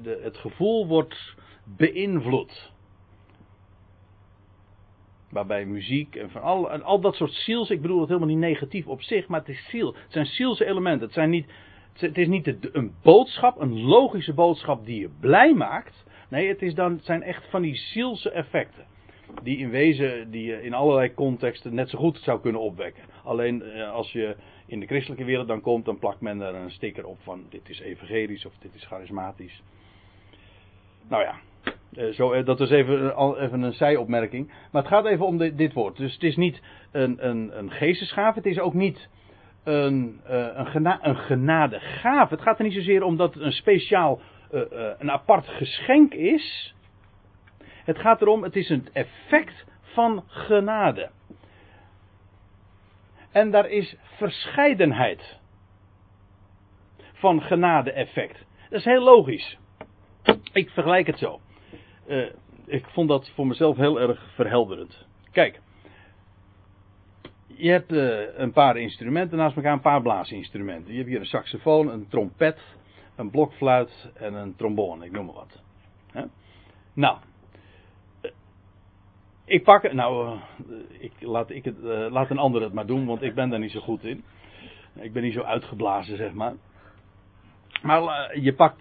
de, 0.04 0.20
het 0.24 0.38
gevoel 0.38 0.88
wordt 0.88 1.36
beïnvloed. 1.64 2.72
Waarbij 5.30 5.66
muziek 5.66 6.16
en 6.16 6.30
van 6.30 6.42
al, 6.42 6.72
en 6.72 6.84
al 6.84 7.00
dat 7.00 7.16
soort 7.16 7.34
ziels, 7.34 7.70
ik 7.70 7.82
bedoel 7.82 8.00
het 8.00 8.08
helemaal 8.08 8.30
niet 8.30 8.38
negatief 8.38 8.88
op 8.88 9.02
zich, 9.02 9.28
maar 9.28 9.40
het 9.40 9.50
is 9.50 9.70
ziel. 9.70 9.94
Het 9.94 10.12
zijn 10.12 10.26
zielse 10.26 10.66
elementen. 10.66 11.06
Het 11.06 11.14
zijn 11.14 11.30
niet 11.30 11.52
het 11.94 12.18
is 12.18 12.28
niet 12.28 12.76
een 12.76 12.94
boodschap, 13.02 13.62
een 13.62 13.82
logische 13.82 14.34
boodschap 14.34 14.86
die 14.86 15.00
je 15.00 15.10
blij 15.20 15.54
maakt. 15.54 16.06
Nee, 16.30 16.48
het, 16.48 16.62
is 16.62 16.76
dan, 16.76 17.00
zijn 17.02 17.24
echt 17.24 17.50
van 17.50 17.62
die 17.62 17.76
zielse 17.76 18.30
effecten. 18.30 18.86
Die 19.44 19.58
in 19.58 19.70
wezen, 19.70 20.32
die 20.32 20.46
je 20.46 20.64
in 20.64 20.74
allerlei 20.74 21.14
contexten 21.14 21.74
net 21.74 21.90
zo 21.90 21.98
goed 21.98 22.18
zou 22.18 22.42
kunnen 22.42 22.62
opwekken. 22.62 23.04
Alleen 23.24 23.64
eh, 23.64 23.92
als 23.92 24.12
je 24.12 24.36
in 24.66 24.80
de 24.80 24.86
christelijke 24.86 25.24
wereld 25.24 25.48
dan 25.48 25.62
komt, 25.62 25.86
dan 25.86 26.00
plakt 26.00 26.22
men 26.22 26.42
er 26.42 26.56
een 26.56 26.72
sticker 26.72 27.06
op 27.06 27.18
van 27.22 27.46
dit 27.50 27.70
is 27.70 27.80
evangelisch 27.80 28.46
of 28.46 28.54
dit 28.60 28.76
is 28.76 28.86
charismatisch. 28.86 29.64
Nou 31.08 31.24
ja, 31.24 31.36
eh, 31.96 32.08
zo, 32.08 32.32
eh, 32.32 32.46
dat 32.46 32.60
is 32.60 32.70
even, 32.70 33.20
even 33.42 33.62
een 33.62 33.74
zijopmerking. 33.74 34.48
Maar 34.72 34.82
het 34.82 34.92
gaat 34.92 35.06
even 35.06 35.26
om 35.26 35.38
dit 35.38 35.74
woord. 35.74 35.98
Dus 35.98 36.14
het 36.14 36.24
is 36.24 36.36
niet 36.36 36.62
een, 36.92 37.28
een, 37.28 37.58
een 37.58 37.72
het 38.34 38.46
is 38.46 38.60
ook 38.60 38.74
niet 38.74 39.10
een, 39.64 40.22
uh, 40.30 40.48
een, 40.54 40.66
gena 40.66 41.00
een 41.02 41.18
genadegave. 41.18 42.34
Het 42.34 42.44
gaat 42.44 42.58
er 42.58 42.64
niet 42.64 42.74
zozeer 42.74 43.04
om 43.04 43.18
dat 43.18 43.34
het 43.34 43.44
een 43.44 43.52
speciaal, 43.52 44.22
uh, 44.52 44.62
uh, 44.72 44.90
een 44.98 45.12
apart 45.12 45.48
geschenk 45.48 46.14
is. 46.14 46.76
Het 47.64 48.00
gaat 48.00 48.22
erom, 48.22 48.44
het 48.44 48.56
is 48.56 48.70
een 48.70 48.88
effect 48.94 49.66
van 49.82 50.24
genade. 50.28 51.10
En 53.32 53.52
daar 53.52 53.70
is 53.70 53.96
verscheidenheid 54.18 55.40
van 57.14 57.42
genade-effect. 57.42 58.46
Dat 58.70 58.80
is 58.80 58.86
heel 58.86 59.04
logisch. 59.04 59.58
Ik 60.54 60.70
vergelijk 60.70 61.08
het 61.08 61.18
zo. 61.18 61.40
Eh, 62.08 62.26
ik 62.66 62.86
vond 62.86 63.10
dat 63.10 63.32
voor 63.36 63.48
mezelf 63.48 63.78
heel 63.78 64.00
erg 64.00 64.34
verhelderend. 64.36 65.06
Kijk, 65.32 65.62
je 67.56 67.70
hebt 67.70 67.92
eh, 67.92 68.40
een 68.40 68.52
paar 68.52 68.78
instrumenten 68.78 69.38
naast 69.38 69.56
elkaar, 69.56 69.74
een 69.74 69.82
paar 69.82 70.02
blaasinstrumenten. 70.02 70.92
Je 70.92 70.98
hebt 70.98 71.10
hier 71.10 71.20
een 71.20 71.26
saxofoon, 71.26 71.90
een 71.90 72.08
trompet, 72.08 72.60
een 73.16 73.30
blokfluit 73.30 74.12
en 74.14 74.34
een 74.34 74.56
trombone, 74.56 75.06
ik 75.06 75.12
noem 75.12 75.26
maar 75.26 75.36
wat. 75.36 75.62
Nou, 76.94 77.18
eh, 78.22 78.32
ik 79.46 79.64
pak 79.64 79.84
het, 79.84 79.94
nou, 79.94 80.38
eh, 80.70 80.76
ik, 81.00 81.12
laat, 81.20 81.50
ik 81.50 81.66
het, 81.66 81.78
laat 82.12 82.30
een 82.30 82.38
ander 82.38 82.62
het 82.62 82.74
maar 82.74 82.86
doen, 82.86 83.06
want 83.06 83.22
ik 83.22 83.36
ben 83.36 83.50
daar 83.50 83.60
niet 83.60 83.72
zo 83.72 83.80
goed 83.80 84.04
in. 84.04 84.24
Ik 84.94 85.14
ben 85.14 85.24
niet 85.24 85.34
zo 85.34 85.42
uitgeblazen, 85.42 86.18
zeg 86.18 86.34
maar. 86.34 86.54
Maar 87.82 88.40
je 88.40 88.54
pakt 88.54 88.80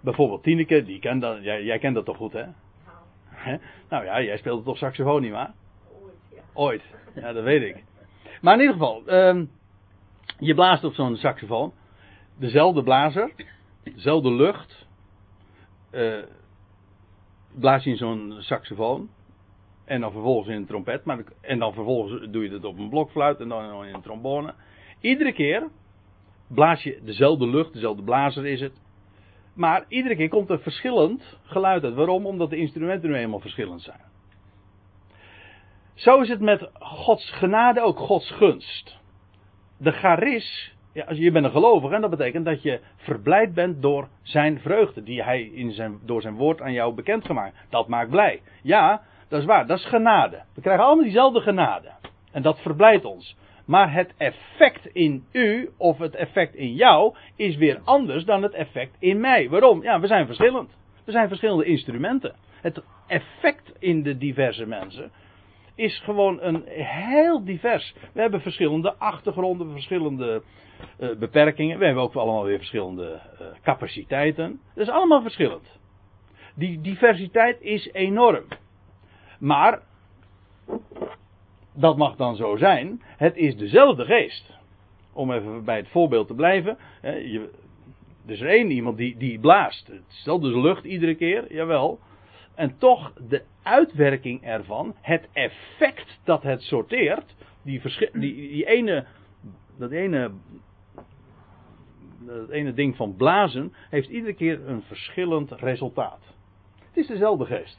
bijvoorbeeld 0.00 0.42
Tineke, 0.42 0.84
die 0.84 0.98
kent 0.98 1.20
dat, 1.20 1.42
jij, 1.42 1.64
jij 1.64 1.78
kent 1.78 1.94
dat 1.94 2.04
toch 2.04 2.16
goed, 2.16 2.32
hè? 2.32 2.44
Hè? 3.28 3.56
Nou 3.88 4.04
ja, 4.04 4.22
jij 4.22 4.36
speelde 4.36 4.62
toch 4.62 4.78
saxofoon 4.78 5.22
niet 5.22 5.32
maar? 5.32 5.52
Ooit, 6.54 6.82
ja, 7.14 7.32
dat 7.32 7.44
weet 7.44 7.62
ik. 7.62 7.84
Maar 8.40 8.54
in 8.54 8.60
ieder 8.60 8.74
geval, 8.76 9.06
ehm, 9.06 9.44
je 10.38 10.54
blaast 10.54 10.84
op 10.84 10.94
zo'n 10.94 11.16
saxofoon. 11.16 11.72
Dezelfde 12.38 12.82
blazer, 12.82 13.32
dezelfde 13.82 14.32
lucht. 14.32 14.86
eh, 15.90 16.22
blaas 17.58 17.84
je 17.84 17.90
in 17.90 17.96
zo'n 17.96 18.34
saxofoon. 18.38 19.08
En 19.84 20.00
dan 20.00 20.12
vervolgens 20.12 20.48
in 20.48 20.56
een 20.56 20.66
trompet. 20.66 21.04
Maar, 21.04 21.24
en 21.40 21.58
dan 21.58 21.72
vervolgens 21.72 22.30
doe 22.30 22.42
je 22.44 22.50
het 22.50 22.64
op 22.64 22.78
een 22.78 22.88
blokfluit 22.88 23.40
en 23.40 23.48
dan 23.48 23.84
in 23.84 23.94
een 23.94 24.02
trombone. 24.02 24.54
Iedere 25.00 25.32
keer 25.32 25.68
blaas 26.48 26.82
je 26.82 27.00
dezelfde 27.04 27.48
lucht, 27.48 27.72
dezelfde 27.72 28.02
blazer 28.02 28.46
is 28.46 28.60
het. 28.60 28.82
Maar 29.54 29.84
iedere 29.88 30.16
keer 30.16 30.28
komt 30.28 30.50
er 30.50 30.60
verschillend 30.60 31.38
geluid 31.42 31.84
uit. 31.84 31.94
Waarom? 31.94 32.26
Omdat 32.26 32.50
de 32.50 32.56
instrumenten 32.56 33.10
nu 33.10 33.16
eenmaal 33.16 33.40
verschillend 33.40 33.82
zijn. 33.82 34.00
Zo 35.94 36.20
is 36.20 36.28
het 36.28 36.40
met 36.40 36.68
Gods 36.78 37.30
genade 37.30 37.80
ook 37.80 37.98
Gods 37.98 38.30
gunst. 38.30 38.98
De 39.78 39.92
charis, 39.92 40.74
ja, 40.92 41.06
je 41.10 41.30
bent 41.30 41.44
een 41.44 41.50
gelovige 41.50 41.94
en 41.94 42.00
dat 42.00 42.10
betekent 42.10 42.44
dat 42.44 42.62
je 42.62 42.80
verblijd 42.96 43.54
bent 43.54 43.82
door 43.82 44.08
zijn 44.22 44.60
vreugde 44.60 45.02
die 45.02 45.22
hij 45.22 45.42
in 45.42 45.72
zijn, 45.72 45.98
door 46.02 46.20
zijn 46.20 46.34
woord 46.34 46.60
aan 46.60 46.72
jou 46.72 46.94
bekendgemaakt. 46.94 47.56
Dat 47.70 47.88
maakt 47.88 48.10
blij. 48.10 48.40
Ja, 48.62 49.02
dat 49.28 49.40
is 49.40 49.46
waar, 49.46 49.66
dat 49.66 49.78
is 49.78 49.84
genade. 49.84 50.42
We 50.54 50.60
krijgen 50.60 50.84
allemaal 50.84 51.04
diezelfde 51.04 51.40
genade. 51.40 51.90
En 52.32 52.42
dat 52.42 52.60
verblijdt 52.60 53.04
ons. 53.04 53.36
Maar 53.64 53.92
het 53.92 54.14
effect 54.16 54.86
in 54.86 55.24
u 55.32 55.70
of 55.76 55.98
het 55.98 56.14
effect 56.14 56.54
in 56.54 56.74
jou 56.74 57.14
is 57.36 57.56
weer 57.56 57.80
anders 57.84 58.24
dan 58.24 58.42
het 58.42 58.52
effect 58.52 58.96
in 58.98 59.20
mij. 59.20 59.48
Waarom? 59.48 59.82
Ja, 59.82 60.00
we 60.00 60.06
zijn 60.06 60.26
verschillend. 60.26 60.70
We 61.04 61.12
zijn 61.12 61.28
verschillende 61.28 61.64
instrumenten. 61.64 62.34
Het 62.60 62.82
effect 63.06 63.72
in 63.78 64.02
de 64.02 64.18
diverse 64.18 64.66
mensen 64.66 65.12
is 65.74 66.00
gewoon 66.00 66.42
een 66.42 66.62
heel 66.66 67.44
divers. 67.44 67.94
We 68.12 68.20
hebben 68.20 68.40
verschillende 68.40 68.94
achtergronden, 68.98 69.72
verschillende 69.72 70.42
eh, 70.98 71.16
beperkingen. 71.18 71.78
We 71.78 71.84
hebben 71.84 72.02
ook 72.02 72.14
allemaal 72.14 72.44
weer 72.44 72.58
verschillende 72.58 73.20
eh, 73.38 73.46
capaciteiten. 73.62 74.60
Dat 74.74 74.86
is 74.86 74.92
allemaal 74.92 75.22
verschillend. 75.22 75.78
Die 76.54 76.80
diversiteit 76.80 77.60
is 77.60 77.92
enorm. 77.92 78.44
Maar, 79.38 79.82
dat 81.74 81.96
mag 81.96 82.16
dan 82.16 82.36
zo 82.36 82.56
zijn, 82.56 83.02
het 83.04 83.36
is 83.36 83.56
dezelfde 83.56 84.04
geest. 84.04 84.58
Om 85.12 85.32
even 85.32 85.64
bij 85.64 85.76
het 85.76 85.88
voorbeeld 85.88 86.26
te 86.26 86.34
blijven. 86.34 86.78
hè, 87.00 87.12
je, 87.12 87.50
er 88.26 88.32
is 88.32 88.40
één 88.40 88.70
iemand 88.70 88.96
die, 88.96 89.16
die 89.16 89.38
blaast. 89.38 89.86
Het 89.86 90.42
dus 90.42 90.54
lucht 90.54 90.84
iedere 90.84 91.14
keer, 91.14 91.52
jawel. 91.54 91.98
En 92.54 92.78
toch 92.78 93.12
de 93.28 93.42
uitwerking 93.62 94.42
ervan, 94.42 94.94
het 95.00 95.28
effect 95.32 96.20
dat 96.24 96.42
het 96.42 96.62
sorteert, 96.62 97.34
die, 97.62 97.82
die, 98.12 98.66
ene, 98.66 99.06
dat 99.78 99.90
ene, 99.90 100.30
ene 102.50 102.72
ding 102.72 102.96
van 102.96 103.16
blazen, 103.16 103.74
heeft 103.90 104.08
iedere 104.08 104.34
keer 104.34 104.68
een 104.68 104.82
verschillend 104.82 105.52
resultaat. 105.52 106.20
Het 106.78 106.96
is 106.96 107.06
dezelfde 107.06 107.44
geest. 107.44 107.78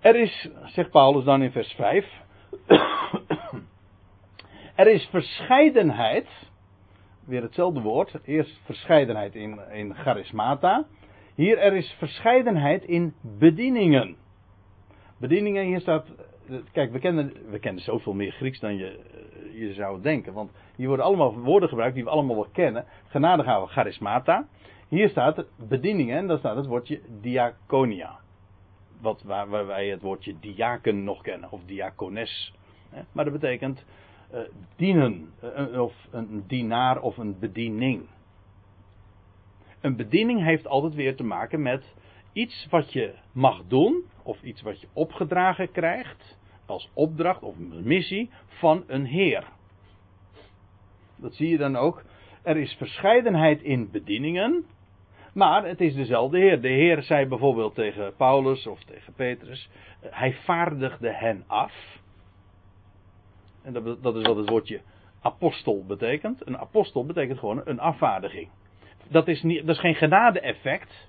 Er 0.00 0.16
is, 0.16 0.48
zegt 0.64 0.90
Paulus 0.90 1.24
dan 1.24 1.42
in 1.42 1.50
vers 1.50 1.72
5, 1.72 2.06
er 4.74 4.86
is 4.86 5.08
verscheidenheid, 5.10 6.28
weer 7.24 7.42
hetzelfde 7.42 7.80
woord, 7.80 8.18
eerst 8.24 8.60
verscheidenheid 8.64 9.34
in, 9.34 9.60
in 9.72 9.94
charismata, 9.94 10.86
hier 11.42 11.58
er 11.58 11.72
is 11.72 11.94
verscheidenheid 11.98 12.84
in 12.84 13.14
bedieningen. 13.20 14.16
Bedieningen, 15.16 15.64
hier 15.64 15.80
staat. 15.80 16.06
Kijk, 16.72 16.92
we 16.92 16.98
kennen, 16.98 17.32
we 17.50 17.58
kennen 17.58 17.82
zoveel 17.82 18.12
meer 18.12 18.32
Grieks 18.32 18.60
dan 18.60 18.76
je, 18.76 18.86
eh, 18.86 19.60
je 19.60 19.72
zou 19.72 20.02
denken. 20.02 20.32
Want 20.32 20.50
hier 20.76 20.86
worden 20.86 21.04
allemaal 21.04 21.38
woorden 21.38 21.68
gebruikt 21.68 21.94
die 21.94 22.04
we 22.04 22.10
allemaal 22.10 22.34
wel 22.34 22.48
kennen. 22.52 22.84
Genadegave, 23.06 23.66
charismata. 23.66 24.46
Hier 24.88 25.08
staat 25.08 25.44
bedieningen 25.68 26.16
en 26.16 26.26
dan 26.26 26.38
staat 26.38 26.56
het 26.56 26.66
woordje 26.66 27.00
diaconia. 27.20 28.18
Wat, 29.00 29.22
waar, 29.22 29.48
waar 29.48 29.66
wij 29.66 29.88
het 29.88 30.02
woordje 30.02 30.34
diaken 30.40 31.04
nog 31.04 31.22
kennen, 31.22 31.50
of 31.50 31.60
diacones. 31.64 32.54
Maar 33.12 33.24
dat 33.24 33.32
betekent 33.32 33.84
eh, 34.30 34.40
dienen, 34.76 35.32
eh, 35.40 35.80
of 35.80 35.94
een 36.10 36.44
dienaar 36.46 37.00
of 37.00 37.16
een 37.16 37.38
bediening. 37.38 38.06
Een 39.82 39.96
bediening 39.96 40.42
heeft 40.44 40.66
altijd 40.66 40.94
weer 40.94 41.16
te 41.16 41.24
maken 41.24 41.62
met 41.62 41.94
iets 42.32 42.66
wat 42.70 42.92
je 42.92 43.14
mag 43.32 43.62
doen, 43.66 44.04
of 44.22 44.42
iets 44.42 44.62
wat 44.62 44.80
je 44.80 44.88
opgedragen 44.92 45.70
krijgt, 45.70 46.38
als 46.66 46.90
opdracht 46.94 47.42
of 47.42 47.56
missie 47.82 48.30
van 48.46 48.84
een 48.86 49.04
Heer. 49.04 49.44
Dat 51.16 51.34
zie 51.34 51.48
je 51.48 51.56
dan 51.56 51.76
ook. 51.76 52.02
Er 52.42 52.56
is 52.56 52.72
verscheidenheid 52.72 53.62
in 53.62 53.90
bedieningen, 53.90 54.64
maar 55.34 55.66
het 55.66 55.80
is 55.80 55.94
dezelfde 55.94 56.38
Heer. 56.38 56.60
De 56.60 56.68
Heer 56.68 57.02
zei 57.02 57.26
bijvoorbeeld 57.26 57.74
tegen 57.74 58.16
Paulus 58.16 58.66
of 58.66 58.84
tegen 58.84 59.12
Petrus, 59.12 59.68
eh, 60.00 60.08
hij 60.12 60.32
vaardigde 60.32 61.12
hen 61.12 61.44
af. 61.46 62.00
En 63.62 63.72
dat, 63.72 64.02
dat 64.02 64.16
is 64.16 64.22
wat 64.22 64.36
het 64.36 64.48
woordje 64.48 64.80
apostel 65.20 65.84
betekent. 65.86 66.46
Een 66.46 66.58
apostel 66.58 67.06
betekent 67.06 67.38
gewoon 67.38 67.62
een 67.64 67.80
afvaardiging 67.80 68.48
dat 69.08 69.28
is, 69.28 69.42
niet, 69.42 69.66
dat 69.66 69.74
is 69.74 69.80
geen 69.80 69.94
genade-effect. 69.94 71.08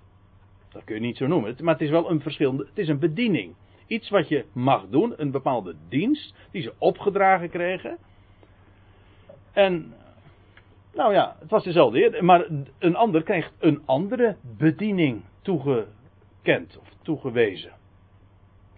Dat 0.72 0.84
kun 0.84 0.96
je 0.96 1.02
niet 1.02 1.18
zo 1.18 1.28
noemen. 1.28 1.56
Maar 1.62 1.74
het 1.74 1.84
is 1.84 1.90
wel 1.90 2.10
een 2.10 2.22
verschillende. 2.22 2.66
Het 2.66 2.78
is 2.78 2.88
een 2.88 3.00
bediening. 3.00 3.56
Iets 3.88 4.10
wat 4.10 4.28
je 4.28 4.46
mag 4.54 4.88
doen, 4.88 5.14
een 5.18 5.32
bepaalde 5.32 5.76
dienst, 5.90 6.36
die 6.52 6.62
ze 6.62 6.74
opgedragen 6.78 7.50
kregen. 7.50 7.98
En, 9.54 9.94
nou 10.94 11.14
ja, 11.14 11.36
het 11.40 11.50
was 11.50 11.64
dezelfde 11.64 12.22
maar 12.22 12.48
een 12.80 12.96
ander 12.96 13.24
kreeg 13.24 13.52
een 13.60 13.82
andere 13.86 14.36
bediening 14.58 15.24
toegekend 15.42 16.78
of 16.80 16.94
toegewezen. 17.02 17.72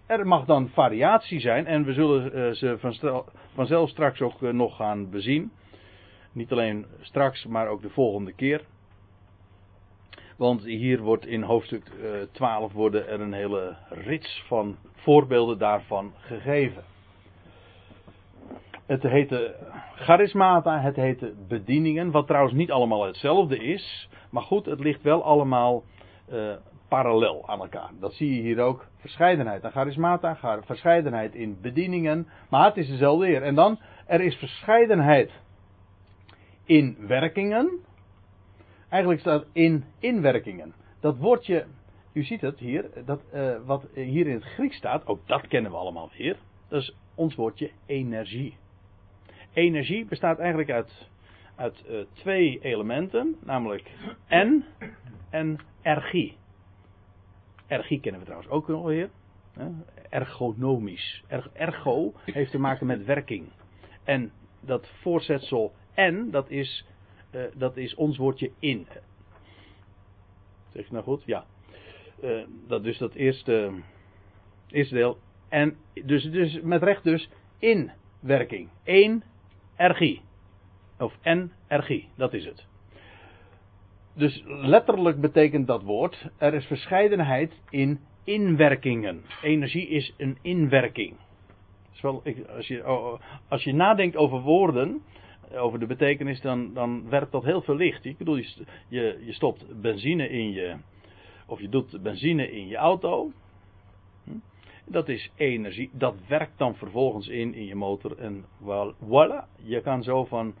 Er 0.06 0.26
mag 0.26 0.44
dan 0.44 0.68
variatie 0.68 1.40
zijn 1.40 1.66
en 1.66 1.84
we 1.84 1.92
zullen 1.92 2.32
eh, 2.32 2.50
ze 2.50 2.78
vanzelf 3.54 3.88
straks 3.88 4.20
ook 4.20 4.42
eh, 4.42 4.50
nog 4.50 4.76
gaan 4.76 5.10
bezien. 5.10 5.52
Niet 6.32 6.52
alleen 6.52 6.86
straks, 7.00 7.46
maar 7.46 7.68
ook 7.68 7.82
de 7.82 7.90
volgende 7.90 8.32
keer. 8.32 8.64
Want 10.36 10.64
hier 10.64 11.00
wordt 11.00 11.26
in 11.26 11.42
hoofdstuk 11.42 11.86
eh, 11.86 12.10
12 12.32 12.72
worden 12.72 13.08
er 13.08 13.20
een 13.20 13.32
hele 13.32 13.76
rits 13.88 14.44
van 14.46 14.76
voorbeelden 14.92 15.58
daarvan 15.58 16.12
gegeven. 16.16 16.82
Het 18.86 19.02
heette 19.02 19.56
charismata, 19.94 20.80
het 20.80 20.96
heette 20.96 21.34
bedieningen, 21.48 22.10
wat 22.10 22.26
trouwens 22.26 22.54
niet 22.54 22.70
allemaal 22.70 23.06
hetzelfde 23.06 23.58
is. 23.58 24.08
Maar 24.30 24.42
goed, 24.42 24.66
het 24.66 24.80
ligt 24.80 25.02
wel 25.02 25.24
allemaal 25.24 25.84
eh, 26.28 26.52
parallel 26.88 27.48
aan 27.48 27.60
elkaar. 27.60 27.90
Dat 28.00 28.14
zie 28.14 28.34
je 28.34 28.40
hier 28.40 28.60
ook. 28.60 28.86
Verscheidenheid 28.96 29.64
aan 29.64 29.70
charismata, 29.70 30.60
verscheidenheid 30.64 31.34
in 31.34 31.58
bedieningen. 31.60 32.28
Maar 32.50 32.64
het 32.64 32.76
is 32.76 32.88
dezelfde 32.88 33.26
heer. 33.26 33.42
En 33.42 33.54
dan, 33.54 33.78
er 34.06 34.20
is 34.20 34.36
verscheidenheid 34.36 35.30
in 36.64 36.96
werkingen. 37.00 37.80
Eigenlijk 38.88 39.20
staat 39.20 39.46
in 39.52 39.84
inwerkingen. 39.98 40.74
Dat 41.00 41.16
woordje, 41.16 41.66
u 42.12 42.22
ziet 42.22 42.40
het 42.40 42.58
hier, 42.58 42.90
dat, 43.04 43.20
eh, 43.32 43.56
wat 43.64 43.86
hier 43.94 44.26
in 44.26 44.34
het 44.34 44.44
Grieks 44.44 44.76
staat, 44.76 45.06
ook 45.06 45.26
dat 45.26 45.46
kennen 45.46 45.70
we 45.70 45.76
allemaal 45.76 46.10
weer. 46.18 46.36
Dat 46.68 46.82
is 46.82 46.96
ons 47.14 47.34
woordje 47.34 47.70
energie. 47.86 48.56
Energie 49.52 50.04
bestaat 50.04 50.38
eigenlijk 50.38 50.70
uit, 50.70 51.08
uit 51.54 51.84
eh, 51.86 51.98
twee 52.12 52.58
elementen, 52.62 53.36
namelijk 53.44 53.90
en 54.26 54.64
en 55.30 55.58
ergie. 55.82 56.36
Ergie 57.66 58.00
kennen 58.00 58.20
we 58.20 58.26
trouwens 58.26 58.52
ook 58.52 58.68
nog 58.68 58.84
weer. 58.84 59.10
Ergonomisch. 60.08 61.24
Er- 61.26 61.50
ergo 61.52 62.12
heeft 62.24 62.50
te 62.50 62.58
maken 62.58 62.86
met 62.86 63.04
werking. 63.04 63.48
En 64.04 64.32
dat 64.60 64.88
voorzetsel 65.00 65.72
en, 65.94 66.30
dat 66.30 66.50
is 66.50 66.86
eh, 67.30 67.40
dat 67.54 67.76
is 67.76 67.94
ons 67.94 68.16
woordje 68.16 68.50
in. 68.58 68.86
Zeg 70.72 70.86
je 70.86 70.92
nou 70.92 71.04
goed? 71.04 71.22
Ja. 71.26 71.44
Eh, 72.22 72.42
dat 72.66 72.82
dus 72.82 72.98
dat 72.98 73.14
eerste, 73.14 73.72
eerste 74.68 74.94
deel. 74.94 75.18
En 75.48 75.76
dus, 76.04 76.22
dus 76.30 76.60
met 76.60 76.82
recht 76.82 77.04
dus 77.04 77.30
inwerking. 77.58 78.68
Energie. 78.84 80.20
Of 80.98 81.18
energie, 81.22 82.08
dat 82.16 82.34
is 82.34 82.44
het. 82.44 82.66
Dus 84.14 84.42
letterlijk 84.46 85.20
betekent 85.20 85.66
dat 85.66 85.82
woord, 85.82 86.30
er 86.36 86.54
is 86.54 86.66
verscheidenheid 86.66 87.52
in 87.70 88.00
inwerkingen. 88.24 89.22
Energie 89.42 89.88
is 89.88 90.14
een 90.16 90.38
inwerking. 90.42 91.16
Als, 92.02 92.66
je, 92.66 92.86
oh, 92.86 93.06
oh, 93.06 93.20
als 93.48 93.64
je 93.64 93.72
nadenkt 93.72 94.16
over 94.16 94.40
woorden, 94.40 95.02
over 95.54 95.78
de 95.78 95.86
betekenis, 95.86 96.40
dan, 96.40 96.74
dan 96.74 97.08
werpt 97.08 97.32
dat 97.32 97.44
heel 97.44 97.62
veel 97.62 97.76
licht. 97.76 98.04
Ik 98.04 98.18
bedoel, 98.18 98.36
je, 98.36 99.22
je, 99.24 99.32
stopt 99.32 99.80
benzine 99.80 100.28
in 100.28 100.52
je, 100.52 100.76
of 101.46 101.60
je 101.60 101.68
doet 101.68 102.02
benzine 102.02 102.50
in 102.50 102.68
je 102.68 102.76
auto. 102.76 103.30
Hm? 104.24 104.30
Dat 104.84 105.08
is 105.08 105.30
energie. 105.36 105.90
Dat 105.92 106.14
werkt 106.28 106.58
dan 106.58 106.74
vervolgens 106.74 107.28
in 107.28 107.54
in 107.54 107.66
je 107.66 107.74
motor. 107.74 108.18
En 108.18 108.44
voilà, 109.04 109.44
je 109.62 109.80
kan 109.80 110.02
zo 110.02 110.24
van 110.24 110.54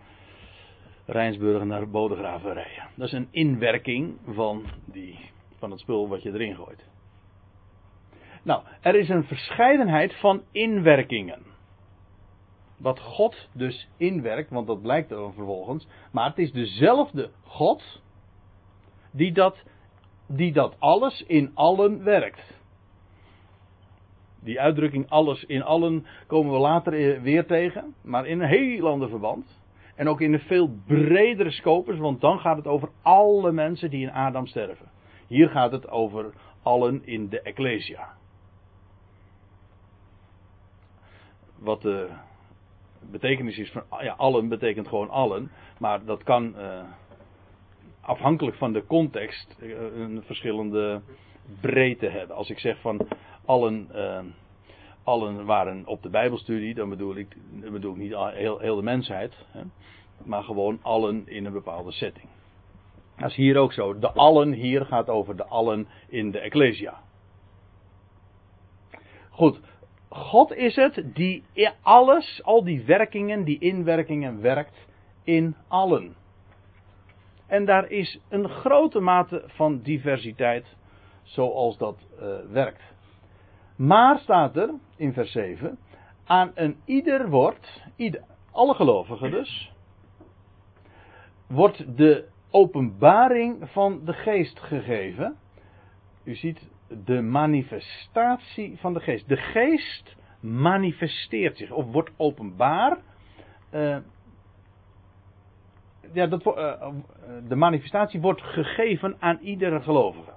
Rijnsburg 1.06 1.64
naar 1.64 1.88
Bodegraven 1.88 2.52
rijden. 2.52 2.88
Dat 2.94 3.06
is 3.06 3.12
een 3.12 3.28
inwerking 3.30 4.16
van, 4.26 4.64
die, 4.84 5.18
van 5.58 5.70
het 5.70 5.80
spul 5.80 6.08
wat 6.08 6.22
je 6.22 6.32
erin 6.32 6.54
gooit. 6.54 6.88
Nou, 8.42 8.62
er 8.80 8.94
is 8.94 9.08
een 9.08 9.24
verscheidenheid 9.24 10.14
van 10.14 10.42
inwerkingen. 10.50 11.42
Wat 12.76 13.00
God 13.00 13.48
dus 13.52 13.88
inwerkt, 13.96 14.50
want 14.50 14.66
dat 14.66 14.82
blijkt 14.82 15.10
er 15.10 15.32
vervolgens. 15.32 15.86
Maar 16.12 16.28
het 16.28 16.38
is 16.38 16.52
dezelfde 16.52 17.30
God 17.44 18.02
die 19.10 19.32
dat, 19.32 19.64
die 20.26 20.52
dat 20.52 20.76
alles 20.78 21.22
in 21.22 21.50
allen 21.54 22.04
werkt. 22.04 22.54
Die 24.40 24.60
uitdrukking 24.60 25.08
alles 25.08 25.44
in 25.44 25.62
allen 25.62 26.06
komen 26.26 26.52
we 26.52 26.58
later 26.58 27.22
weer 27.22 27.46
tegen, 27.46 27.94
maar 28.02 28.26
in 28.26 28.40
een 28.40 28.48
heel 28.48 28.88
ander 28.88 29.08
verband. 29.08 29.64
En 29.94 30.08
ook 30.08 30.20
in 30.20 30.32
een 30.32 30.40
veel 30.40 30.70
bredere 30.86 31.50
scopus, 31.50 31.98
want 31.98 32.20
dan 32.20 32.38
gaat 32.38 32.56
het 32.56 32.66
over 32.66 32.88
alle 33.02 33.52
mensen 33.52 33.90
die 33.90 34.02
in 34.02 34.12
Adam 34.12 34.46
sterven. 34.46 34.90
Hier 35.26 35.48
gaat 35.48 35.72
het 35.72 35.88
over 35.88 36.32
allen 36.62 37.06
in 37.06 37.28
de 37.28 37.40
Ecclesia. 37.40 38.14
Wat 41.58 41.82
de 41.82 42.08
betekenis 43.10 43.58
is 43.58 43.70
van 43.70 43.82
ja, 44.00 44.12
allen 44.12 44.48
betekent 44.48 44.88
gewoon 44.88 45.10
allen, 45.10 45.50
maar 45.78 46.04
dat 46.04 46.22
kan 46.22 46.54
uh, 46.56 46.80
afhankelijk 48.00 48.56
van 48.56 48.72
de 48.72 48.86
context 48.86 49.56
uh, 49.60 49.76
een 49.96 50.22
verschillende 50.22 51.00
breedte 51.60 52.06
hebben. 52.06 52.36
Als 52.36 52.50
ik 52.50 52.58
zeg 52.58 52.80
van 52.80 53.08
allen, 53.44 53.88
uh, 53.94 54.18
allen 55.02 55.44
waren 55.44 55.86
op 55.86 56.02
de 56.02 56.08
Bijbelstudie, 56.08 56.74
dan 56.74 56.88
bedoel 56.88 57.16
ik, 57.16 57.36
bedoel 57.70 57.92
ik 57.92 57.98
niet 57.98 58.14
heel, 58.14 58.58
heel 58.58 58.76
de 58.76 58.82
mensheid, 58.82 59.34
hè, 59.50 59.62
maar 60.24 60.42
gewoon 60.42 60.78
allen 60.82 61.28
in 61.28 61.44
een 61.44 61.52
bepaalde 61.52 61.92
setting. 61.92 62.28
Dat 63.16 63.30
is 63.30 63.36
hier 63.36 63.56
ook 63.56 63.72
zo. 63.72 63.98
De 63.98 64.12
allen 64.12 64.52
hier 64.52 64.84
gaat 64.84 65.08
over 65.08 65.36
de 65.36 65.44
allen 65.44 65.88
in 66.08 66.30
de 66.30 66.38
Ecclesia. 66.38 67.00
Goed, 69.30 69.60
God 70.16 70.52
is 70.52 70.76
het 70.76 71.02
die 71.14 71.44
alles, 71.82 72.40
al 72.44 72.64
die 72.64 72.84
werkingen, 72.84 73.44
die 73.44 73.58
inwerkingen 73.58 74.40
werkt 74.40 74.86
in 75.24 75.56
allen. 75.68 76.16
En 77.46 77.64
daar 77.64 77.90
is 77.90 78.20
een 78.28 78.48
grote 78.48 79.00
mate 79.00 79.42
van 79.46 79.80
diversiteit 79.82 80.76
zoals 81.22 81.78
dat 81.78 81.96
uh, 82.20 82.36
werkt. 82.50 82.82
Maar 83.76 84.18
staat 84.18 84.56
er 84.56 84.70
in 84.96 85.12
vers 85.12 85.32
7, 85.32 85.78
aan 86.24 86.50
een 86.54 86.76
ieder 86.84 87.28
wordt, 87.28 87.82
ieder, 87.96 88.22
alle 88.50 88.74
gelovigen 88.74 89.30
dus, 89.30 89.72
wordt 91.46 91.96
de 91.96 92.28
openbaring 92.50 93.70
van 93.70 94.00
de 94.04 94.12
geest 94.12 94.60
gegeven. 94.60 95.36
U 96.24 96.34
ziet 96.34 96.70
de 97.04 97.20
manifestatie 97.20 98.76
van 98.78 98.94
de 98.94 99.00
geest. 99.00 99.28
De 99.28 99.36
geest 99.36 100.16
manifesteert 100.40 101.56
zich 101.56 101.70
of 101.70 101.92
wordt 101.92 102.10
openbaar. 102.16 102.98
Uh, 103.74 103.96
ja, 106.12 106.26
dat, 106.26 106.46
uh, 106.46 106.88
de 107.48 107.56
manifestatie 107.56 108.20
wordt 108.20 108.42
gegeven 108.42 109.16
aan 109.18 109.38
iedere 109.40 109.80
gelovige. 109.80 110.32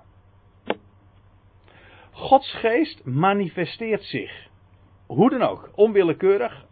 Gods 2.11 2.53
geest 2.53 3.05
manifesteert 3.05 4.03
zich. 4.03 4.47
Hoe 5.05 5.29
dan 5.29 5.41
ook, 5.41 5.69
onwillekeurig 5.75 6.65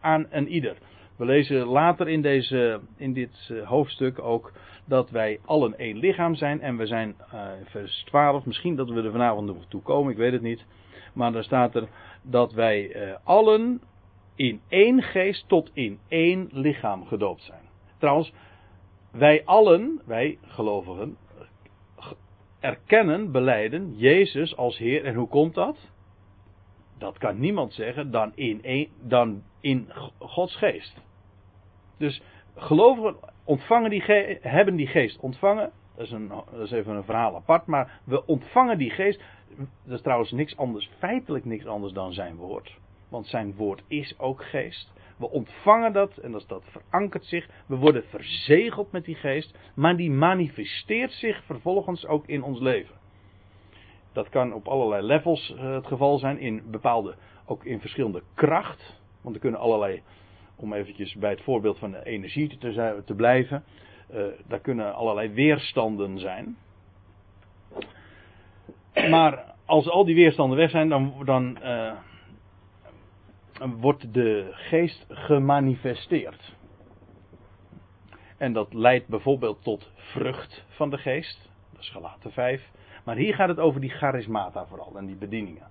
aan 0.00 0.26
een 0.30 0.48
ieder. 0.48 0.76
We 1.16 1.24
lezen 1.24 1.66
later 1.66 2.08
in, 2.08 2.22
deze, 2.22 2.80
in 2.96 3.12
dit 3.12 3.52
hoofdstuk 3.64 4.18
ook 4.18 4.52
dat 4.84 5.10
wij 5.10 5.40
allen 5.44 5.78
één 5.78 5.96
lichaam 5.96 6.34
zijn. 6.34 6.60
En 6.60 6.76
we 6.76 6.86
zijn, 6.86 7.14
uh, 7.34 7.46
vers 7.64 8.02
12, 8.04 8.44
misschien 8.44 8.76
dat 8.76 8.88
we 8.88 9.02
er 9.02 9.10
vanavond 9.10 9.46
nog 9.46 9.66
toe 9.68 9.82
komen, 9.82 10.12
ik 10.12 10.18
weet 10.18 10.32
het 10.32 10.42
niet. 10.42 10.64
Maar 11.12 11.32
daar 11.32 11.44
staat 11.44 11.74
er 11.74 11.88
dat 12.22 12.52
wij 12.52 12.96
uh, 12.96 13.16
allen 13.24 13.80
in 14.34 14.60
één 14.68 15.02
geest 15.02 15.48
tot 15.48 15.70
in 15.72 15.98
één 16.08 16.48
lichaam 16.52 17.06
gedoopt 17.06 17.42
zijn. 17.42 17.62
Trouwens, 17.98 18.32
wij 19.10 19.44
allen, 19.44 20.00
wij 20.04 20.38
gelovigen, 20.42 21.16
erkennen, 22.60 23.32
beleiden 23.32 23.94
Jezus 23.96 24.56
als 24.56 24.78
Heer. 24.78 25.04
En 25.04 25.14
hoe 25.14 25.28
komt 25.28 25.54
dat? 25.54 25.90
Dat 26.98 27.18
kan 27.18 27.40
niemand 27.40 27.72
zeggen 27.72 28.10
dan 28.10 28.32
in, 28.34 28.58
een, 28.62 28.88
dan 29.00 29.42
in 29.60 29.88
Gods 30.18 30.56
geest. 30.56 30.96
Dus 31.98 32.22
gelovigen 32.56 33.16
ontvangen 33.52 33.90
die 33.90 34.02
hebben 34.40 34.76
die 34.76 34.86
geest 34.86 35.18
ontvangen. 35.20 35.70
Dat 35.96 36.06
is, 36.06 36.12
een, 36.12 36.28
dat 36.28 36.60
is 36.60 36.70
even 36.70 36.94
een 36.94 37.04
verhaal 37.04 37.34
apart. 37.36 37.66
Maar 37.66 38.00
we 38.04 38.26
ontvangen 38.26 38.78
die 38.78 38.90
geest. 38.90 39.20
Dat 39.84 39.94
is 39.94 40.02
trouwens 40.02 40.30
niks 40.30 40.56
anders, 40.56 40.90
feitelijk 40.98 41.44
niks 41.44 41.66
anders 41.66 41.92
dan 41.92 42.12
zijn 42.12 42.36
woord. 42.36 42.78
Want 43.08 43.26
zijn 43.26 43.54
woord 43.54 43.82
is 43.86 44.18
ook 44.18 44.44
geest. 44.44 44.92
We 45.16 45.30
ontvangen 45.30 45.92
dat 45.92 46.16
en 46.16 46.32
dat, 46.32 46.44
dat 46.48 46.64
verankert 46.64 47.24
zich. 47.24 47.48
We 47.66 47.76
worden 47.76 48.04
verzegeld 48.04 48.92
met 48.92 49.04
die 49.04 49.14
geest. 49.14 49.58
Maar 49.74 49.96
die 49.96 50.10
manifesteert 50.10 51.12
zich 51.12 51.44
vervolgens 51.44 52.06
ook 52.06 52.26
in 52.26 52.42
ons 52.42 52.60
leven. 52.60 52.94
Dat 54.12 54.28
kan 54.28 54.52
op 54.52 54.68
allerlei 54.68 55.02
levels 55.02 55.50
uh, 55.50 55.74
het 55.74 55.86
geval 55.86 56.18
zijn. 56.18 56.38
In 56.38 56.62
bepaalde, 56.70 57.14
ook 57.46 57.64
in 57.64 57.80
verschillende 57.80 58.22
kracht. 58.34 59.00
Want 59.20 59.34
er 59.34 59.40
kunnen 59.40 59.60
allerlei 59.60 60.02
om 60.62 60.72
eventjes 60.72 61.14
bij 61.14 61.30
het 61.30 61.42
voorbeeld 61.42 61.78
van 61.78 61.90
de 61.90 62.04
energie 62.04 62.58
te, 62.58 63.02
te 63.04 63.14
blijven, 63.14 63.64
uh, 64.14 64.24
daar 64.46 64.60
kunnen 64.60 64.94
allerlei 64.94 65.28
weerstanden 65.28 66.18
zijn. 66.18 66.56
Maar 69.10 69.54
als 69.64 69.88
al 69.88 70.04
die 70.04 70.14
weerstanden 70.14 70.58
weg 70.58 70.70
zijn, 70.70 70.88
dan, 70.88 71.14
dan 71.24 71.58
uh, 71.62 71.92
wordt 73.80 74.14
de 74.14 74.48
geest 74.50 75.06
gemanifesteerd. 75.08 76.54
En 78.36 78.52
dat 78.52 78.74
leidt 78.74 79.08
bijvoorbeeld 79.08 79.62
tot 79.62 79.90
vrucht 79.94 80.64
van 80.68 80.90
de 80.90 80.98
geest. 80.98 81.50
Dat 81.72 81.80
is 81.80 81.88
gelaten 81.88 82.32
5. 82.32 82.70
Maar 83.04 83.16
hier 83.16 83.34
gaat 83.34 83.48
het 83.48 83.58
over 83.58 83.80
die 83.80 83.90
charismata 83.90 84.66
vooral 84.66 84.96
en 84.96 85.06
die 85.06 85.16
bedieningen. 85.16 85.70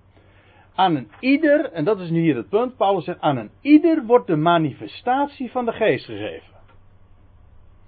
Aan 0.74 0.96
een 0.96 1.10
ieder, 1.20 1.72
en 1.72 1.84
dat 1.84 2.00
is 2.00 2.10
nu 2.10 2.20
hier 2.20 2.36
het 2.36 2.48
punt, 2.48 2.76
Paulus 2.76 3.04
zegt, 3.04 3.20
aan 3.20 3.36
een 3.36 3.50
ieder 3.60 4.04
wordt 4.06 4.26
de 4.26 4.36
manifestatie 4.36 5.50
van 5.50 5.64
de 5.64 5.72
geest 5.72 6.04
gegeven. 6.04 6.52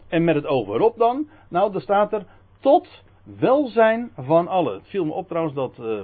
En 0.09 0.25
met 0.25 0.35
het 0.35 0.45
waarop 0.45 0.97
dan? 0.97 1.29
Nou, 1.49 1.73
dan 1.73 1.81
staat 1.81 2.13
er 2.13 2.27
tot 2.61 3.03
welzijn 3.39 4.11
van 4.17 4.49
allen. 4.49 4.75
Het 4.75 4.89
viel 4.89 5.05
me 5.05 5.13
op 5.13 5.29
trouwens 5.29 5.55
dat, 5.55 5.79
uh, 5.81 6.03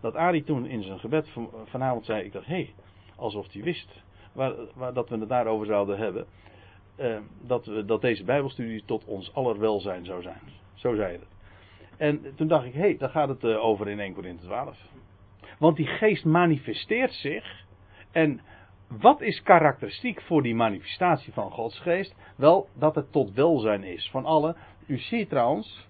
dat 0.00 0.14
Arie 0.14 0.44
toen 0.44 0.66
in 0.66 0.82
zijn 0.82 0.98
gebed 0.98 1.28
van, 1.28 1.50
vanavond 1.64 2.04
zei, 2.04 2.24
ik 2.24 2.32
dacht, 2.32 2.46
hé, 2.46 2.54
hey, 2.54 2.74
alsof 3.16 3.52
hij 3.52 3.62
wist 3.62 4.02
waar, 4.32 4.52
waar, 4.74 4.92
dat 4.92 5.08
we 5.08 5.18
het 5.18 5.28
daarover 5.28 5.66
zouden 5.66 5.98
hebben. 5.98 6.26
Uh, 6.96 7.16
dat, 7.40 7.66
we, 7.66 7.84
dat 7.84 8.00
deze 8.00 8.24
bijbelstudie 8.24 8.82
tot 8.84 9.04
ons 9.04 9.34
aller 9.34 9.58
welzijn 9.58 10.04
zou 10.04 10.22
zijn. 10.22 10.40
Zo 10.74 10.94
zei 10.94 11.12
het. 11.12 11.26
En 11.96 12.34
toen 12.36 12.48
dacht 12.48 12.64
ik, 12.64 12.72
hé, 12.72 12.80
hey, 12.80 12.96
daar 12.96 13.08
gaat 13.08 13.28
het 13.28 13.44
uh, 13.44 13.64
over 13.64 13.88
in 13.88 14.00
1 14.00 14.14
Corinthië 14.14 14.46
12. 14.46 14.78
Want 15.62 15.76
die 15.76 15.86
geest 15.86 16.24
manifesteert 16.24 17.12
zich. 17.12 17.64
En 18.10 18.40
wat 18.88 19.20
is 19.20 19.42
karakteristiek 19.42 20.22
voor 20.22 20.42
die 20.42 20.54
manifestatie 20.54 21.32
van 21.32 21.50
Gods 21.50 21.78
geest? 21.78 22.14
Wel, 22.36 22.68
dat 22.74 22.94
het 22.94 23.12
tot 23.12 23.32
welzijn 23.32 23.84
is 23.84 24.10
van 24.10 24.24
allen. 24.24 24.56
U 24.86 24.98
ziet 24.98 25.28
trouwens, 25.28 25.88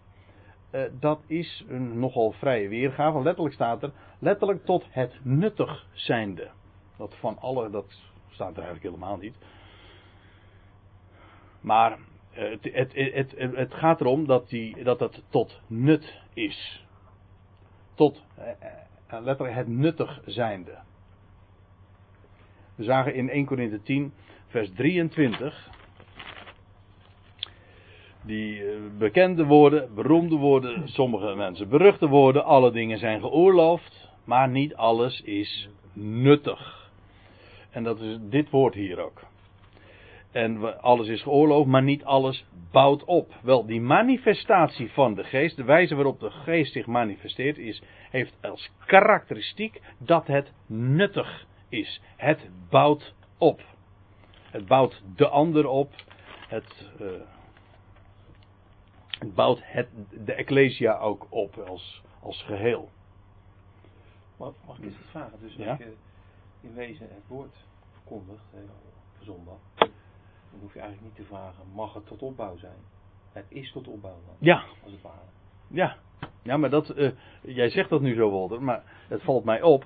uh, 0.73 0.83
dat 1.01 1.21
is 1.27 1.65
een 1.69 1.99
nogal 1.99 2.33
vrije 2.33 2.69
weergave. 2.69 3.23
Letterlijk 3.23 3.55
staat 3.55 3.83
er, 3.83 3.93
letterlijk 4.19 4.65
tot 4.65 4.87
het 4.91 5.21
nuttig 5.23 5.87
zijnde. 5.93 6.51
Dat 6.97 7.17
van 7.17 7.39
alle, 7.39 7.71
dat 7.71 8.01
staat 8.31 8.57
er 8.57 8.63
eigenlijk 8.63 8.95
helemaal 8.95 9.17
niet. 9.17 9.37
Maar 11.61 11.99
Eh, 12.33 12.51
het, 12.51 12.65
het, 12.73 12.93
het, 12.95 13.55
het, 13.57 13.75
gaat 13.75 14.01
erom 14.01 14.27
dat, 14.27 14.49
die, 14.49 14.85
dat 14.85 15.01
het 15.01 15.23
tot 15.29 15.61
nut 15.67 16.21
is. 16.33 16.87
Tot 17.95 18.25
eh, 18.37 18.47
letterlijk 19.21 19.57
het 19.57 19.69
nuttig 19.69 20.21
zijnde. 20.27 20.79
We 22.75 22.85
zagen 22.85 23.15
in 23.15 23.29
1 23.29 23.45
Corinthië 23.47 23.81
10, 23.83 24.13
vers 24.47 24.71
23. 24.75 25.71
Die 28.23 28.65
eh, 28.65 28.77
bekende 28.99 29.45
woorden, 29.45 29.95
beroemde 29.95 30.37
woorden, 30.37 30.89
sommige 30.89 31.35
mensen 31.35 31.69
beruchte 31.69 32.09
woorden. 32.09 32.45
Alle 32.45 32.71
dingen 32.71 32.99
zijn 32.99 33.21
geoorloofd, 33.21 34.09
maar 34.25 34.49
niet 34.49 34.75
alles 34.75 35.21
is 35.21 35.69
nuttig. 35.93 36.91
En 37.71 37.83
dat 37.83 38.01
is 38.01 38.19
dit 38.21 38.51
woord 38.51 38.75
hier 38.75 39.01
ook. 39.01 39.23
En 40.33 40.81
alles 40.83 41.09
is 41.09 41.23
geoorloofd, 41.23 41.69
maar 41.69 41.83
niet 41.83 42.05
alles 42.05 42.47
bouwt 42.71 43.05
op. 43.05 43.35
Wel, 43.43 43.67
die 43.67 43.81
manifestatie 43.81 44.93
van 44.93 45.15
de 45.15 45.25
geest, 45.25 45.57
de 45.57 45.65
wijze 45.65 45.95
waarop 45.95 46.21
de 46.21 46.31
geest 46.31 46.73
zich 46.73 46.87
manifesteert, 46.87 47.59
is, 47.59 47.83
heeft 48.11 48.35
als 48.43 48.71
karakteristiek 48.87 49.81
dat 49.99 50.27
het 50.27 50.53
nuttig 50.67 51.47
is. 51.69 52.01
Het 52.17 52.51
bouwt 52.71 53.15
op. 53.39 53.61
Het 54.51 54.67
bouwt 54.67 55.03
de 55.17 55.29
ander 55.29 55.67
op. 55.67 55.93
Het, 56.49 56.91
eh, 57.01 57.07
het 59.19 59.35
bouwt 59.35 59.61
het, 59.63 59.89
de 60.25 60.33
Ecclesia 60.33 60.99
ook 60.99 61.27
op 61.29 61.57
als, 61.59 62.03
als 62.21 62.43
geheel. 62.43 62.91
Mag, 64.37 64.55
mag 64.67 64.79
ik 64.79 64.85
eens 64.85 64.95
iets 64.95 65.11
vragen? 65.11 65.39
Dus 65.41 65.55
Ja. 65.55 65.71
als 65.71 65.79
je 65.79 65.95
in 66.61 66.75
wezen 66.75 67.09
het 67.11 67.27
woord 67.29 67.57
verkondigt, 67.93 68.45
hè, 68.51 68.61
op 68.63 69.25
zondag, 69.25 69.59
dan 70.53 70.61
hoef 70.61 70.75
je 70.75 70.81
eigenlijk 70.81 71.17
niet 71.17 71.27
te 71.27 71.35
vragen, 71.35 71.65
mag 71.75 71.95
het 71.95 72.07
tot 72.07 72.23
opbouw 72.23 72.57
zijn? 72.57 72.79
Het 73.33 73.47
is 73.49 73.73
tot 73.73 73.89
opbouw 73.89 74.19
dan, 74.27 74.35
Ja, 74.39 74.63
als 74.83 74.93
het 74.93 75.03
ware. 75.03 75.17
Ja, 75.69 75.97
ja 76.43 76.57
maar 76.57 76.71
dat, 76.71 76.91
eh, 76.91 77.11
jij 77.41 77.69
zegt 77.69 77.89
dat 77.91 78.01
nu 78.01 78.15
zo, 78.15 78.31
Walter, 78.31 78.63
maar 78.63 78.83
het 79.09 79.23
valt 79.23 79.45
mij 79.45 79.63
op 79.63 79.85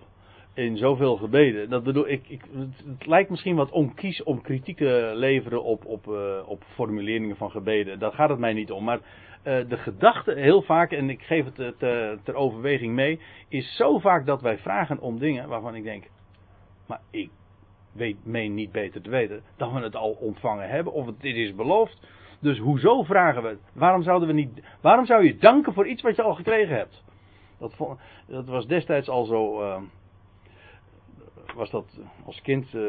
in 0.54 0.76
zoveel 0.76 1.16
gebeden. 1.16 1.68
Dat 1.70 1.82
bedoel, 1.82 2.08
ik, 2.08 2.28
ik, 2.28 2.42
het, 2.52 3.06
lijkt 3.06 3.30
misschien 3.30 3.56
wat 3.56 3.70
onkies 3.70 4.22
om 4.22 4.40
kritiek 4.42 4.76
te 4.76 5.12
leveren 5.14 5.62
op, 5.64 5.84
op, 5.84 6.08
eh, 6.08 6.48
op 6.48 6.62
formuleringen 6.74 7.36
van 7.36 7.50
gebeden. 7.50 7.98
Daar 7.98 8.12
gaat 8.12 8.28
het 8.28 8.38
mij 8.38 8.52
niet 8.52 8.70
om. 8.70 8.84
Maar 8.84 9.00
eh, 9.42 9.68
de 9.68 9.76
gedachte 9.76 10.32
heel 10.32 10.62
vaak, 10.62 10.92
en 10.92 11.10
ik 11.10 11.22
geef 11.22 11.44
het 11.44 11.54
te- 11.54 12.18
ter 12.22 12.34
overweging 12.34 12.94
mee, 12.94 13.20
is 13.48 13.76
zo 13.76 13.98
vaak 13.98 14.26
dat 14.26 14.40
wij 14.42 14.58
vragen 14.58 15.00
om 15.00 15.18
dingen 15.18 15.48
waarvan 15.48 15.74
ik 15.74 15.82
denk, 15.82 16.04
maar 16.86 17.00
ik 17.10 17.30
weet, 17.96 18.16
meen 18.24 18.54
niet 18.54 18.72
beter 18.72 19.02
te 19.02 19.10
weten 19.10 19.42
dat 19.56 19.72
we 19.72 19.80
het 19.80 19.96
al 19.96 20.10
ontvangen 20.10 20.68
hebben 20.68 20.92
of 20.92 21.06
het, 21.06 21.20
dit 21.20 21.36
is 21.36 21.54
beloofd. 21.54 22.00
Dus 22.40 22.58
hoezo 22.58 23.02
vragen 23.02 23.42
we 23.42 23.48
het? 23.48 23.60
Waarom 23.72 24.02
zouden 24.02 24.28
we 24.28 24.34
niet, 24.34 24.62
waarom 24.80 25.06
zou 25.06 25.24
je 25.24 25.36
danken 25.36 25.72
voor 25.72 25.86
iets 25.86 26.02
wat 26.02 26.16
je 26.16 26.22
al 26.22 26.34
gekregen 26.34 26.76
hebt? 26.76 27.04
Dat, 27.58 27.96
dat 28.26 28.46
was 28.46 28.66
destijds 28.66 29.08
al 29.08 29.24
zo. 29.24 29.62
eh, 29.62 29.82
was 31.54 31.70
dat 31.70 32.00
als 32.24 32.42
kind 32.42 32.74
eh, 32.74 32.82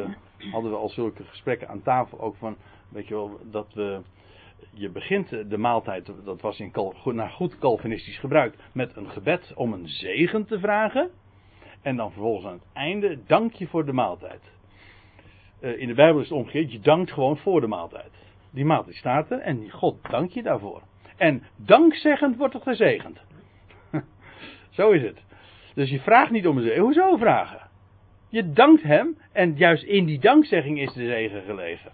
hadden 0.51 0.71
we 0.71 0.77
al 0.77 0.89
zulke 0.89 1.23
gesprekken 1.23 1.67
aan 1.67 1.81
tafel 1.81 2.19
ook 2.19 2.35
van, 2.35 2.57
weet 2.89 3.07
je 3.07 3.13
wel, 3.13 3.39
dat 3.51 3.73
we 3.73 4.01
je 4.73 4.89
begint 4.89 5.29
de 5.29 5.57
maaltijd, 5.57 6.11
dat 6.23 6.41
was 6.41 6.59
in 6.59 6.71
naar 7.03 7.29
goed 7.29 7.57
Calvinistisch 7.57 8.19
gebruik, 8.19 8.55
met 8.73 8.95
een 8.95 9.09
gebed 9.09 9.51
om 9.55 9.73
een 9.73 9.87
zegen 9.87 10.45
te 10.45 10.59
vragen. 10.59 11.09
En 11.81 11.95
dan 11.95 12.11
vervolgens 12.11 12.45
aan 12.45 12.53
het 12.53 12.67
einde 12.73 13.19
dank 13.25 13.53
je 13.53 13.67
voor 13.67 13.85
de 13.85 13.93
maaltijd. 13.93 14.41
Eh, 15.59 15.79
in 15.79 15.87
de 15.87 15.93
Bijbel 15.93 16.21
is 16.21 16.29
het 16.29 16.37
omgekeerd, 16.37 16.71
je 16.71 16.79
dankt 16.79 17.11
gewoon 17.11 17.37
voor 17.37 17.61
de 17.61 17.67
maaltijd. 17.67 18.11
Die 18.51 18.65
maaltijd 18.65 18.95
staat 18.95 19.31
er 19.31 19.39
en 19.39 19.71
God 19.71 19.97
dank 20.09 20.31
je 20.31 20.43
daarvoor. 20.43 20.81
En 21.17 21.43
dankzeggend 21.55 22.37
wordt 22.37 22.53
het 22.53 22.63
gezegend. 22.63 23.19
Zo 24.69 24.91
is 24.91 25.01
het. 25.01 25.23
Dus 25.73 25.89
je 25.89 25.99
vraagt 25.99 26.31
niet 26.31 26.47
om 26.47 26.57
een 26.57 26.63
zegen. 26.63 26.81
Hoezo 26.81 27.17
vragen? 27.17 27.69
Je 28.29 28.51
dankt 28.51 28.83
hem 28.83 29.17
en 29.31 29.55
juist 29.55 29.83
in 29.83 30.05
die 30.05 30.19
dankzegging 30.19 30.79
is 30.79 30.93
de 30.93 31.05
zegen 31.05 31.41
gelegen. 31.41 31.91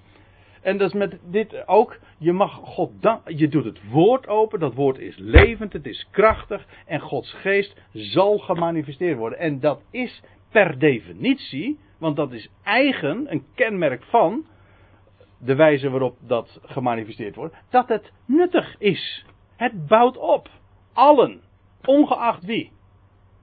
En 0.61 0.77
dat 0.77 0.87
is 0.87 0.93
met 0.93 1.19
dit 1.29 1.67
ook. 1.67 1.99
Je 2.17 2.31
mag 2.31 2.53
God. 2.53 2.91
Je 3.25 3.47
doet 3.47 3.65
het 3.65 3.89
woord 3.89 4.27
open. 4.27 4.59
Dat 4.59 4.73
woord 4.73 4.99
is 4.99 5.17
levend. 5.17 5.73
Het 5.73 5.85
is 5.85 6.07
krachtig. 6.11 6.65
En 6.85 6.99
Gods 6.99 7.33
geest 7.33 7.81
zal 7.93 8.37
gemanifesteerd 8.37 9.17
worden. 9.17 9.39
En 9.39 9.59
dat 9.59 9.81
is 9.91 10.21
per 10.51 10.79
definitie. 10.79 11.79
Want 12.03 12.15
dat 12.15 12.31
is 12.31 12.49
eigen. 12.63 13.31
Een 13.31 13.45
kenmerk 13.55 14.03
van. 14.03 14.45
De 15.37 15.55
wijze 15.55 15.89
waarop 15.89 16.17
dat 16.19 16.59
gemanifesteerd 16.61 17.35
wordt. 17.35 17.55
Dat 17.69 17.87
het 17.87 18.11
nuttig 18.25 18.75
is. 18.77 19.25
Het 19.55 19.87
bouwt 19.87 20.17
op. 20.17 20.49
Allen. 20.93 21.41
Ongeacht 21.85 22.45
wie. 22.45 22.71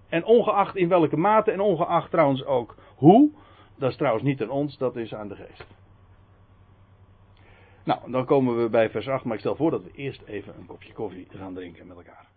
En 0.09 0.25
ongeacht 0.25 0.77
in 0.77 0.89
welke 0.89 1.17
mate. 1.17 1.51
En 1.51 1.61
ongeacht 1.61 2.11
trouwens 2.11 2.45
ook 2.45 2.77
hoe. 2.97 3.31
Dat 3.79 3.91
is 3.91 3.97
trouwens 3.97 4.25
niet 4.25 4.43
aan 4.43 4.51
ons. 4.51 4.79
Dat 4.79 4.97
is 4.97 5.15
aan 5.15 5.29
de 5.29 5.37
geest. 5.37 5.67
Nou, 7.85 8.11
dan 8.11 8.25
komen 8.25 8.63
we 8.63 8.69
bij 8.69 8.91
vers 8.91 9.09
8, 9.09 9.25
maar 9.25 9.35
ik 9.35 9.41
stel 9.41 9.57
voor 9.57 9.71
dat 9.71 9.83
we 9.83 9.91
eerst 9.93 10.23
even 10.23 10.55
een 10.59 10.67
kopje 10.67 10.93
koffie 10.93 11.27
gaan 11.31 11.55
drinken 11.55 11.87
met 11.87 11.97
elkaar. 11.97 12.30